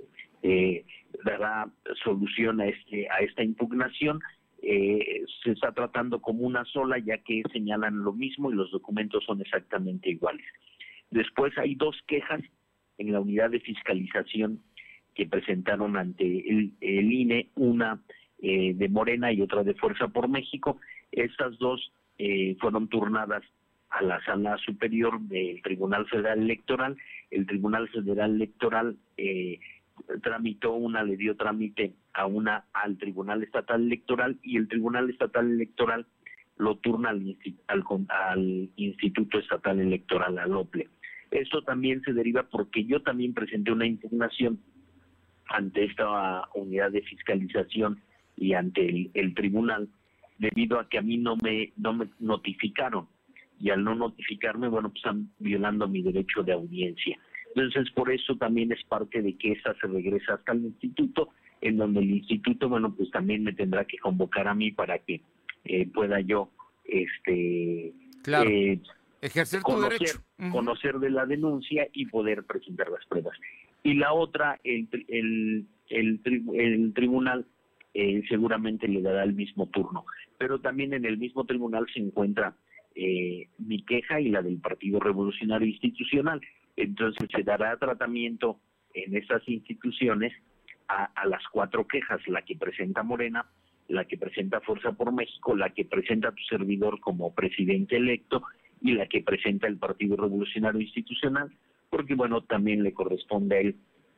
eh, 0.43 0.85
dará 1.23 1.69
solución 2.03 2.61
a 2.61 2.67
este 2.67 3.09
a 3.09 3.19
esta 3.19 3.43
impugnación. 3.43 4.19
Eh, 4.61 5.23
se 5.43 5.51
está 5.51 5.71
tratando 5.71 6.21
como 6.21 6.43
una 6.43 6.65
sola, 6.65 6.97
ya 6.99 7.17
que 7.19 7.43
señalan 7.51 8.03
lo 8.03 8.11
mismo 8.11 8.51
y 8.51 8.55
los 8.55 8.71
documentos 8.71 9.23
son 9.25 9.41
exactamente 9.41 10.09
iguales. 10.09 10.45
Después 11.11 11.57
hay 11.57 11.75
dos 11.75 11.95
quejas 12.07 12.41
en 12.97 13.13
la 13.13 13.21
unidad 13.21 13.49
de 13.49 13.61
fiscalización 13.61 14.61
que 15.15 15.25
presentaron 15.25 15.97
ante 15.97 16.23
el, 16.25 16.73
INE, 16.81 17.49
una 17.55 18.01
eh, 18.41 18.73
de 18.73 18.89
Morena 18.89 19.31
y 19.31 19.41
otra 19.41 19.63
de 19.63 19.73
Fuerza 19.73 20.09
por 20.09 20.27
México. 20.27 20.77
Estas 21.11 21.57
dos 21.57 21.91
eh, 22.17 22.55
fueron 22.59 22.87
turnadas 22.89 23.43
a 23.89 24.03
la 24.03 24.23
sala 24.23 24.57
superior 24.57 25.19
del 25.21 25.61
Tribunal 25.61 26.07
Federal 26.07 26.39
Electoral. 26.39 26.97
El 27.31 27.45
Tribunal 27.45 27.89
Federal 27.89 28.35
Electoral 28.35 28.97
eh, 29.17 29.59
tramitó 30.21 30.73
una, 30.73 31.03
le 31.03 31.17
dio 31.17 31.35
trámite 31.35 31.93
a 32.13 32.25
una 32.25 32.65
al 32.73 32.97
Tribunal 32.97 33.43
Estatal 33.43 33.81
Electoral 33.81 34.37
y 34.41 34.57
el 34.57 34.67
Tribunal 34.67 35.09
Estatal 35.09 35.49
Electoral 35.49 36.05
lo 36.57 36.75
turna 36.75 37.09
al, 37.09 37.37
al, 38.09 38.69
Instituto 38.75 39.39
Estatal 39.39 39.79
Electoral, 39.79 40.37
al 40.37 40.55
OPLE. 40.55 40.89
Esto 41.31 41.61
también 41.63 42.01
se 42.01 42.13
deriva 42.13 42.43
porque 42.43 42.83
yo 42.85 43.01
también 43.01 43.33
presenté 43.33 43.71
una 43.71 43.85
impugnación 43.85 44.59
ante 45.47 45.85
esta 45.85 46.47
unidad 46.53 46.91
de 46.91 47.01
fiscalización 47.01 48.01
y 48.35 48.53
ante 48.53 49.09
el, 49.13 49.33
tribunal 49.33 49.89
debido 50.37 50.79
a 50.79 50.87
que 50.87 50.97
a 50.97 51.01
mí 51.01 51.17
no 51.17 51.35
me 51.37 51.73
no 51.75 51.93
me 51.93 52.07
notificaron 52.19 53.07
y 53.59 53.69
al 53.69 53.83
no 53.83 53.95
notificarme, 53.95 54.67
bueno, 54.67 54.89
pues 54.89 55.03
están 55.03 55.29
violando 55.39 55.87
mi 55.87 56.01
derecho 56.01 56.43
de 56.43 56.53
audiencia. 56.53 57.17
Entonces, 57.55 57.91
por 57.91 58.11
eso 58.11 58.35
también 58.35 58.71
es 58.71 58.83
parte 58.85 59.21
de 59.21 59.35
que 59.35 59.53
esa 59.53 59.73
se 59.75 59.87
regresa 59.87 60.35
hasta 60.35 60.53
el 60.53 60.65
instituto, 60.65 61.29
en 61.61 61.77
donde 61.77 61.99
el 61.99 62.11
instituto, 62.11 62.69
bueno, 62.69 62.93
pues 62.95 63.09
también 63.11 63.43
me 63.43 63.53
tendrá 63.53 63.85
que 63.85 63.97
convocar 63.97 64.47
a 64.47 64.53
mí 64.53 64.71
para 64.71 64.99
que 64.99 65.21
eh, 65.65 65.87
pueda 65.87 66.19
yo, 66.21 66.51
este, 66.85 67.91
claro. 68.23 68.49
Eh, 68.49 68.79
ejercer 69.21 69.61
conocer, 69.61 69.97
tu 69.97 70.03
derecho. 70.05 70.51
conocer 70.51 70.99
de 70.99 71.09
la 71.09 71.25
denuncia 71.25 71.87
y 71.91 72.05
poder 72.05 72.43
presentar 72.43 72.89
las 72.89 73.05
pruebas. 73.07 73.37
Y 73.83 73.95
la 73.95 74.13
otra, 74.13 74.59
el, 74.63 74.87
el, 75.07 75.65
el, 75.89 76.21
el 76.53 76.93
tribunal 76.93 77.45
eh, 77.93 78.23
seguramente 78.29 78.87
le 78.87 79.01
dará 79.01 79.23
el 79.23 79.33
mismo 79.33 79.67
turno. 79.67 80.05
Pero 80.37 80.59
también 80.59 80.93
en 80.93 81.05
el 81.05 81.17
mismo 81.17 81.45
tribunal 81.45 81.85
se 81.93 81.99
encuentra 81.99 82.55
eh, 82.95 83.47
mi 83.57 83.83
queja 83.83 84.19
y 84.19 84.29
la 84.29 84.41
del 84.41 84.59
Partido 84.59 84.99
Revolucionario 84.99 85.67
Institucional. 85.67 86.41
Entonces 86.75 87.27
se 87.33 87.43
dará 87.43 87.75
tratamiento 87.77 88.59
en 88.93 89.15
esas 89.15 89.47
instituciones 89.47 90.33
a, 90.87 91.25
las 91.27 91.43
cuatro 91.51 91.87
quejas, 91.87 92.19
la 92.27 92.41
que 92.41 92.55
presenta 92.55 93.03
Morena, 93.03 93.45
la 93.87 94.05
que 94.05 94.17
presenta 94.17 94.59
Fuerza 94.61 94.91
por 94.93 95.13
México, 95.13 95.55
la 95.55 95.69
que 95.69 95.85
presenta 95.85 96.31
tu 96.31 96.41
servidor 96.43 96.99
como 96.99 97.33
presidente 97.33 97.97
electo 97.97 98.43
y 98.81 98.93
la 98.93 99.05
que 99.07 99.21
presenta 99.21 99.67
el 99.67 99.77
Partido 99.77 100.15
Revolucionario 100.15 100.81
Institucional, 100.81 101.51
porque 101.89 102.15
bueno, 102.15 102.41
también 102.41 102.81
le 102.83 102.93
corresponde 102.93 103.55
a 103.55 103.59
él 103.59 103.75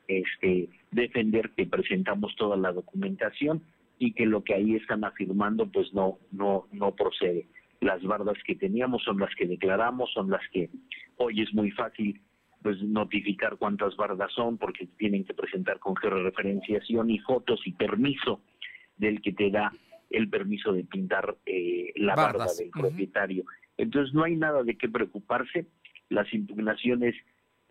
este, 0.07 0.69
defender 0.91 1.51
que 1.51 1.65
presentamos 1.65 2.36
toda 2.38 2.55
la 2.55 2.72
documentación 2.72 3.63
y 3.99 4.13
que 4.13 4.26
lo 4.26 4.43
que 4.43 4.53
ahí 4.53 4.76
están 4.76 5.03
afirmando 5.03 5.67
pues 5.67 5.93
no, 5.93 6.19
no, 6.32 6.67
no 6.72 6.95
procede. 6.95 7.47
Las 7.82 8.02
bardas 8.04 8.38
que 8.46 8.56
teníamos 8.56 9.04
son 9.04 9.20
las 9.20 9.34
que 9.36 9.48
declaramos, 9.48 10.12
son 10.14 10.30
las 10.30 10.42
que 10.54 10.70
hoy 11.18 11.42
es 11.42 11.54
muy 11.54 11.72
fácil 11.72 12.22
pues 12.62 12.82
notificar 12.84 13.58
cuántas 13.58 13.96
bardas 13.96 14.32
son 14.34 14.58
porque 14.58 14.88
tienen 14.98 15.26
que 15.26 15.34
presentar 15.34 15.80
con 15.80 15.96
georreferenciación 15.96 17.10
y 17.10 17.20
fotos 17.20 17.60
y 17.66 17.74
permiso 17.74 18.42
del 18.98 19.20
que 19.22 19.34
te 19.34 19.50
da 19.50 19.74
el 20.12 20.30
permiso 20.30 20.74
de 20.74 20.84
pintar 20.84 21.38
eh, 21.46 21.92
la 21.96 22.16
barda 22.16 22.46
del 22.58 22.70
propietario. 22.70 23.46
Entonces 23.78 24.14
no 24.14 24.24
hay 24.24 24.36
nada 24.36 24.64
de 24.64 24.78
qué 24.78 24.88
preocuparse. 24.88 25.66
Las 26.10 26.32
impugnaciones 26.34 27.16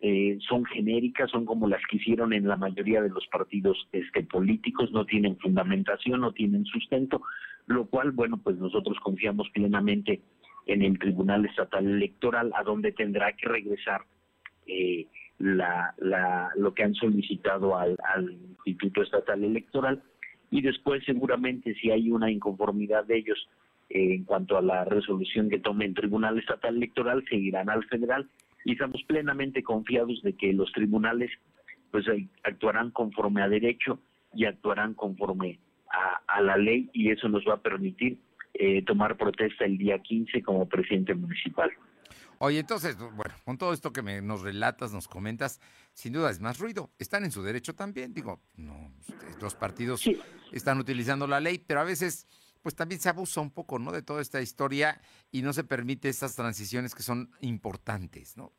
eh, 0.01 0.39
son 0.49 0.65
genéricas, 0.65 1.31
son 1.31 1.45
como 1.45 1.69
las 1.69 1.83
que 1.89 1.99
hicieron 1.99 2.33
en 2.33 2.49
la 2.49 2.57
mayoría 2.57 3.03
de 3.03 3.11
los 3.11 3.27
partidos 3.27 3.87
este, 3.93 4.23
políticos, 4.23 4.91
no 4.93 5.05
tienen 5.05 5.39
fundamentación, 5.39 6.21
no 6.23 6.33
tienen 6.33 6.65
sustento, 6.65 7.23
lo 7.67 7.87
cual, 7.87 8.11
bueno, 8.13 8.39
pues 8.43 8.57
nosotros 8.57 8.99
confiamos 9.01 9.49
plenamente 9.51 10.21
en 10.67 10.83
el 10.83 10.99
Tribunal 10.99 11.47
Estatal 11.47 11.87
Electoral, 11.87 12.53
a 12.55 12.63
donde 12.63 12.93
tendrá 12.93 13.33
que 13.33 13.49
regresar 13.49 14.03
eh, 14.67 15.07
la, 15.39 15.95
lo 16.57 16.75
que 16.75 16.85
han 16.85 16.95
solicitado 16.95 17.77
al, 17.77 17.97
al 18.15 18.37
Instituto 18.65 19.03
Estatal 19.03 19.43
Electoral. 19.43 20.03
Y 20.51 20.63
después 20.63 21.05
seguramente 21.05 21.75
si 21.75 21.91
hay 21.91 22.11
una 22.11 22.31
inconformidad 22.31 23.05
de 23.05 23.19
ellos 23.19 23.49
eh, 23.89 24.15
en 24.15 24.25
cuanto 24.25 24.59
a 24.59 24.63
la 24.63 24.85
resolución 24.85 25.49
que 25.49 25.59
tome 25.59 25.87
el 25.87 25.95
Tribunal 25.95 26.39
Estatal 26.39 26.77
Electoral, 26.77 27.25
seguirán 27.29 27.71
al 27.71 27.85
federal. 27.85 28.29
Y 28.65 28.73
estamos 28.73 29.03
plenamente 29.05 29.63
confiados 29.63 30.23
de 30.23 30.35
que 30.35 30.53
los 30.53 30.71
tribunales 30.73 31.31
pues 31.91 32.05
actuarán 32.45 32.91
conforme 32.91 33.43
a 33.43 33.49
derecho 33.49 33.99
y 34.35 34.45
actuarán 34.45 34.95
conforme 34.95 35.59
a, 35.91 36.41
la 36.41 36.57
ley 36.57 36.89
y 36.93 37.11
eso 37.11 37.29
nos 37.29 37.45
va 37.47 37.55
a 37.55 37.61
permitir 37.61 38.19
eh, 38.55 38.83
tomar 38.85 39.17
protesta 39.17 39.65
el 39.65 39.79
día 39.79 39.99
15 39.99 40.43
como 40.43 40.69
presidente 40.69 41.15
municipal. 41.15 41.71
Oye, 42.39 42.59
entonces, 42.59 42.97
bueno, 42.99 43.35
con 43.45 43.59
todo 43.59 43.75
esto 43.75 43.93
que 43.93 44.01
me, 44.01 44.23
nos 44.23 44.43
relatas, 44.43 44.95
nos 44.95 45.09
comentas, 45.09 45.61
sin 45.93 46.15
duda 46.15 46.31
es 46.31 46.41
más 46.41 46.59
ruido. 46.59 46.91
Están 46.99 47.25
en 47.25 47.33
su 47.33 47.43
derecho 47.43 47.75
también, 47.75 48.15
digo, 48.15 48.41
no, 48.57 48.95
los 49.43 49.55
partidos 49.55 50.09
están 50.51 50.79
utilizando 50.79 51.27
la 51.27 51.39
ley, 51.39 51.59
pero 51.59 51.81
a 51.81 51.85
veces, 51.85 52.27
pues 52.63 52.75
también 52.75 53.01
se 53.01 53.11
abusa 53.11 53.43
un 53.43 53.51
poco, 53.51 53.79
¿no? 53.79 53.93
De 53.93 54.03
toda 54.03 54.23
esta 54.23 54.41
historia 54.41 54.99
y 55.31 55.43
no 55.43 55.53
se 55.53 55.65
permite 55.65 56.09
estas 56.09 56.35
transiciones 56.35 56.95
que 56.95 57.03
son 57.03 57.31
importantes, 57.43 58.39
¿no? 58.39 58.53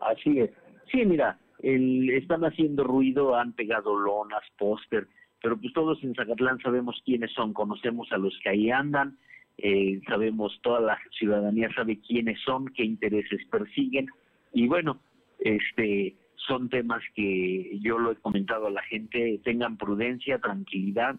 Así 0.00 0.38
es. 0.38 0.50
Sí, 0.92 1.04
mira, 1.04 1.40
el, 1.58 2.10
están 2.10 2.44
haciendo 2.44 2.84
ruido, 2.84 3.34
han 3.34 3.52
pegado 3.52 3.96
lonas, 3.98 4.42
póster, 4.56 5.08
pero 5.42 5.58
pues 5.58 5.72
todos 5.72 6.02
en 6.02 6.14
Zacatlán 6.14 6.58
sabemos 6.60 7.00
quiénes 7.04 7.32
son, 7.32 7.52
conocemos 7.52 8.10
a 8.12 8.18
los 8.18 8.38
que 8.42 8.50
ahí 8.50 8.70
andan, 8.70 9.18
eh, 9.58 10.00
sabemos, 10.08 10.58
toda 10.62 10.80
la 10.80 10.98
ciudadanía 11.18 11.70
sabe 11.74 12.00
quiénes 12.00 12.40
son, 12.40 12.68
qué 12.68 12.84
intereses 12.84 13.40
persiguen, 13.50 14.06
y 14.52 14.66
bueno, 14.66 15.00
este 15.38 16.14
son 16.46 16.68
temas 16.68 17.02
que 17.14 17.78
yo 17.80 17.98
lo 17.98 18.12
he 18.12 18.16
comentado 18.16 18.66
a 18.66 18.70
la 18.70 18.82
gente, 18.82 19.40
tengan 19.44 19.76
prudencia, 19.76 20.38
tranquilidad, 20.38 21.16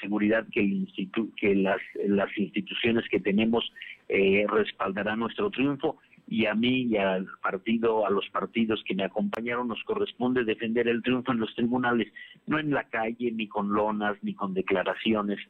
seguridad 0.00 0.46
que 0.52 0.60
el 0.60 0.72
instituto, 0.72 1.34
que 1.36 1.54
las, 1.54 1.80
las 2.06 2.36
instituciones 2.38 3.04
que 3.10 3.20
tenemos 3.20 3.72
eh, 4.08 4.46
respaldarán 4.48 5.18
nuestro 5.18 5.50
triunfo 5.50 5.98
y 6.30 6.46
a 6.46 6.54
mí 6.54 6.82
y 6.82 6.96
al 6.96 7.26
partido, 7.42 8.06
a 8.06 8.10
los 8.10 8.28
partidos 8.30 8.82
que 8.86 8.94
me 8.94 9.02
acompañaron 9.02 9.66
nos 9.66 9.82
corresponde 9.82 10.44
defender 10.44 10.86
el 10.86 11.02
triunfo 11.02 11.32
en 11.32 11.40
los 11.40 11.52
tribunales, 11.56 12.06
no 12.46 12.60
en 12.60 12.70
la 12.70 12.84
calle, 12.84 13.32
ni 13.32 13.48
con 13.48 13.72
lonas, 13.72 14.16
ni 14.22 14.34
con 14.34 14.54
declaraciones, 14.54 15.40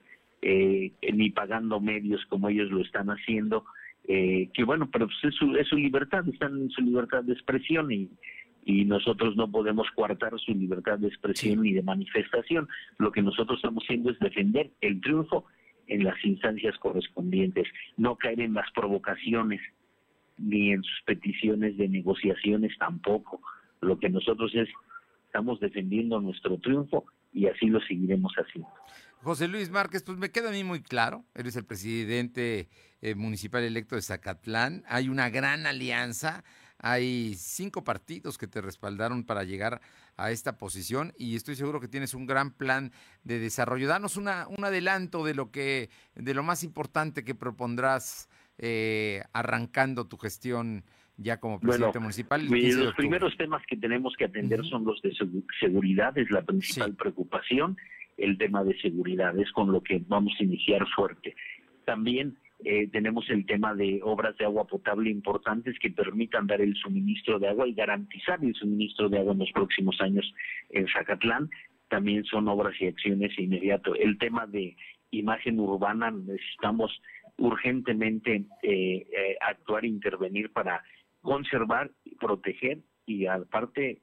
eh, 0.40 0.92
ni 1.12 1.28
pagando 1.28 1.80
medios 1.80 2.24
como 2.30 2.48
ellos 2.48 2.70
lo 2.70 2.80
están 2.80 3.08
haciendo, 3.08 3.66
eh, 4.08 4.48
que 4.54 4.64
bueno, 4.64 4.88
pero 4.90 5.06
pues 5.06 5.18
es, 5.24 5.34
su, 5.34 5.54
es 5.54 5.68
su 5.68 5.76
libertad, 5.76 6.26
están 6.26 6.56
en 6.56 6.70
su 6.70 6.80
libertad 6.80 7.24
de 7.24 7.34
expresión 7.34 7.92
y, 7.92 8.08
y 8.64 8.86
nosotros 8.86 9.36
no 9.36 9.50
podemos 9.50 9.86
coartar 9.94 10.32
su 10.40 10.52
libertad 10.52 10.98
de 10.98 11.08
expresión 11.08 11.60
ni 11.60 11.74
de 11.74 11.82
manifestación. 11.82 12.66
Lo 12.96 13.12
que 13.12 13.20
nosotros 13.20 13.58
estamos 13.58 13.84
haciendo 13.84 14.10
es 14.10 14.18
defender 14.18 14.70
el 14.80 14.98
triunfo 15.02 15.44
en 15.88 16.04
las 16.04 16.24
instancias 16.24 16.78
correspondientes, 16.78 17.68
no 17.98 18.16
caer 18.16 18.40
en 18.40 18.54
las 18.54 18.70
provocaciones 18.72 19.60
ni 20.40 20.72
en 20.72 20.82
sus 20.82 21.02
peticiones 21.04 21.76
de 21.76 21.88
negociaciones 21.88 22.72
tampoco. 22.78 23.40
Lo 23.80 23.98
que 23.98 24.08
nosotros 24.08 24.52
es 24.54 24.68
estamos 25.26 25.60
defendiendo 25.60 26.20
nuestro 26.20 26.58
triunfo 26.58 27.04
y 27.32 27.46
así 27.46 27.66
lo 27.66 27.80
seguiremos 27.82 28.32
haciendo. 28.34 28.68
José 29.22 29.46
Luis 29.46 29.70
Márquez, 29.70 30.02
pues 30.02 30.18
me 30.18 30.30
queda 30.30 30.48
a 30.48 30.52
mí 30.52 30.64
muy 30.64 30.82
claro, 30.82 31.24
eres 31.34 31.54
el 31.54 31.64
presidente 31.64 32.68
eh, 33.00 33.14
municipal 33.14 33.62
electo 33.62 33.94
de 33.94 34.02
Zacatlán, 34.02 34.82
hay 34.88 35.08
una 35.08 35.30
gran 35.30 35.66
alianza, 35.66 36.42
hay 36.78 37.34
cinco 37.36 37.84
partidos 37.84 38.38
que 38.38 38.48
te 38.48 38.60
respaldaron 38.60 39.24
para 39.24 39.44
llegar 39.44 39.82
a 40.16 40.30
esta 40.32 40.56
posición 40.56 41.12
y 41.16 41.36
estoy 41.36 41.54
seguro 41.54 41.80
que 41.80 41.88
tienes 41.88 42.14
un 42.14 42.26
gran 42.26 42.50
plan 42.50 42.92
de 43.22 43.38
desarrollo. 43.38 43.86
Danos 43.86 44.16
una, 44.16 44.48
un 44.48 44.64
adelanto 44.64 45.24
de 45.24 45.34
lo 45.34 45.50
que, 45.50 45.90
de 46.14 46.34
lo 46.34 46.42
más 46.42 46.64
importante 46.64 47.22
que 47.22 47.34
propondrás 47.34 48.28
eh, 48.62 49.22
arrancando 49.32 50.06
tu 50.06 50.18
gestión 50.18 50.84
ya 51.16 51.40
como 51.40 51.60
presidente 51.60 51.98
municipal. 51.98 52.46
los 52.46 52.94
primeros 52.94 53.36
temas 53.36 53.62
que 53.66 53.76
tenemos 53.76 54.14
que 54.16 54.26
atender 54.26 54.64
son 54.66 54.84
los 54.84 55.00
de 55.02 55.12
seguridad, 55.58 56.16
es 56.16 56.30
la 56.30 56.42
principal 56.42 56.94
preocupación 56.94 57.76
el 58.16 58.36
tema 58.36 58.62
de 58.64 58.78
seguridad, 58.80 59.38
es 59.38 59.50
con 59.52 59.72
lo 59.72 59.82
que 59.82 60.02
vamos 60.06 60.34
a 60.38 60.44
iniciar 60.44 60.86
fuerte. 60.94 61.34
También 61.84 62.36
eh, 62.64 62.88
tenemos 62.88 63.28
el 63.30 63.46
tema 63.46 63.74
de 63.74 64.00
obras 64.02 64.36
de 64.36 64.44
agua 64.44 64.66
potable 64.66 65.10
importantes 65.10 65.78
que 65.78 65.90
permitan 65.90 66.46
dar 66.46 66.60
el 66.60 66.74
suministro 66.76 67.38
de 67.38 67.48
agua 67.48 67.66
y 67.66 67.72
garantizar 67.72 68.44
el 68.44 68.54
suministro 68.54 69.08
de 69.08 69.18
agua 69.18 69.32
en 69.32 69.38
los 69.38 69.52
próximos 69.52 69.98
años 70.00 70.30
en 70.68 70.86
Zacatlán. 70.88 71.48
También 71.88 72.24
son 72.24 72.46
obras 72.48 72.74
y 72.80 72.86
acciones 72.86 73.36
inmediato. 73.38 73.94
El 73.94 74.18
tema 74.18 74.46
de 74.46 74.76
imagen 75.10 75.58
urbana, 75.58 76.10
necesitamos 76.10 76.92
urgentemente 77.40 78.44
eh, 78.62 79.06
eh, 79.10 79.36
actuar 79.40 79.84
e 79.84 79.88
intervenir 79.88 80.52
para 80.52 80.82
conservar, 81.22 81.90
proteger 82.20 82.78
y 83.06 83.26
aparte 83.26 84.00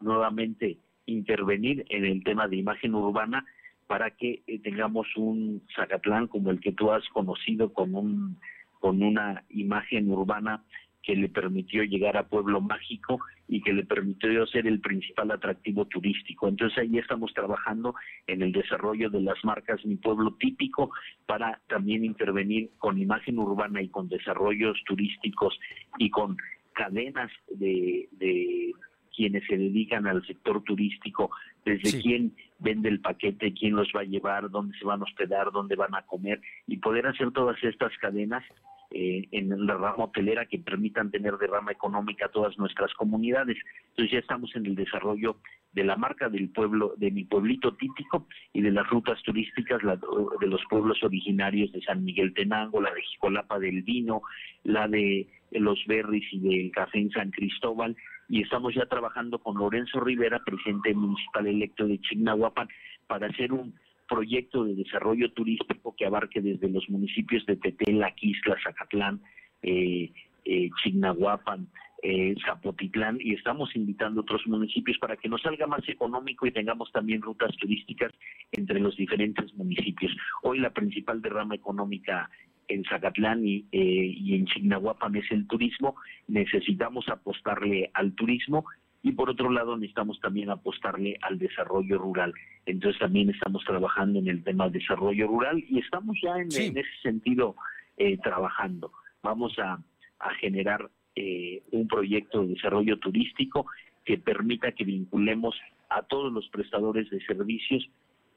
nuevamente 0.00 0.78
intervenir 1.06 1.84
en 1.88 2.04
el 2.04 2.22
tema 2.22 2.48
de 2.48 2.56
imagen 2.56 2.94
urbana 2.94 3.44
para 3.86 4.10
que 4.12 4.42
eh, 4.46 4.60
tengamos 4.60 5.08
un 5.16 5.62
Zacatlán 5.74 6.28
como 6.28 6.50
el 6.50 6.60
que 6.60 6.72
tú 6.72 6.92
has 6.92 7.06
conocido 7.08 7.72
con 7.72 7.94
un 7.94 8.38
con 8.78 9.02
una 9.02 9.44
imagen 9.50 10.10
urbana 10.10 10.64
que 11.02 11.16
le 11.16 11.28
permitió 11.28 11.82
llegar 11.82 12.16
a 12.16 12.28
Pueblo 12.28 12.60
Mágico 12.60 13.20
y 13.48 13.62
que 13.62 13.72
le 13.72 13.84
permitió 13.84 14.46
ser 14.46 14.66
el 14.66 14.80
principal 14.80 15.30
atractivo 15.30 15.86
turístico. 15.86 16.48
Entonces 16.48 16.78
ahí 16.78 16.98
estamos 16.98 17.32
trabajando 17.34 17.94
en 18.26 18.42
el 18.42 18.52
desarrollo 18.52 19.10
de 19.10 19.22
las 19.22 19.42
marcas 19.44 19.84
Mi 19.84 19.96
Pueblo 19.96 20.36
Típico 20.38 20.90
para 21.26 21.60
también 21.68 22.04
intervenir 22.04 22.70
con 22.78 22.98
imagen 22.98 23.38
urbana 23.38 23.82
y 23.82 23.88
con 23.88 24.08
desarrollos 24.08 24.78
turísticos 24.86 25.58
y 25.98 26.10
con 26.10 26.36
cadenas 26.74 27.30
de, 27.48 28.08
de 28.12 28.72
quienes 29.14 29.44
se 29.46 29.56
dedican 29.56 30.06
al 30.06 30.24
sector 30.26 30.62
turístico, 30.62 31.30
desde 31.64 32.00
quién 32.00 32.34
vende 32.58 32.88
el 32.88 33.00
paquete, 33.00 33.52
quién 33.52 33.74
los 33.74 33.88
va 33.94 34.00
a 34.00 34.04
llevar, 34.04 34.50
dónde 34.50 34.78
se 34.78 34.84
van 34.84 35.00
a 35.00 35.04
hospedar, 35.04 35.50
dónde 35.52 35.76
van 35.76 35.94
a 35.94 36.02
comer 36.02 36.40
y 36.66 36.78
poder 36.78 37.06
hacer 37.06 37.30
todas 37.32 37.62
estas 37.62 37.92
cadenas 37.98 38.44
eh, 38.90 39.28
en 39.30 39.66
la 39.66 39.74
rama 39.74 40.04
hotelera 40.04 40.46
que 40.46 40.58
permitan 40.58 41.10
tener 41.10 41.36
de 41.38 41.46
rama 41.46 41.72
económica 41.72 42.26
a 42.26 42.30
todas 42.30 42.58
nuestras 42.58 42.92
comunidades. 42.94 43.56
Entonces 43.90 44.12
ya 44.12 44.18
estamos 44.18 44.54
en 44.56 44.66
el 44.66 44.74
desarrollo 44.74 45.36
de 45.72 45.84
la 45.84 45.96
marca 45.96 46.28
del 46.28 46.48
pueblo, 46.50 46.94
de 46.96 47.10
mi 47.10 47.24
pueblito 47.24 47.76
típico 47.76 48.26
y 48.52 48.62
de 48.62 48.72
las 48.72 48.88
rutas 48.88 49.22
turísticas 49.22 49.80
de 49.82 50.46
los 50.46 50.60
pueblos 50.68 51.02
originarios 51.02 51.70
de 51.72 51.82
San 51.82 52.04
Miguel 52.04 52.34
Tenango, 52.34 52.80
la 52.80 52.92
de 52.92 53.02
Jicolapa 53.02 53.58
del 53.58 53.82
Vino, 53.82 54.22
la 54.64 54.88
de 54.88 55.28
los 55.52 55.78
Berris 55.86 56.26
y 56.32 56.40
del 56.40 56.72
Café 56.72 56.98
en 56.98 57.10
San 57.10 57.30
Cristóbal 57.30 57.96
y 58.30 58.42
estamos 58.42 58.72
ya 58.74 58.86
trabajando 58.86 59.40
con 59.40 59.58
Lorenzo 59.58 59.98
Rivera, 59.98 60.38
presidente 60.44 60.94
municipal 60.94 61.48
electo 61.48 61.86
de 61.86 62.00
Chignahuapan, 62.00 62.68
para 63.08 63.26
hacer 63.26 63.52
un 63.52 63.74
proyecto 64.10 64.64
de 64.64 64.74
desarrollo 64.74 65.32
turístico 65.32 65.94
que 65.96 66.04
abarque 66.04 66.40
desde 66.40 66.68
los 66.68 66.88
municipios 66.90 67.46
de 67.46 67.56
Tetela, 67.56 68.12
Quisla, 68.16 68.56
Zacatlán, 68.62 69.22
eh, 69.62 70.10
eh, 70.44 70.68
Chignahuapan, 70.82 71.68
eh, 72.02 72.34
Zapotitlán 72.44 73.18
y 73.20 73.34
estamos 73.34 73.76
invitando 73.76 74.22
otros 74.22 74.46
municipios 74.46 74.98
para 74.98 75.16
que 75.16 75.28
nos 75.28 75.42
salga 75.42 75.66
más 75.66 75.86
económico 75.88 76.46
y 76.46 76.50
tengamos 76.50 76.90
también 76.92 77.22
rutas 77.22 77.54
turísticas 77.56 78.10
entre 78.52 78.80
los 78.80 78.96
diferentes 78.96 79.54
municipios. 79.54 80.12
Hoy 80.42 80.58
la 80.58 80.70
principal 80.70 81.20
derrama 81.22 81.54
económica 81.54 82.28
en 82.68 82.84
Zacatlán 82.84 83.46
y, 83.46 83.66
eh, 83.72 84.14
y 84.16 84.34
en 84.34 84.46
Chignahuapan 84.46 85.14
es 85.16 85.30
el 85.30 85.46
turismo. 85.46 85.96
Necesitamos 86.26 87.08
apostarle 87.08 87.90
al 87.94 88.14
turismo 88.14 88.64
y 89.02 89.12
por 89.12 89.30
otro 89.30 89.50
lado 89.50 89.76
necesitamos 89.76 90.20
también 90.20 90.50
apostarle 90.50 91.16
al 91.22 91.38
desarrollo 91.38 91.98
rural. 91.98 92.34
Entonces 92.66 93.00
también 93.00 93.30
estamos 93.30 93.64
trabajando 93.64 94.18
en 94.18 94.28
el 94.28 94.44
tema 94.44 94.68
de 94.68 94.78
desarrollo 94.78 95.26
rural 95.26 95.64
y 95.68 95.78
estamos 95.78 96.16
ya 96.22 96.36
en, 96.36 96.48
en 96.54 96.76
ese 96.76 96.96
sentido 97.02 97.56
eh, 97.96 98.18
trabajando. 98.18 98.92
Vamos 99.22 99.58
a, 99.58 99.78
a 100.18 100.34
generar 100.34 100.90
eh, 101.16 101.62
un 101.72 101.88
proyecto 101.88 102.42
de 102.42 102.54
desarrollo 102.54 102.98
turístico 102.98 103.66
que 104.04 104.18
permita 104.18 104.72
que 104.72 104.84
vinculemos 104.84 105.54
a 105.88 106.02
todos 106.02 106.32
los 106.32 106.48
prestadores 106.48 107.10
de 107.10 107.20
servicios 107.24 107.88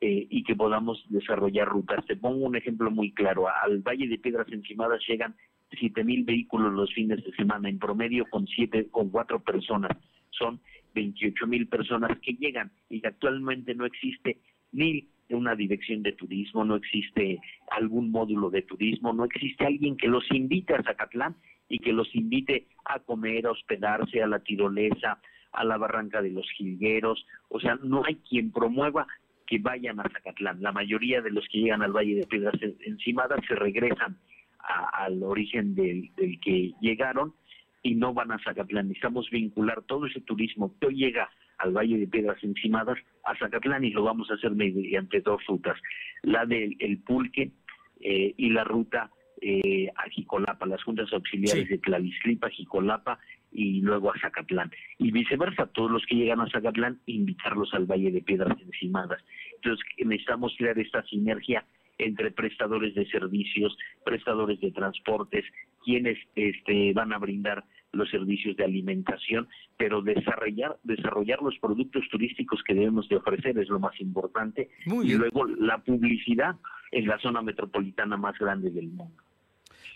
eh, 0.02 0.28
y 0.30 0.44
que 0.44 0.56
podamos 0.56 1.04
desarrollar 1.10 1.68
rutas. 1.68 2.06
Te 2.06 2.16
pongo 2.16 2.46
un 2.46 2.56
ejemplo 2.56 2.90
muy 2.92 3.12
claro. 3.12 3.48
Al 3.48 3.80
Valle 3.80 4.08
de 4.08 4.18
Piedras 4.18 4.48
Encimadas 4.52 5.02
llegan 5.08 5.36
siete 5.80 6.04
mil 6.04 6.24
vehículos 6.24 6.74
los 6.74 6.94
fines 6.94 7.24
de 7.24 7.32
semana, 7.34 7.70
en 7.70 7.80
promedio 7.80 8.26
con 8.30 8.48
siete, 8.48 8.88
con 8.90 9.10
cuatro 9.10 9.40
personas. 9.40 9.92
Son 10.38 10.60
28 10.94 11.48
mil 11.48 11.68
personas 11.68 12.18
que 12.20 12.34
llegan 12.34 12.72
y 12.90 13.06
actualmente 13.06 13.74
no 13.76 13.86
existe 13.86 14.38
ni 14.72 15.08
una 15.30 15.56
dirección 15.56 16.04
de 16.04 16.14
turismo, 16.14 16.66
no 16.66 16.76
existe 16.76 17.40
algún 17.72 18.12
módulo 18.12 18.50
de 18.50 18.62
turismo, 18.62 19.14
no 19.14 19.26
existe 19.26 19.66
alguien 19.66 19.98
que 19.98 20.08
los 20.08 20.24
invite 20.32 20.76
a 20.76 20.84
Zacatlán 20.84 21.36
y 21.70 21.80
que 21.80 21.94
los 21.94 22.14
invite 22.16 22.68
a 22.86 23.00
comer, 23.00 23.48
a 23.48 23.52
hospedarse 23.52 24.22
a 24.22 24.28
la 24.28 24.40
tirolesa, 24.40 25.20
a 25.52 25.64
la 25.64 25.78
barranca 25.78 26.22
de 26.22 26.32
los 26.32 26.50
jilgueros, 26.52 27.26
o 27.50 27.60
sea, 27.60 27.76
no 27.84 28.04
hay 28.06 28.16
quien 28.16 28.52
promueva 28.52 29.08
que 29.48 29.60
vayan 29.60 30.00
a 30.00 30.10
Zacatlán. 30.10 30.62
La 30.62 30.72
mayoría 30.72 31.22
de 31.22 31.32
los 31.32 31.48
que 31.50 31.60
llegan 31.60 31.82
al 31.82 31.94
Valle 31.94 32.16
de 32.16 32.28
Piedras 32.28 32.56
Encimadas 32.86 33.40
se 33.48 33.56
regresan 33.56 34.18
al 34.94 35.22
origen 35.24 35.76
del, 35.76 36.12
del 36.16 36.40
que 36.40 36.72
llegaron 36.82 37.34
y 37.84 37.96
no 37.96 38.14
van 38.14 38.32
a 38.32 38.40
Zacatlán. 38.40 38.88
Necesitamos 38.88 39.30
vincular 39.30 39.84
todo 39.84 40.06
ese 40.06 40.22
turismo 40.22 40.74
que 40.80 40.88
hoy 40.88 40.96
llega 40.96 41.30
al 41.58 41.74
Valle 41.74 41.98
de 41.98 42.08
Piedras 42.08 42.42
Encimadas 42.44 42.98
a 43.24 43.36
Zacatlán 43.38 43.84
y 43.84 43.92
lo 43.92 44.04
vamos 44.04 44.32
a 44.32 44.36
hacer 44.36 44.52
mediante 44.52 45.22
dos 45.22 45.46
rutas. 45.46 45.78
La 46.24 46.46
del 46.46 46.76
el 46.80 47.00
Pulque 47.00 47.52
eh, 48.00 48.34
y 48.38 48.50
la 48.50 48.64
ruta 48.64 49.12
eh, 49.42 49.90
a 49.96 50.10
Jicolapa, 50.10 50.66
las 50.66 50.82
juntas 50.84 51.12
auxiliares 51.12 51.68
de 51.68 51.78
Tlavislipa, 51.78 52.50
Jicolapa 52.50 53.20
y 53.52 53.82
luego 53.82 54.12
a 54.12 54.20
Zacatlán. 54.20 54.72
Y 54.98 55.12
viceversa, 55.12 55.68
todos 55.68 55.92
los 55.92 56.06
que 56.06 56.16
llegan 56.16 56.40
a 56.40 56.50
Zacatlán, 56.50 57.00
invitarlos 57.06 57.74
al 57.74 57.86
Valle 57.86 58.12
de 58.12 58.22
Piedras 58.22 58.60
Encimadas. 58.62 59.22
Entonces 59.56 59.86
necesitamos 59.98 60.56
crear 60.58 60.80
esta 60.80 61.04
sinergia 61.04 61.66
entre 61.98 62.32
prestadores 62.32 62.96
de 62.96 63.06
servicios, 63.08 63.78
prestadores 64.04 64.60
de 64.60 64.72
transportes, 64.72 65.46
quienes 65.84 66.18
este, 66.36 66.94
van 66.94 67.14
a 67.14 67.18
brindar 67.18 67.64
los 67.92 68.10
servicios 68.10 68.58
de 68.58 68.64
alimentación, 68.64 69.48
pero 69.78 70.02
desarrollar, 70.02 70.78
desarrollar 70.84 71.42
los 71.44 71.58
productos 71.60 72.04
turísticos 72.10 72.64
que 72.66 72.74
debemos 72.74 73.08
de 73.08 73.18
ofrecer 73.18 73.58
es 73.60 73.70
lo 73.70 73.80
más 73.80 74.00
importante. 74.02 74.70
y 74.86 75.14
luego 75.14 75.46
la 75.46 75.78
publicidad 75.84 76.56
en 76.92 77.08
la 77.08 77.20
zona 77.20 77.42
metropolitana 77.44 78.18
más 78.18 78.38
grande 78.40 78.72
del 78.72 78.88
mundo. 78.88 79.22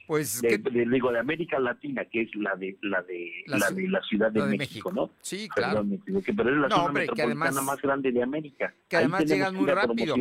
Pues 0.06 0.42
de, 0.42 0.58
de- 0.58 0.86
digo 0.86 1.12
de 1.12 1.20
América 1.20 1.60
Latina, 1.60 2.06
que 2.06 2.22
es 2.22 2.36
la 2.36 2.56
de 2.56 2.78
la 2.82 3.02
de 3.02 3.30
La 3.48 3.70
de 3.72 3.90
la 3.90 4.02
Ciudad 4.04 4.32
de, 4.32 4.40
la 4.40 4.46
de 4.46 4.58
México, 4.58 4.90
México. 4.90 4.92
¿no? 4.94 5.12
Sí, 5.22 5.50
Perdón, 5.54 5.72
claro. 5.72 5.84
me 5.86 5.96
equivoqué, 5.96 6.34
pero 6.34 6.50
es 6.50 6.56
la 6.56 6.68
No, 6.70 6.76
zona 6.76 6.86
hombre, 6.88 7.02
metropolitana 7.02 7.46
además- 7.48 7.64
más 7.66 7.82
grande 7.82 8.12
de 8.14 8.24
América. 8.24 8.74
que 8.88 8.96
además 8.98 9.26
que 9.26 9.52
muy 9.52 9.70
rápido. 9.70 10.16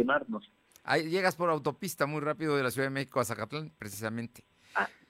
Ahí 0.82 1.08
llegas 1.08 1.36
por 1.36 1.50
autopista 1.50 2.06
muy 2.06 2.20
rápido 2.20 2.56
de 2.56 2.62
la 2.64 2.70
Ciudad 2.70 2.86
de 2.88 2.94
México 2.94 3.20
a 3.20 3.24
Zacatlán, 3.24 3.70
precisamente. 3.78 4.42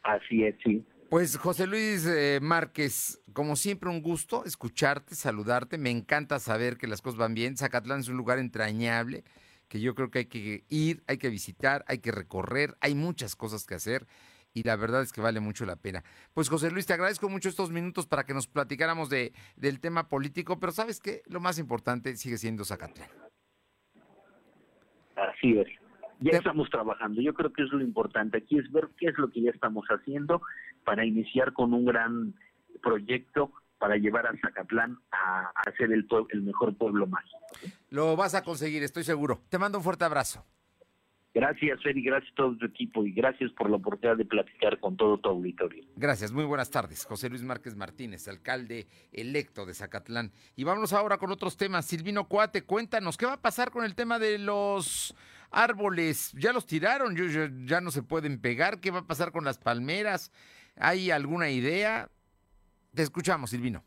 Así 0.06 0.44
es, 0.44 0.54
sí. 0.64 0.84
Pues 1.10 1.36
José 1.36 1.66
Luis 1.66 2.06
eh, 2.06 2.40
Márquez, 2.42 3.22
como 3.32 3.54
siempre 3.54 3.90
un 3.90 4.02
gusto 4.02 4.44
escucharte, 4.44 5.14
saludarte. 5.14 5.78
Me 5.78 5.90
encanta 5.90 6.38
saber 6.40 6.78
que 6.78 6.86
las 6.86 7.00
cosas 7.00 7.18
van 7.18 7.34
bien. 7.34 7.56
Zacatlán 7.56 8.00
es 8.00 8.08
un 8.08 8.16
lugar 8.16 8.38
entrañable 8.38 9.24
que 9.68 9.80
yo 9.80 9.94
creo 9.94 10.10
que 10.10 10.20
hay 10.20 10.26
que 10.26 10.64
ir, 10.68 11.02
hay 11.06 11.18
que 11.18 11.28
visitar, 11.28 11.84
hay 11.88 11.98
que 11.98 12.12
recorrer, 12.12 12.76
hay 12.80 12.94
muchas 12.94 13.36
cosas 13.36 13.66
que 13.66 13.74
hacer 13.74 14.06
y 14.52 14.62
la 14.62 14.76
verdad 14.76 15.02
es 15.02 15.12
que 15.12 15.20
vale 15.20 15.40
mucho 15.40 15.66
la 15.66 15.76
pena. 15.76 16.02
Pues 16.32 16.48
José 16.48 16.70
Luis, 16.70 16.86
te 16.86 16.94
agradezco 16.94 17.28
mucho 17.28 17.48
estos 17.48 17.70
minutos 17.70 18.06
para 18.06 18.24
que 18.24 18.34
nos 18.34 18.46
platicáramos 18.46 19.10
de, 19.10 19.32
del 19.56 19.80
tema 19.80 20.08
político, 20.08 20.58
pero 20.58 20.72
sabes 20.72 20.98
que 20.98 21.22
lo 21.26 21.40
más 21.40 21.58
importante 21.58 22.16
sigue 22.16 22.38
siendo 22.38 22.64
Zacatlán. 22.64 23.08
Así 25.16 25.58
es. 25.58 25.85
Ya 26.20 26.38
estamos 26.38 26.70
trabajando. 26.70 27.20
Yo 27.20 27.34
creo 27.34 27.52
que 27.52 27.62
es 27.62 27.70
lo 27.70 27.80
importante. 27.80 28.38
Aquí 28.38 28.58
es 28.58 28.70
ver 28.72 28.88
qué 28.98 29.06
es 29.08 29.18
lo 29.18 29.30
que 29.30 29.42
ya 29.42 29.50
estamos 29.50 29.86
haciendo 29.88 30.42
para 30.84 31.04
iniciar 31.04 31.52
con 31.52 31.74
un 31.74 31.84
gran 31.84 32.34
proyecto 32.82 33.52
para 33.78 33.96
llevar 33.96 34.26
a 34.26 34.36
Zacatlán 34.40 34.98
a, 35.12 35.52
a 35.54 35.72
ser 35.76 35.92
el, 35.92 36.06
el 36.30 36.42
mejor 36.42 36.74
pueblo 36.76 37.06
mágico. 37.06 37.38
Lo 37.90 38.16
vas 38.16 38.34
a 38.34 38.42
conseguir, 38.42 38.82
estoy 38.82 39.04
seguro. 39.04 39.40
Te 39.50 39.58
mando 39.58 39.78
un 39.78 39.84
fuerte 39.84 40.04
abrazo. 40.04 40.44
Gracias, 41.34 41.82
Feri, 41.82 42.02
gracias 42.02 42.32
a 42.32 42.34
todo 42.36 42.56
tu 42.56 42.64
equipo 42.64 43.04
y 43.04 43.12
gracias 43.12 43.52
por 43.52 43.68
la 43.68 43.76
oportunidad 43.76 44.16
de 44.16 44.24
platicar 44.24 44.80
con 44.80 44.96
todo 44.96 45.18
tu 45.18 45.28
auditorio. 45.28 45.84
Gracias, 45.94 46.32
muy 46.32 46.46
buenas 46.46 46.70
tardes. 46.70 47.04
José 47.04 47.28
Luis 47.28 47.42
Márquez 47.42 47.76
Martínez, 47.76 48.26
alcalde 48.26 48.86
electo 49.12 49.66
de 49.66 49.74
Zacatlán. 49.74 50.32
Y 50.56 50.64
vámonos 50.64 50.94
ahora 50.94 51.18
con 51.18 51.30
otros 51.30 51.58
temas. 51.58 51.84
Silvino 51.84 52.26
Cuate, 52.26 52.62
cuéntanos, 52.62 53.18
¿qué 53.18 53.26
va 53.26 53.34
a 53.34 53.42
pasar 53.42 53.70
con 53.70 53.84
el 53.84 53.94
tema 53.94 54.18
de 54.18 54.38
los 54.38 55.14
árboles? 55.50 56.32
¿Ya 56.34 56.52
los 56.52 56.66
tiraron? 56.66 57.14
Yo- 57.16 57.48
¿Ya 57.64 57.80
no 57.80 57.90
se 57.90 58.02
pueden 58.02 58.40
pegar? 58.40 58.80
¿Qué 58.80 58.90
va 58.90 59.00
a 59.00 59.06
pasar 59.06 59.32
con 59.32 59.44
las 59.44 59.58
palmeras? 59.58 60.30
¿Hay 60.76 61.10
alguna 61.10 61.50
idea? 61.50 62.08
Te 62.94 63.02
escuchamos, 63.02 63.50
Silvino. 63.50 63.84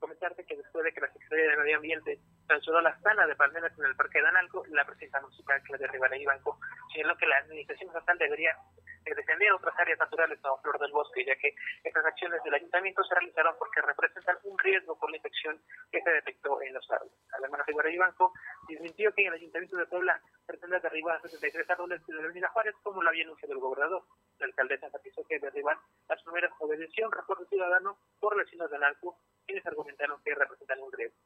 comentarte 0.00 0.44
que 0.44 0.56
después 0.56 0.84
de 0.84 0.92
que 0.92 1.00
la 1.00 1.12
Secretaría 1.12 1.50
de 1.50 1.56
Medio 1.56 1.76
Ambiente 1.76 2.20
sancionó 2.48 2.80
la 2.80 2.98
sana 3.00 3.26
de 3.26 3.36
palmeras 3.36 3.72
en 3.78 3.84
el 3.84 3.94
Parque 3.94 4.20
de 4.20 4.26
Analco, 4.26 4.64
la 4.70 4.84
presidenta 4.84 5.20
municipal 5.20 5.62
Claudia 5.62 5.86
Rivera 5.88 6.16
Ibanco 6.16 6.58
señaló 6.92 7.16
que 7.16 7.26
la 7.26 7.36
administración 7.36 7.88
estatal 7.88 8.16
debería 8.18 8.56
eh, 9.04 9.14
defender 9.14 9.52
otras 9.52 9.78
áreas 9.78 9.98
naturales 9.98 10.38
como 10.40 10.58
Flor 10.62 10.78
del 10.78 10.92
Bosque, 10.92 11.24
ya 11.26 11.36
que 11.36 11.54
estas 11.84 12.04
acciones 12.06 12.42
del 12.42 12.54
ayuntamiento 12.54 13.04
se 13.04 13.14
realizaron 13.14 13.54
porque 13.58 13.82
representan 13.82 14.38
un 14.44 14.58
riesgo 14.58 14.98
por 14.98 15.10
la 15.10 15.18
infección 15.18 15.60
que 15.92 16.00
se 16.00 16.10
detectó 16.10 16.60
en 16.62 16.72
los 16.72 16.90
árboles. 16.90 17.14
Además, 17.32 17.66
Rivera 17.66 17.90
Ibanco 17.90 18.32
desmintió 18.66 19.12
que 19.12 19.26
el 19.26 19.34
ayuntamiento 19.34 19.76
de 19.76 19.86
Puebla 19.86 20.20
pretende 20.46 20.80
derribar 20.80 21.20
73 21.20 21.68
árboles 21.70 22.06
de 22.06 22.14
la 22.14 22.22
Avenida 22.22 22.48
Juárez, 22.48 22.74
como 22.82 23.02
lo 23.02 23.10
había 23.10 23.24
anunciado 23.24 23.52
el 23.52 23.60
gobernador. 23.60 24.02
La 24.38 24.46
alcaldesa 24.46 24.86
enfatizó 24.86 25.22
que 25.28 25.38
derribar 25.38 25.76
las 26.08 26.22
primeras 26.22 26.52
obedeció 26.58 27.06
un 27.06 27.12
reporte 27.12 27.44
ciudadano 27.46 27.98
por 28.18 28.36
vecinos 28.36 28.70
de 28.70 28.76
Analco, 28.76 29.18
quienes 29.46 29.66
argumentaron 29.66 30.22
que 30.22 30.34
representan 30.34 30.80
un 30.80 30.92
riesgo. 30.92 31.18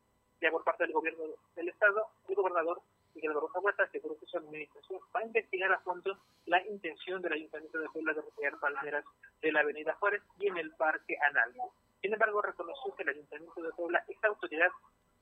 Ya 0.42 0.50
por 0.50 0.64
parte 0.64 0.82
del 0.82 0.92
gobierno 0.92 1.22
del 1.54 1.68
Estado, 1.68 2.04
el 2.28 2.34
gobernador 2.34 2.82
Miguel 3.14 3.32
Barroso 3.32 3.60
Huerta 3.60 3.84
aseguró 3.84 4.18
que 4.18 4.26
su 4.26 4.38
administración 4.38 5.00
va 5.14 5.20
a 5.20 5.24
investigar 5.24 5.70
a 5.72 5.78
fondo 5.78 6.18
la 6.46 6.60
intención 6.66 7.22
del 7.22 7.34
Ayuntamiento 7.34 7.78
de 7.78 7.88
Puebla 7.90 8.12
de 8.12 8.22
retirar 8.22 8.58
palmeras 8.58 9.04
de 9.40 9.52
la 9.52 9.60
Avenida 9.60 9.94
Juárez 10.00 10.20
y 10.40 10.48
en 10.48 10.56
el 10.56 10.72
Parque 10.72 11.16
Analco. 11.30 11.72
Sin 12.00 12.12
embargo, 12.12 12.42
reconoció 12.42 12.92
que 12.96 13.04
el 13.04 13.10
Ayuntamiento 13.10 13.62
de 13.62 13.70
Puebla 13.70 14.04
es 14.08 14.24
autoridad 14.24 14.70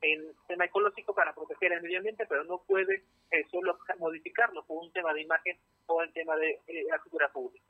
en 0.01 0.33
tema 0.49 0.65
ecológico 0.65 1.15
para 1.15 1.35
proteger 1.35 1.75
el 1.75 1.83
medio 1.83 1.99
ambiente, 1.99 2.25
pero 2.27 2.45
no 2.45 2.63
puede 2.63 3.05
eh, 3.31 3.47
solo 3.51 3.79
modificarlo 3.99 4.65
por 4.65 4.83
un 4.83 4.91
tema 4.91 5.13
de 5.13 5.21
imagen 5.21 5.59
o 5.87 6.01
el 6.01 6.11
tema 6.15 6.35
de 6.37 6.61
eh, 6.67 6.87
la 6.89 6.99
figura 7.01 7.31
pública. 7.31 7.67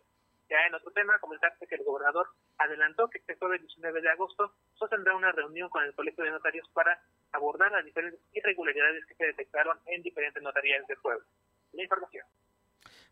Ya 0.48 0.66
en 0.66 0.74
otro 0.74 0.92
tema, 0.92 1.18
comentarte 1.18 1.66
que 1.66 1.74
el 1.74 1.84
gobernador 1.84 2.28
adelantó 2.58 3.08
que 3.08 3.18
este 3.18 3.34
jueves 3.34 3.60
19 3.60 4.02
de 4.02 4.10
agosto 4.10 4.52
sostendrá 4.90 5.14
una 5.14 5.30
reunión 5.32 5.68
con 5.70 5.84
el 5.84 5.94
Colegio 5.94 6.24
de 6.24 6.30
Notarios 6.30 6.68
para 6.72 7.00
abordar 7.32 7.70
las 7.70 7.84
diferentes 7.84 8.20
irregularidades 8.32 9.04
que 9.06 9.14
se 9.14 9.26
detectaron 9.26 9.78
en 9.86 10.02
diferentes 10.02 10.42
notarías 10.42 10.84
del 10.88 10.98
pueblo. 10.98 11.24
La 11.72 11.82
información. 11.84 12.26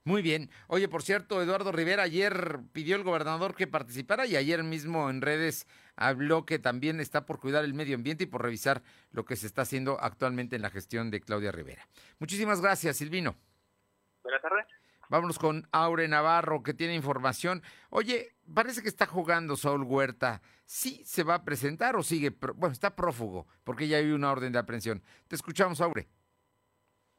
Muy 0.03 0.23
bien. 0.23 0.51
Oye, 0.67 0.89
por 0.89 1.03
cierto, 1.03 1.41
Eduardo 1.41 1.71
Rivera 1.71 2.03
ayer 2.03 2.59
pidió 2.73 2.97
el 2.97 3.05
gobernador 3.05 3.55
que 3.55 3.67
participara 3.67 4.27
y 4.27 4.37
ayer 4.37 4.65
mismo 4.65 5.11
en 5.11 5.21
redes 5.21 5.67
habló 5.97 6.47
que 6.47 6.59
también 6.59 6.99
está 6.99 7.27
por 7.27 7.39
cuidar 7.39 7.65
el 7.65 7.75
medio 7.75 7.95
ambiente 7.95 8.25
y 8.25 8.27
por 8.27 8.43
revisar 8.43 8.83
lo 9.13 9.25
que 9.25 9.37
se 9.37 9.47
está 9.47 9.63
haciendo 9.63 10.01
actualmente 10.01 10.57
en 10.57 10.63
la 10.63 10.71
gestión 10.71 11.11
de 11.11 11.21
Claudia 11.21 11.53
Rivera. 11.53 11.87
Muchísimas 12.19 12.61
gracias, 12.61 12.97
Silvino. 12.97 13.37
Buenas 14.23 14.43
tardes. 14.43 14.67
Vámonos 15.11 15.39
con 15.39 15.69
Aure 15.73 16.09
Navarro, 16.09 16.63
que 16.63 16.75
tiene 16.75 16.95
información. 16.95 17.63
Oye, 17.91 18.35
parece 18.53 18.83
que 18.83 18.89
está 18.89 19.07
jugando 19.07 19.57
Saúl 19.57 19.83
Huerta. 19.83 20.41
¿Sí 20.65 21.03
se 21.05 21.23
va 21.23 21.35
a 21.35 21.45
presentar 21.45 21.97
o 21.97 22.03
sigue? 22.03 22.31
Bueno, 22.31 22.73
está 22.73 22.95
prófugo, 22.95 23.47
porque 23.65 23.89
ya 23.89 23.99
hay 23.99 24.11
una 24.11 24.31
orden 24.31 24.53
de 24.53 24.59
aprehensión. 24.59 25.03
Te 25.29 25.37
escuchamos, 25.37 25.81
Aure. 25.81 26.09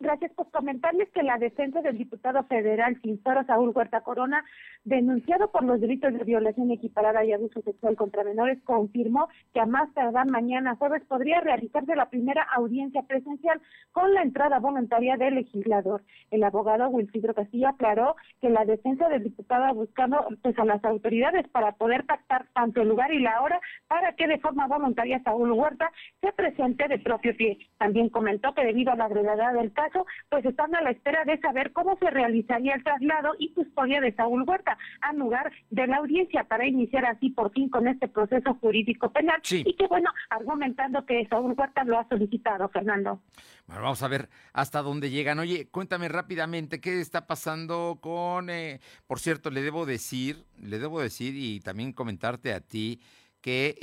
Gracias 0.02 0.32
por 0.32 0.50
comentarles 0.52 1.10
que 1.14 1.24
la 1.24 1.38
defensa 1.38 1.82
del 1.82 1.98
diputado 1.98 2.42
federal 2.46 2.98
Sinsoro 3.02 3.44
Saúl 3.46 3.74
Huerta 3.76 4.02
Corona, 4.02 4.46
denunciado 4.84 5.52
por 5.52 5.64
los 5.64 5.82
delitos 5.82 6.14
de 6.14 6.24
violación 6.24 6.72
equiparada 6.72 7.24
y 7.26 7.34
abuso 7.34 7.62
sexual 7.62 7.96
contra 7.96 8.24
menores, 8.24 8.60
confirmó 8.64 9.28
que 9.54 9.60
a 9.60 9.66
más 9.66 9.94
tardar 9.94 10.28
mañana 10.30 10.76
jueves 10.76 11.04
podría 11.06 11.42
realizarse 11.42 11.96
la 11.96 12.10
primera 12.10 12.44
audiencia 12.56 13.04
presencial 13.04 13.62
con 13.92 14.14
la 14.14 14.22
entrada 14.22 14.60
voluntaria 14.60 15.18
del 15.18 15.36
legislador. 15.36 16.04
El 16.32 16.44
abogado 16.44 16.90
Wilfrido 16.90 17.34
Castillo 17.34 17.68
aclaró 17.68 18.16
que 18.42 18.50
la 18.50 18.66
defensa 18.66 19.10
del 19.10 19.24
diputado 19.24 19.66
ha 19.66 19.74
buscado 19.74 20.28
pues, 20.42 20.58
a 20.58 20.66
las 20.66 20.84
autoridades 20.86 21.48
para 21.50 21.74
poder 21.74 22.06
pactar 22.06 22.48
tanto 22.54 22.82
el 22.82 22.90
lugar 22.90 23.14
y 23.14 23.20
la 23.20 23.42
hora 23.42 23.60
para 23.88 24.14
que 24.14 24.28
de 24.28 24.40
forma 24.40 24.68
voluntaria 24.68 25.22
Saúl 25.24 25.52
Huerta 25.52 25.92
se 26.22 26.32
presente 26.34 26.88
de 26.88 27.00
propio 27.00 27.36
pie. 27.36 27.58
También 27.78 28.10
comentó 28.10 28.54
que 28.54 28.64
debido 28.64 28.92
a 28.92 28.96
la 28.96 29.08
gravedad 29.08 29.54
del 29.54 29.74
caso, 29.74 30.06
pues 30.30 30.46
están 30.46 30.74
a 30.76 30.82
la 30.82 30.92
espera 30.92 31.26
de 31.26 31.40
saber 31.40 31.74
cómo 31.74 31.98
se 31.98 32.10
realizaría 32.10 32.76
el 32.76 32.84
traslado 32.84 33.34
y 33.38 33.54
custodia 33.54 34.02
de 34.02 34.14
Saúl 34.14 34.44
Huerta 34.48 34.69
al 35.02 35.18
lugar 35.18 35.52
de 35.70 35.88
la 35.88 35.98
audiencia 35.98 36.44
para 36.44 36.68
iniciar 36.68 37.06
así 37.06 37.30
por 37.30 37.52
fin 37.52 37.70
con 37.70 37.88
este 37.88 38.08
proceso 38.08 38.54
jurídico 38.56 39.12
penal. 39.12 39.42
Y 39.50 39.76
que 39.76 39.88
bueno, 39.88 40.10
argumentando 40.30 41.06
que 41.06 41.28
Saúl 41.28 41.56
Huerta 41.58 41.84
lo 41.84 42.00
ha 42.00 42.08
solicitado, 42.08 42.70
Fernando. 42.70 43.22
Bueno, 43.68 43.84
vamos 43.84 44.04
a 44.04 44.08
ver 44.08 44.30
hasta 44.54 44.82
dónde 44.82 45.10
llegan. 45.10 45.40
Oye, 45.40 45.68
cuéntame 45.70 46.08
rápidamente 46.08 46.82
qué 46.82 47.00
está 47.00 47.28
pasando 47.28 48.00
con, 48.02 48.50
eh, 48.50 48.80
por 49.08 49.20
cierto, 49.20 49.52
le 49.52 49.62
debo 49.62 49.86
decir, 49.86 50.46
le 50.58 50.80
debo 50.80 51.02
decir 51.02 51.36
y 51.36 51.60
también 51.60 51.94
comentarte 51.94 52.54
a 52.54 52.60
ti 52.60 53.00
que 53.42 53.78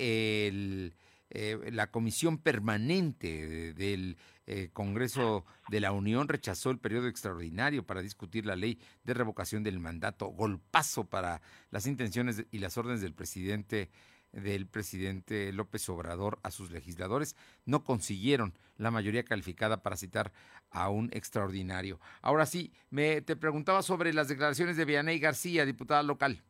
el 0.49 0.95
eh, 1.31 1.59
la 1.73 1.91
comisión 1.91 2.39
permanente 2.39 3.75
del 3.75 4.17
eh, 4.47 4.71
Congreso 4.73 5.45
de 5.69 5.81
la 5.81 5.93
Unión 5.93 6.29
rechazó 6.29 6.71
el 6.71 6.79
periodo 6.79 7.09
extraordinario 7.09 7.85
para 7.85 8.03
discutir 8.03 8.47
la 8.47 8.57
ley 8.57 8.79
de 9.05 9.15
revocación 9.15 9.63
del 9.63 9.81
mandato, 9.81 10.27
golpazo 10.27 11.05
para 11.05 11.43
las 11.71 11.87
intenciones 11.87 12.45
y 12.51 12.59
las 12.59 12.79
órdenes 12.79 13.01
del 13.01 13.15
presidente 13.15 13.91
del 14.33 14.67
presidente 14.67 15.53
López 15.53 15.89
Obrador 15.89 16.39
a 16.43 16.51
sus 16.51 16.71
legisladores, 16.71 17.37
no 17.65 17.85
consiguieron 17.85 18.53
la 18.77 18.91
mayoría 18.91 19.25
calificada 19.25 19.83
para 19.83 19.97
citar 19.97 20.33
a 20.71 20.91
un 20.91 21.09
extraordinario. 21.13 22.01
Ahora 22.21 22.45
sí, 22.45 22.73
me 22.91 23.23
te 23.23 23.37
preguntaba 23.37 23.83
sobre 23.83 24.13
las 24.13 24.29
declaraciones 24.29 24.77
de 24.77 24.85
Vianey 24.85 25.19
García, 25.19 25.65
diputada 25.65 26.03
local. 26.03 26.43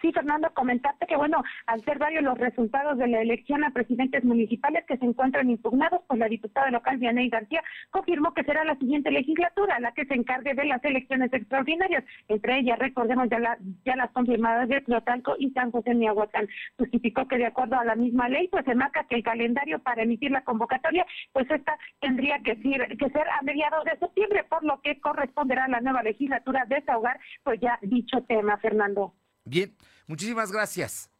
Sí, 0.00 0.12
Fernando, 0.12 0.50
comentarte 0.54 1.06
que, 1.06 1.16
bueno, 1.16 1.42
al 1.66 1.84
ser 1.84 1.98
varios 1.98 2.22
los 2.22 2.38
resultados 2.38 2.96
de 2.96 3.06
la 3.06 3.20
elección 3.20 3.64
a 3.64 3.70
presidentes 3.70 4.24
municipales 4.24 4.84
que 4.86 4.96
se 4.96 5.04
encuentran 5.04 5.50
impugnados, 5.50 6.00
pues 6.06 6.18
la 6.18 6.28
diputada 6.28 6.70
local 6.70 6.96
Vianey 6.96 7.28
García 7.28 7.62
confirmó 7.90 8.32
que 8.32 8.44
será 8.44 8.64
la 8.64 8.76
siguiente 8.76 9.10
legislatura 9.10 9.78
la 9.80 9.92
que 9.92 10.06
se 10.06 10.14
encargue 10.14 10.54
de 10.54 10.64
las 10.64 10.82
elecciones 10.84 11.32
extraordinarias, 11.32 12.04
entre 12.28 12.58
ellas, 12.58 12.78
recordemos, 12.78 13.28
ya, 13.28 13.38
la, 13.38 13.58
ya 13.84 13.96
las 13.96 14.10
confirmadas 14.12 14.68
de 14.68 14.80
Tlotalco 14.80 15.34
y 15.38 15.50
San 15.50 15.70
José 15.70 15.94
Miahuacán. 15.94 16.48
Justificó 16.78 17.26
que 17.28 17.38
de 17.38 17.46
acuerdo 17.46 17.78
a 17.78 17.84
la 17.84 17.94
misma 17.94 18.28
ley, 18.28 18.48
pues 18.48 18.64
se 18.64 18.74
marca 18.74 19.04
que 19.04 19.16
el 19.16 19.22
calendario 19.22 19.78
para 19.80 20.02
emitir 20.02 20.30
la 20.30 20.44
convocatoria, 20.44 21.06
pues 21.32 21.50
esta 21.50 21.78
tendría 22.00 22.38
que 22.40 22.56
ser, 22.56 22.96
que 22.96 23.10
ser 23.10 23.28
a 23.28 23.42
mediados 23.42 23.84
de 23.84 23.98
septiembre, 23.98 24.44
por 24.44 24.64
lo 24.64 24.80
que 24.80 25.00
corresponderá 25.00 25.64
a 25.64 25.68
la 25.68 25.80
nueva 25.80 26.02
legislatura 26.02 26.64
desahogar, 26.66 27.18
pues 27.42 27.60
ya 27.60 27.78
dicho 27.82 28.22
tema, 28.22 28.56
Fernando. 28.58 29.14
Bien, 29.44 29.76
muchísimas 30.06 30.52
gracias. 30.52 31.10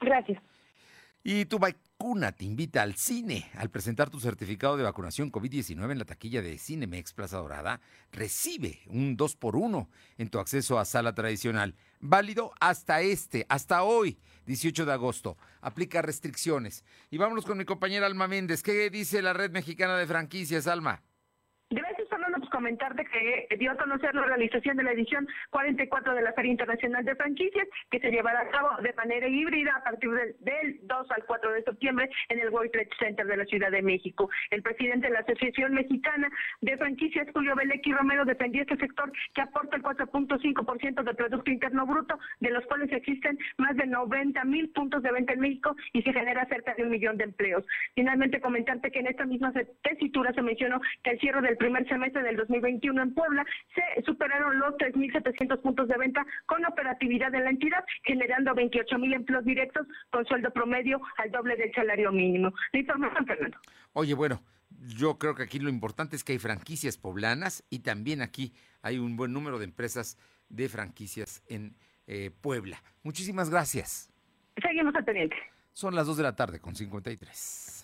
Gracias. 0.00 0.42
Y 1.26 1.46
tu 1.46 1.58
vacuna 1.58 2.32
te 2.32 2.44
invita 2.44 2.82
al 2.82 2.96
cine. 2.96 3.50
Al 3.54 3.70
presentar 3.70 4.10
tu 4.10 4.20
certificado 4.20 4.76
de 4.76 4.82
vacunación 4.82 5.32
COVID-19 5.32 5.90
en 5.90 5.98
la 5.98 6.04
taquilla 6.04 6.42
de 6.42 6.58
Cinemex 6.58 7.14
Plaza 7.14 7.38
Dorada, 7.38 7.80
recibe 8.12 8.82
un 8.88 9.16
2 9.16 9.36
por 9.36 9.56
1 9.56 9.88
en 10.18 10.28
tu 10.28 10.38
acceso 10.38 10.78
a 10.78 10.84
sala 10.84 11.14
tradicional. 11.14 11.76
Válido 12.00 12.52
hasta 12.60 13.00
este, 13.00 13.46
hasta 13.48 13.84
hoy, 13.84 14.18
18 14.44 14.84
de 14.84 14.92
agosto. 14.92 15.38
Aplica 15.62 16.02
restricciones. 16.02 16.84
Y 17.10 17.16
vámonos 17.16 17.46
con 17.46 17.56
mi 17.56 17.64
compañera 17.64 18.04
Alma 18.04 18.28
Méndez. 18.28 18.62
¿Qué 18.62 18.90
dice 18.90 19.22
la 19.22 19.32
red 19.32 19.50
mexicana 19.50 19.96
de 19.96 20.06
franquicias, 20.06 20.66
Alma? 20.66 21.02
Comentarte 22.64 23.04
que 23.04 23.56
dio 23.58 23.72
a 23.72 23.76
conocer 23.76 24.14
la 24.14 24.24
realización 24.24 24.78
de 24.78 24.84
la 24.84 24.92
edición 24.92 25.28
44 25.50 26.14
de 26.14 26.22
la 26.22 26.32
Feria 26.32 26.50
Internacional 26.50 27.04
de 27.04 27.14
Franquicias, 27.14 27.68
que 27.90 28.00
se 28.00 28.10
llevará 28.10 28.40
a 28.40 28.48
cabo 28.48 28.70
de 28.80 28.90
manera 28.94 29.28
híbrida 29.28 29.76
a 29.76 29.84
partir 29.84 30.08
del, 30.10 30.78
2 30.80 31.10
al 31.10 31.24
4 31.26 31.52
de 31.52 31.62
septiembre 31.62 32.08
en 32.30 32.40
el 32.40 32.48
World 32.48 32.70
Trade 32.72 32.88
Center 32.98 33.26
de 33.26 33.36
la 33.36 33.44
Ciudad 33.44 33.70
de 33.70 33.82
México. 33.82 34.30
El 34.48 34.62
presidente 34.62 35.08
de 35.08 35.12
la 35.12 35.18
Asociación 35.18 35.74
Mexicana 35.74 36.30
de 36.62 36.74
Franquicias, 36.78 37.28
Julio 37.34 37.54
Belequi 37.54 37.92
Romero, 37.92 38.24
defendió 38.24 38.62
este 38.62 38.78
sector 38.78 39.12
que 39.34 39.42
aporta 39.42 39.76
el 39.76 39.82
4.5% 39.82 41.02
del 41.02 41.16
Producto 41.16 41.50
Interno 41.50 41.84
Bruto, 41.84 42.18
de 42.40 42.50
los 42.50 42.64
cuales 42.64 42.90
existen 42.92 43.38
más 43.58 43.76
de 43.76 43.86
90 43.86 44.42
mil 44.44 44.70
puntos 44.70 45.02
de 45.02 45.12
venta 45.12 45.34
en 45.34 45.40
México 45.40 45.76
y 45.92 46.00
se 46.00 46.14
genera 46.14 46.46
cerca 46.46 46.72
de 46.74 46.84
un 46.84 46.88
millón 46.88 47.18
de 47.18 47.24
empleos. 47.24 47.62
Finalmente, 47.94 48.40
comentarte 48.40 48.90
que 48.90 49.00
en 49.00 49.08
esta 49.08 49.26
misma 49.26 49.52
tesitura 49.82 50.32
se 50.32 50.40
mencionó 50.40 50.80
que 51.02 51.10
el 51.10 51.20
cierre 51.20 51.42
del 51.42 51.58
primer 51.58 51.86
semestre 51.88 52.22
del 52.22 52.38
2021 52.54 53.02
en 53.02 53.14
Puebla 53.14 53.44
se 53.74 54.02
superaron 54.02 54.58
los 54.58 54.74
3.700 54.74 55.60
puntos 55.60 55.88
de 55.88 55.96
venta 55.96 56.24
con 56.46 56.64
operatividad 56.64 57.32
de 57.32 57.40
la 57.40 57.50
entidad, 57.50 57.84
generando 58.04 58.52
28.000 58.52 59.14
empleos 59.14 59.44
directos 59.44 59.86
con 60.10 60.24
sueldo 60.26 60.50
promedio 60.50 61.00
al 61.18 61.30
doble 61.30 61.56
del 61.56 61.72
salario 61.74 62.12
mínimo. 62.12 62.52
La 62.72 62.80
información, 62.80 63.26
Fernando. 63.26 63.58
Oye, 63.92 64.14
bueno, 64.14 64.42
yo 64.96 65.18
creo 65.18 65.34
que 65.34 65.42
aquí 65.42 65.58
lo 65.58 65.68
importante 65.68 66.16
es 66.16 66.24
que 66.24 66.32
hay 66.32 66.38
franquicias 66.38 66.96
poblanas 66.96 67.64
y 67.70 67.80
también 67.80 68.22
aquí 68.22 68.52
hay 68.82 68.98
un 68.98 69.16
buen 69.16 69.32
número 69.32 69.58
de 69.58 69.64
empresas 69.64 70.18
de 70.48 70.68
franquicias 70.68 71.42
en 71.48 71.76
eh, 72.06 72.30
Puebla. 72.40 72.82
Muchísimas 73.02 73.50
gracias. 73.50 74.10
Seguimos 74.62 74.94
al 74.94 75.04
pendiente. 75.04 75.36
Son 75.72 75.94
las 75.94 76.06
2 76.06 76.18
de 76.18 76.22
la 76.22 76.36
tarde 76.36 76.60
con 76.60 76.76
53. 76.76 77.83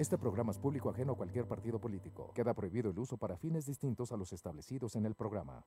Este 0.00 0.16
programa 0.16 0.50
es 0.50 0.56
público 0.56 0.88
ajeno 0.88 1.12
a 1.12 1.14
cualquier 1.14 1.46
partido 1.46 1.78
político. 1.78 2.32
Queda 2.34 2.54
prohibido 2.54 2.90
el 2.90 2.98
uso 2.98 3.18
para 3.18 3.36
fines 3.36 3.66
distintos 3.66 4.12
a 4.12 4.16
los 4.16 4.32
establecidos 4.32 4.96
en 4.96 5.04
el 5.04 5.14
programa. 5.14 5.62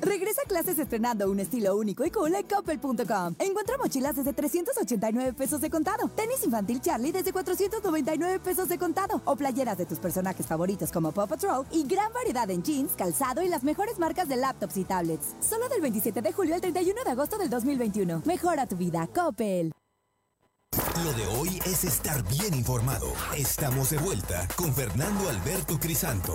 Regresa 0.00 0.40
a 0.42 0.48
clases 0.48 0.78
estrenando 0.78 1.30
un 1.30 1.38
estilo 1.38 1.76
único 1.76 2.02
y 2.02 2.10
cool 2.10 2.34
en 2.34 2.46
Coppel.com. 2.46 3.34
Encuentra 3.38 3.76
mochilas 3.76 4.16
desde 4.16 4.32
389 4.32 5.34
pesos 5.34 5.60
de 5.60 5.68
contado, 5.68 6.08
tenis 6.08 6.42
infantil 6.42 6.80
Charlie 6.80 7.12
desde 7.12 7.30
499 7.30 8.40
pesos 8.40 8.70
de 8.70 8.78
contado 8.78 9.20
o 9.26 9.36
playeras 9.36 9.76
de 9.76 9.84
tus 9.84 9.98
personajes 9.98 10.46
favoritos 10.46 10.90
como 10.90 11.12
Paw 11.12 11.28
Patrol 11.28 11.66
y 11.70 11.86
gran 11.86 12.10
variedad 12.14 12.48
en 12.50 12.62
jeans, 12.62 12.92
calzado 12.92 13.42
y 13.42 13.48
las 13.48 13.64
mejores 13.64 13.98
marcas 13.98 14.30
de 14.30 14.36
laptops 14.36 14.78
y 14.78 14.84
tablets. 14.84 15.36
Solo 15.40 15.68
del 15.68 15.82
27 15.82 16.22
de 16.22 16.32
julio 16.32 16.54
al 16.54 16.62
31 16.62 17.04
de 17.04 17.10
agosto 17.10 17.36
del 17.36 17.50
2021. 17.50 18.22
Mejora 18.24 18.66
tu 18.66 18.76
vida, 18.76 19.06
Coppel. 19.14 19.74
Lo 21.04 21.12
de 21.12 21.26
hoy 21.26 21.60
es 21.66 21.84
estar 21.84 22.26
bien 22.30 22.54
informado. 22.54 23.12
Estamos 23.36 23.90
de 23.90 23.98
vuelta 23.98 24.48
con 24.56 24.72
Fernando 24.72 25.28
Alberto 25.28 25.78
Crisanto. 25.78 26.34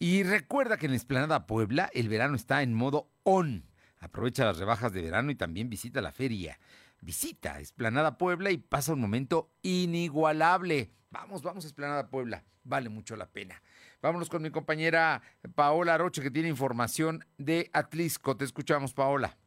Y 0.00 0.24
recuerda 0.24 0.76
que 0.76 0.86
en 0.86 0.92
la 0.92 0.96
Esplanada 0.96 1.46
Puebla 1.46 1.88
el 1.94 2.08
verano 2.08 2.34
está 2.34 2.64
en 2.64 2.74
modo 2.74 3.12
on. 3.22 3.70
Aprovecha 4.00 4.44
las 4.44 4.58
rebajas 4.58 4.92
de 4.92 5.02
verano 5.02 5.30
y 5.30 5.36
también 5.36 5.70
visita 5.70 6.00
la 6.00 6.10
feria. 6.10 6.58
Visita 7.00 7.60
Esplanada 7.60 8.18
Puebla 8.18 8.50
y 8.50 8.58
pasa 8.58 8.94
un 8.94 9.00
momento 9.00 9.52
inigualable. 9.62 10.90
Vamos, 11.10 11.42
vamos 11.42 11.64
a 11.64 11.68
Esplanada 11.68 12.10
Puebla. 12.10 12.42
Vale 12.64 12.88
mucho 12.88 13.14
la 13.14 13.30
pena. 13.30 13.62
Vámonos 14.02 14.28
con 14.28 14.42
mi 14.42 14.50
compañera 14.50 15.22
Paola 15.54 15.96
Roche, 15.96 16.22
que 16.22 16.32
tiene 16.32 16.48
información 16.48 17.24
de 17.36 17.70
Atlisco. 17.72 18.36
Te 18.36 18.44
escuchamos, 18.44 18.94
Paola. 18.94 19.38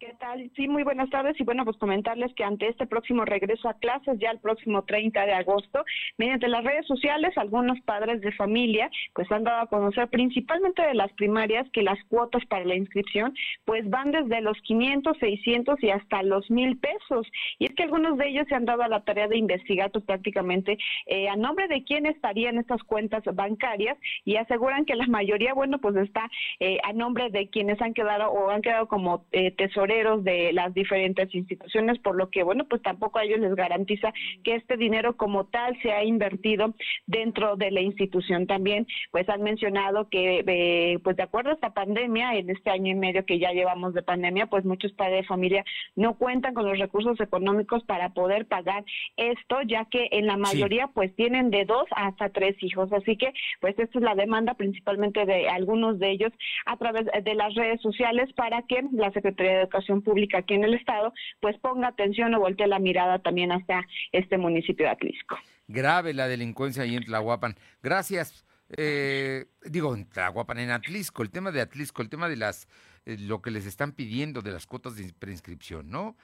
¿Qué 0.00 0.14
tal? 0.20 0.48
Sí, 0.54 0.68
muy 0.68 0.84
buenas 0.84 1.10
tardes 1.10 1.34
y 1.40 1.42
bueno, 1.42 1.64
pues 1.64 1.76
comentarles 1.76 2.32
que 2.34 2.44
ante 2.44 2.68
este 2.68 2.86
próximo 2.86 3.24
regreso 3.24 3.68
a 3.68 3.74
clases, 3.74 4.16
ya 4.20 4.30
el 4.30 4.38
próximo 4.38 4.84
30 4.84 5.26
de 5.26 5.32
agosto, 5.32 5.84
mediante 6.18 6.46
las 6.46 6.62
redes 6.62 6.86
sociales, 6.86 7.36
algunos 7.36 7.80
padres 7.80 8.20
de 8.20 8.30
familia 8.30 8.88
pues 9.12 9.28
han 9.32 9.42
dado 9.42 9.62
a 9.62 9.66
conocer 9.66 10.06
principalmente 10.06 10.82
de 10.82 10.94
las 10.94 11.12
primarias 11.14 11.68
que 11.72 11.82
las 11.82 11.98
cuotas 12.04 12.46
para 12.46 12.64
la 12.64 12.76
inscripción 12.76 13.34
pues 13.64 13.90
van 13.90 14.12
desde 14.12 14.40
los 14.40 14.56
500, 14.62 15.18
600 15.18 15.82
y 15.82 15.90
hasta 15.90 16.22
los 16.22 16.48
mil 16.48 16.78
pesos. 16.78 17.26
Y 17.58 17.64
es 17.64 17.74
que 17.74 17.82
algunos 17.82 18.18
de 18.18 18.28
ellos 18.28 18.46
se 18.48 18.54
han 18.54 18.66
dado 18.66 18.84
a 18.84 18.88
la 18.88 19.00
tarea 19.00 19.26
de 19.26 19.36
investigar 19.36 19.90
pues, 19.90 20.04
prácticamente 20.04 20.78
eh, 21.06 21.28
a 21.28 21.34
nombre 21.34 21.66
de 21.66 21.82
quién 21.82 22.06
estarían 22.06 22.58
estas 22.58 22.84
cuentas 22.84 23.24
bancarias 23.34 23.98
y 24.24 24.36
aseguran 24.36 24.84
que 24.84 24.94
la 24.94 25.08
mayoría, 25.08 25.54
bueno, 25.54 25.80
pues 25.80 25.96
está 25.96 26.30
eh, 26.60 26.78
a 26.84 26.92
nombre 26.92 27.30
de 27.30 27.50
quienes 27.50 27.82
han 27.82 27.94
quedado 27.94 28.30
o 28.30 28.50
han 28.50 28.62
quedado 28.62 28.86
como 28.86 29.24
eh, 29.32 29.50
tesoreros 29.50 29.87
de 29.88 30.52
las 30.52 30.72
diferentes 30.74 31.34
instituciones, 31.34 31.98
por 31.98 32.16
lo 32.16 32.30
que, 32.30 32.42
bueno, 32.42 32.64
pues 32.68 32.82
tampoco 32.82 33.18
a 33.18 33.24
ellos 33.24 33.40
les 33.40 33.54
garantiza 33.54 34.12
que 34.44 34.54
este 34.54 34.76
dinero 34.76 35.16
como 35.16 35.46
tal 35.46 35.76
se 35.82 35.92
ha 35.92 36.04
invertido 36.04 36.74
dentro 37.06 37.56
de 37.56 37.70
la 37.70 37.80
institución. 37.80 38.46
También, 38.46 38.86
pues 39.10 39.28
han 39.28 39.42
mencionado 39.42 40.08
que, 40.08 40.44
eh, 40.46 40.98
pues 41.02 41.16
de 41.16 41.22
acuerdo 41.22 41.50
a 41.50 41.54
esta 41.54 41.74
pandemia, 41.74 42.34
en 42.34 42.50
este 42.50 42.70
año 42.70 42.92
y 42.92 42.94
medio 42.94 43.24
que 43.24 43.38
ya 43.38 43.52
llevamos 43.52 43.94
de 43.94 44.02
pandemia, 44.02 44.46
pues 44.46 44.64
muchos 44.64 44.92
padres 44.92 45.22
de 45.22 45.26
familia 45.26 45.64
no 45.96 46.14
cuentan 46.14 46.54
con 46.54 46.66
los 46.66 46.78
recursos 46.78 47.18
económicos 47.20 47.82
para 47.84 48.10
poder 48.10 48.46
pagar 48.46 48.84
esto, 49.16 49.62
ya 49.62 49.86
que 49.86 50.08
en 50.12 50.26
la 50.26 50.36
mayoría, 50.36 50.88
pues 50.88 51.14
tienen 51.16 51.50
de 51.50 51.64
dos 51.64 51.86
hasta 51.96 52.28
tres 52.28 52.56
hijos. 52.62 52.92
Así 52.92 53.16
que, 53.16 53.32
pues 53.60 53.78
esta 53.78 53.98
es 53.98 54.04
la 54.04 54.14
demanda 54.14 54.54
principalmente 54.54 55.24
de 55.24 55.48
algunos 55.48 55.98
de 55.98 56.10
ellos 56.10 56.32
a 56.66 56.76
través 56.76 57.06
de 57.06 57.34
las 57.34 57.54
redes 57.54 57.80
sociales 57.80 58.32
para 58.34 58.62
que 58.62 58.84
la 58.92 59.10
Secretaría 59.12 59.52
de 59.52 59.60
Educación 59.62 59.77
pública 60.04 60.38
aquí 60.38 60.54
en 60.54 60.64
el 60.64 60.74
estado, 60.74 61.12
pues 61.40 61.58
ponga 61.58 61.88
atención 61.88 62.34
o 62.34 62.40
voltee 62.40 62.66
la 62.66 62.78
mirada 62.78 63.18
también 63.18 63.52
hasta 63.52 63.86
este 64.12 64.38
municipio 64.38 64.86
de 64.86 64.92
Atlisco. 64.92 65.36
Grave 65.66 66.14
la 66.14 66.28
delincuencia 66.28 66.82
ahí 66.82 66.96
en 66.96 67.04
Tlahuapan. 67.04 67.56
Gracias. 67.82 68.44
Eh, 68.76 69.46
digo, 69.64 69.94
en 69.94 70.08
Tlahuapan, 70.08 70.58
en 70.58 70.70
Atlisco, 70.70 71.22
el 71.22 71.30
tema 71.30 71.50
de 71.50 71.60
Atlisco, 71.60 72.02
el 72.02 72.08
tema 72.08 72.28
de 72.28 72.36
las 72.36 72.68
eh, 73.06 73.16
lo 73.18 73.40
que 73.40 73.50
les 73.50 73.66
están 73.66 73.92
pidiendo 73.92 74.42
de 74.42 74.52
las 74.52 74.66
cuotas 74.66 74.96
de 74.96 75.12
preinscripción, 75.18 75.90
¿no? 75.90 76.16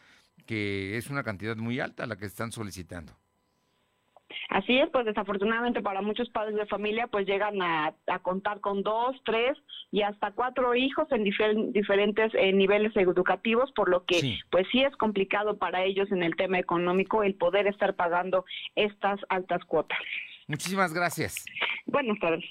Que 0.47 0.99
es 0.99 1.09
una 1.09 1.23
cantidad 1.23 1.57
muy 1.57 1.81
alta 1.81 2.07
la 2.07 2.17
que 2.17 2.27
están 2.27 2.53
solicitando. 2.53 3.17
Así 4.49 4.79
es, 4.79 4.89
pues 4.91 5.05
desafortunadamente 5.05 5.83
para 5.83 6.03
muchos 6.03 6.29
padres 6.31 6.57
de 6.57 6.67
familia 6.67 7.07
pues 7.07 7.27
llegan 7.27 7.61
a, 7.63 7.95
contar 8.23 8.61
con 8.61 8.83
dos, 8.83 9.17
tres 9.25 9.57
y 9.91 10.03
hasta 10.03 10.33
cuatro 10.33 10.75
hijos 10.75 11.07
en 11.11 11.25
diferentes 11.25 12.33
eh, 12.35 12.53
niveles 12.53 12.97
educativos, 12.97 13.71
por 13.73 13.89
lo 13.89 14.05
que 14.05 14.41
pues 14.51 14.67
sí 14.71 14.83
es 14.83 14.95
complicado 14.97 15.59
para 15.59 15.85
ellos 15.85 16.11
en 16.13 16.23
el 16.23 16.37
tema 16.37 16.59
económico 16.59 17.23
el 17.23 17.35
poder 17.35 17.67
estar 17.67 17.95
pagando 17.95 18.45
estas 18.75 19.21
altas 19.29 19.65
cuotas. 19.65 19.99
Muchísimas 20.47 20.93
gracias. 20.93 21.45
Buenas 21.87 22.19
tardes. 22.19 22.45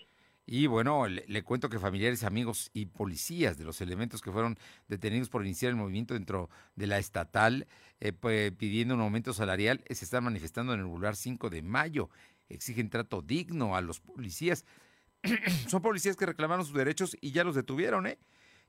Y 0.45 0.67
bueno, 0.67 1.07
le, 1.07 1.43
cuento 1.43 1.69
que 1.69 1.79
familiares, 1.79 2.23
amigos 2.23 2.69
y 2.73 2.87
policías 2.87 3.57
de 3.57 3.63
los 3.63 3.79
elementos 3.79 4.21
que 4.21 4.31
fueron 4.31 4.57
detenidos 4.89 5.29
por 5.29 5.45
iniciar 5.45 5.69
el 5.69 5.77
movimiento 5.77 6.13
dentro 6.13 6.49
de 6.75 6.87
la 6.87 6.97
estatal 6.97 7.65
eh, 8.01 8.11
pues, 8.11 8.51
pidiendo 8.51 8.93
un 8.95 9.01
aumento 9.01 9.33
salarial 9.33 9.81
eh, 9.85 9.95
se 9.95 10.03
están 10.03 10.25
manifestando 10.25 10.73
en 10.73 10.81
el 10.81 10.85
Boulevard 10.85 11.15
5 11.15 11.49
de 11.49 11.61
Mayo. 11.61 12.09
Exigen 12.49 12.89
trato 12.89 13.21
digno 13.21 13.77
a 13.77 13.81
los 13.81 14.01
policías. 14.01 14.65
Son 15.67 15.81
policías 15.81 16.17
que 16.17 16.25
reclamaron 16.25 16.65
sus 16.65 16.75
derechos 16.75 17.15
y 17.21 17.31
ya 17.31 17.45
los 17.45 17.55
detuvieron, 17.55 18.05
¿eh? 18.05 18.19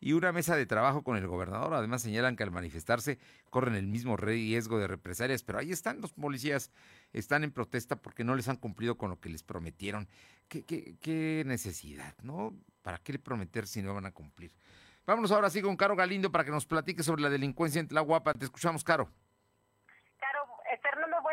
y 0.00 0.12
una 0.12 0.32
mesa 0.32 0.54
de 0.54 0.66
trabajo 0.66 1.02
con 1.02 1.16
el 1.16 1.26
gobernador. 1.26 1.72
Además 1.72 2.02
señalan 2.02 2.36
que 2.36 2.42
al 2.42 2.50
manifestarse 2.50 3.18
corren 3.48 3.74
el 3.74 3.86
mismo 3.86 4.18
riesgo 4.18 4.78
de 4.78 4.86
represalias, 4.86 5.42
pero 5.42 5.58
ahí 5.58 5.72
están 5.72 6.02
los 6.02 6.12
policías, 6.12 6.70
están 7.14 7.44
en 7.44 7.52
protesta 7.52 7.96
porque 7.96 8.24
no 8.24 8.34
les 8.34 8.48
han 8.48 8.56
cumplido 8.56 8.98
con 8.98 9.10
lo 9.10 9.18
que 9.18 9.30
les 9.30 9.42
prometieron. 9.42 10.08
¿Qué, 10.48 10.64
qué, 10.64 10.96
qué 11.00 11.42
necesidad, 11.46 12.14
no? 12.22 12.52
¿Para 12.82 12.98
qué 12.98 13.12
le 13.14 13.18
prometer 13.18 13.66
si 13.66 13.80
no 13.80 13.94
van 13.94 14.06
a 14.06 14.12
cumplir? 14.12 14.52
Vámonos 15.06 15.32
ahora 15.32 15.50
sí 15.50 15.62
con 15.62 15.76
Caro 15.76 15.96
Galindo 15.96 16.30
para 16.30 16.44
que 16.44 16.50
nos 16.50 16.66
platique 16.66 17.02
sobre 17.02 17.22
la 17.22 17.30
delincuencia 17.30 17.80
en 17.80 17.88
Tlahuapa. 17.88 18.34
Te 18.34 18.44
escuchamos, 18.44 18.84
Caro 18.84 19.10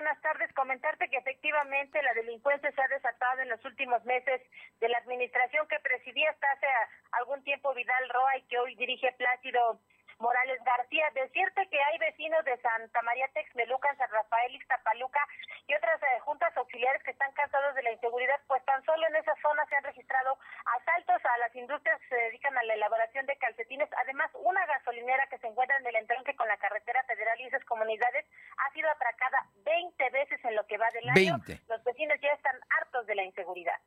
buenas 0.01 0.21
tardes. 0.21 0.51
Comentarte 0.53 1.09
que 1.09 1.17
efectivamente 1.17 2.01
la 2.01 2.13
delincuencia 2.13 2.71
se 2.71 2.81
ha 2.81 2.87
desatado 2.87 3.41
en 3.41 3.49
los 3.49 3.63
últimos 3.65 4.03
meses 4.03 4.41
de 4.79 4.89
la 4.89 4.97
administración 4.97 5.67
que 5.67 5.79
presidía 5.79 6.31
hasta 6.31 6.51
hace 6.51 6.65
algún 7.11 7.43
tiempo 7.43 7.73
Vidal 7.75 8.09
Roa 8.09 8.37
y 8.37 8.41
que 8.43 8.57
hoy 8.57 8.75
dirige 8.75 9.13
Plácido 9.17 9.79
Morales 10.21 10.63
García. 10.63 11.09
Decirte 11.13 11.67
que 11.67 11.81
hay 11.81 11.97
vecinos 11.97 12.45
de 12.45 12.57
Santa 12.61 13.01
María 13.01 13.27
Texmelucan, 13.33 13.97
San 13.97 14.09
Rafael, 14.09 14.55
Ixtapaluca 14.55 15.19
y 15.67 15.73
otras 15.73 16.01
eh, 16.01 16.19
juntas 16.21 16.55
auxiliares 16.55 17.01
que 17.03 17.11
están 17.11 17.31
cansados 17.33 17.75
de 17.75 17.83
la 17.83 17.91
inseguridad, 17.91 18.39
pues 18.47 18.63
tan 18.65 18.83
solo 18.85 19.05
en 19.07 19.15
esa 19.15 19.35
zona 19.41 19.65
se 19.65 19.75
han 19.75 19.83
registrado 19.83 20.37
asaltos 20.77 21.21
a 21.25 21.37
las 21.39 21.55
industrias 21.55 21.99
que 22.01 22.07
se 22.09 22.23
dedican 22.29 22.57
a 22.57 22.63
la 22.63 22.73
elaboración 22.75 23.25
de 23.25 23.35
calcetines. 23.37 23.89
Además, 23.97 24.29
una 24.35 24.65
gasolinera 24.65 25.27
que 25.27 25.39
se 25.39 25.47
encuentra 25.47 25.77
en 25.77 25.87
el 25.87 25.95
entronque 25.95 26.35
con 26.35 26.47
la 26.47 26.57
carretera 26.57 27.03
federal 27.03 27.39
y 27.41 27.47
esas 27.47 27.65
comunidades 27.65 28.25
ha 28.57 28.71
sido 28.73 28.89
atracada 28.89 29.45
20 29.65 30.09
veces 30.11 30.39
en 30.45 30.55
lo 30.55 30.65
que 30.67 30.77
va 30.77 30.89
del 30.91 31.09
año. 31.09 31.37
Los 31.67 31.83
vecinos 31.83 32.17
ya 32.21 32.31
están 32.33 32.57
hartos 32.79 33.07
de 33.07 33.15
la 33.15 33.23
inseguridad. 33.23 33.79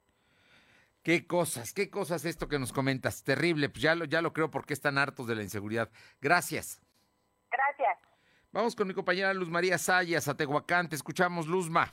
Qué 1.05 1.27
cosas, 1.27 1.75
qué 1.75 1.91
cosas 1.91 2.25
esto 2.25 2.49
que 2.49 2.59
nos 2.59 2.73
comentas. 2.73 3.23
Terrible, 3.23 3.69
pues 3.69 3.83
ya 3.83 3.95
lo, 3.95 4.07
ya 4.07 4.23
lo 4.23 4.33
creo 4.33 4.51
porque 4.51 4.73
están 4.73 4.97
hartos 4.97 5.27
de 5.27 5.35
la 5.35 5.43
inseguridad. 5.43 5.91
Gracias. 6.19 6.81
Gracias. 7.51 7.99
Vamos 8.53 8.75
con 8.75 8.89
mi 8.89 8.95
compañera 8.95 9.35
Luz 9.35 9.51
María 9.51 9.77
Sayas 9.77 10.29
a 10.29 10.35
Tehuacán. 10.35 10.89
Te 10.89 10.97
escuchamos, 10.97 11.47
Luzma. 11.47 11.93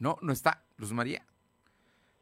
No, 0.00 0.18
no 0.20 0.32
está, 0.32 0.64
Luz 0.76 0.92
María. 0.92 1.24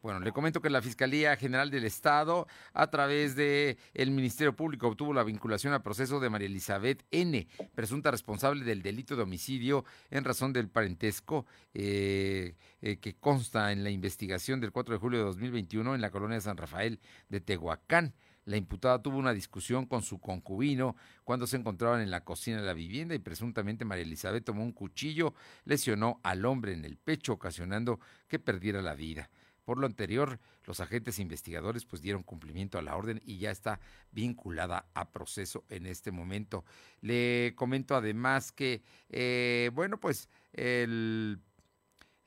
Bueno, 0.05 0.19
le 0.19 0.31
comento 0.31 0.61
que 0.61 0.69
la 0.69 0.83
Fiscalía 0.83 1.35
General 1.35 1.71
del 1.71 1.83
Estado, 1.83 2.45
a 2.73 2.91
través 2.91 3.35
de 3.35 3.79
el 3.95 4.11
Ministerio 4.11 4.55
Público, 4.55 4.87
obtuvo 4.87 5.15
la 5.15 5.23
vinculación 5.23 5.73
al 5.73 5.81
proceso 5.81 6.19
de 6.19 6.29
María 6.29 6.45
Elizabeth 6.45 7.03
N., 7.09 7.47
presunta 7.73 8.11
responsable 8.11 8.63
del 8.63 8.83
delito 8.83 9.15
de 9.15 9.23
homicidio 9.23 9.83
en 10.11 10.23
razón 10.23 10.53
del 10.53 10.69
parentesco 10.69 11.47
eh, 11.73 12.53
eh, 12.83 12.97
que 12.97 13.15
consta 13.15 13.71
en 13.71 13.83
la 13.83 13.89
investigación 13.89 14.61
del 14.61 14.71
4 14.71 14.93
de 14.93 14.99
julio 14.99 15.17
de 15.17 15.25
2021 15.25 15.95
en 15.95 16.01
la 16.01 16.11
colonia 16.11 16.39
San 16.39 16.57
Rafael 16.57 16.99
de 17.29 17.41
Tehuacán. 17.41 18.13
La 18.45 18.57
imputada 18.57 19.01
tuvo 19.01 19.17
una 19.17 19.33
discusión 19.33 19.87
con 19.87 20.03
su 20.03 20.19
concubino 20.19 20.95
cuando 21.23 21.47
se 21.47 21.57
encontraban 21.57 22.01
en 22.01 22.11
la 22.11 22.23
cocina 22.23 22.61
de 22.61 22.67
la 22.67 22.75
vivienda 22.75 23.15
y 23.15 23.19
presuntamente 23.19 23.85
María 23.85 24.03
Elizabeth 24.03 24.45
tomó 24.45 24.61
un 24.61 24.71
cuchillo, 24.71 25.33
lesionó 25.63 26.19
al 26.21 26.45
hombre 26.45 26.73
en 26.73 26.85
el 26.85 26.95
pecho, 26.95 27.33
ocasionando 27.33 27.99
que 28.27 28.37
perdiera 28.37 28.83
la 28.83 28.93
vida. 28.93 29.31
Por 29.65 29.79
lo 29.79 29.87
anterior, 29.87 30.39
los 30.65 30.79
agentes 30.79 31.19
investigadores 31.19 31.85
pues 31.85 32.01
dieron 32.01 32.23
cumplimiento 32.23 32.77
a 32.77 32.83
la 32.83 32.95
orden 32.95 33.21
y 33.25 33.39
ya 33.39 33.51
está 33.51 33.79
vinculada 34.11 34.85
a 34.93 35.11
proceso 35.11 35.65
en 35.69 35.87
este 35.87 36.11
momento. 36.11 36.63
Le 37.01 37.53
comento 37.55 37.95
además 37.95 38.51
que, 38.51 38.83
eh, 39.09 39.71
bueno, 39.73 39.99
pues 39.99 40.29
el, 40.53 41.41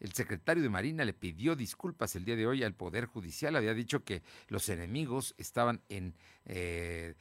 el 0.01 0.13
secretario 0.13 0.63
de 0.63 0.69
Marina 0.69 1.05
le 1.05 1.15
pidió 1.15 1.57
disculpas 1.57 2.17
el 2.17 2.25
día 2.25 2.37
de 2.37 2.47
hoy 2.47 2.63
al 2.65 2.75
Poder 2.75 3.07
Judicial. 3.07 3.57
Había 3.57 3.75
dicho 3.75 4.05
que 4.05 4.23
los 4.49 4.69
enemigos 4.69 5.35
estaban 5.39 5.81
en... 5.89 6.15
Eh, 6.45 7.15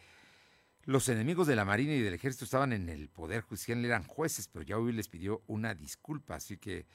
los 0.83 1.09
enemigos 1.09 1.47
de 1.47 1.57
la 1.57 1.65
Marina 1.65 1.93
y 1.93 2.01
del 2.01 2.13
Ejército 2.13 2.45
estaban 2.45 2.71
en 2.71 2.87
el 2.87 3.09
Poder 3.09 3.41
Judicial, 3.41 3.83
eran 3.83 4.05
jueces, 4.05 4.47
pero 4.47 4.63
ya 4.63 4.77
hoy 4.77 4.93
les 4.93 5.09
pidió 5.09 5.43
una 5.45 5.75
disculpa. 5.75 6.35
Así 6.35 6.55
que, 6.57 6.85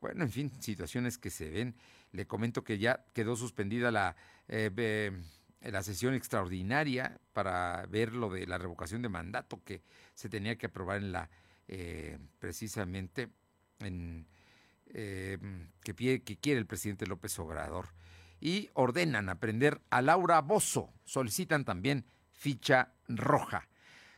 bueno, 0.00 0.24
en 0.24 0.30
fin, 0.30 0.50
situaciones 0.58 1.18
que 1.18 1.28
se 1.28 1.50
ven 1.50 1.76
le 2.12 2.26
comento 2.26 2.62
que 2.62 2.78
ya 2.78 3.04
quedó 3.12 3.36
suspendida 3.36 3.90
la, 3.90 4.16
eh, 4.48 5.12
la 5.60 5.82
sesión 5.82 6.14
extraordinaria 6.14 7.18
para 7.32 7.86
ver 7.86 8.12
lo 8.12 8.30
de 8.30 8.46
la 8.46 8.58
revocación 8.58 9.02
de 9.02 9.08
mandato 9.08 9.62
que 9.64 9.82
se 10.14 10.28
tenía 10.28 10.56
que 10.56 10.66
aprobar 10.66 10.98
en 10.98 11.12
la, 11.12 11.30
eh, 11.68 12.18
precisamente, 12.38 13.30
en, 13.80 14.26
eh, 14.86 15.38
que, 15.82 16.22
que 16.22 16.36
quiere 16.36 16.60
el 16.60 16.66
presidente 16.66 17.06
López 17.06 17.38
Obrador. 17.38 17.88
Y 18.40 18.70
ordenan 18.74 19.28
aprender 19.28 19.80
a 19.90 20.02
Laura 20.02 20.40
Bozo. 20.40 20.92
Solicitan 21.04 21.64
también 21.64 22.04
ficha 22.32 22.92
roja. 23.08 23.68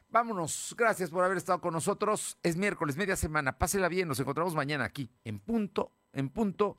Vámonos, 0.09 0.75
gracias 0.79 1.11
por 1.11 1.25
haber 1.25 1.37
estado 1.37 1.61
con 1.61 1.75
nosotros. 1.75 2.39
Es 2.43 2.57
miércoles, 2.57 2.97
media 2.97 3.17
semana. 3.17 3.59
Pásela 3.59 3.89
bien, 3.89 4.09
nos 4.09 4.19
encontramos 4.21 4.55
mañana 4.55 4.85
aquí, 4.85 5.11
en 5.25 5.41
punto, 5.41 5.93
en 6.13 6.31
punto 6.31 6.79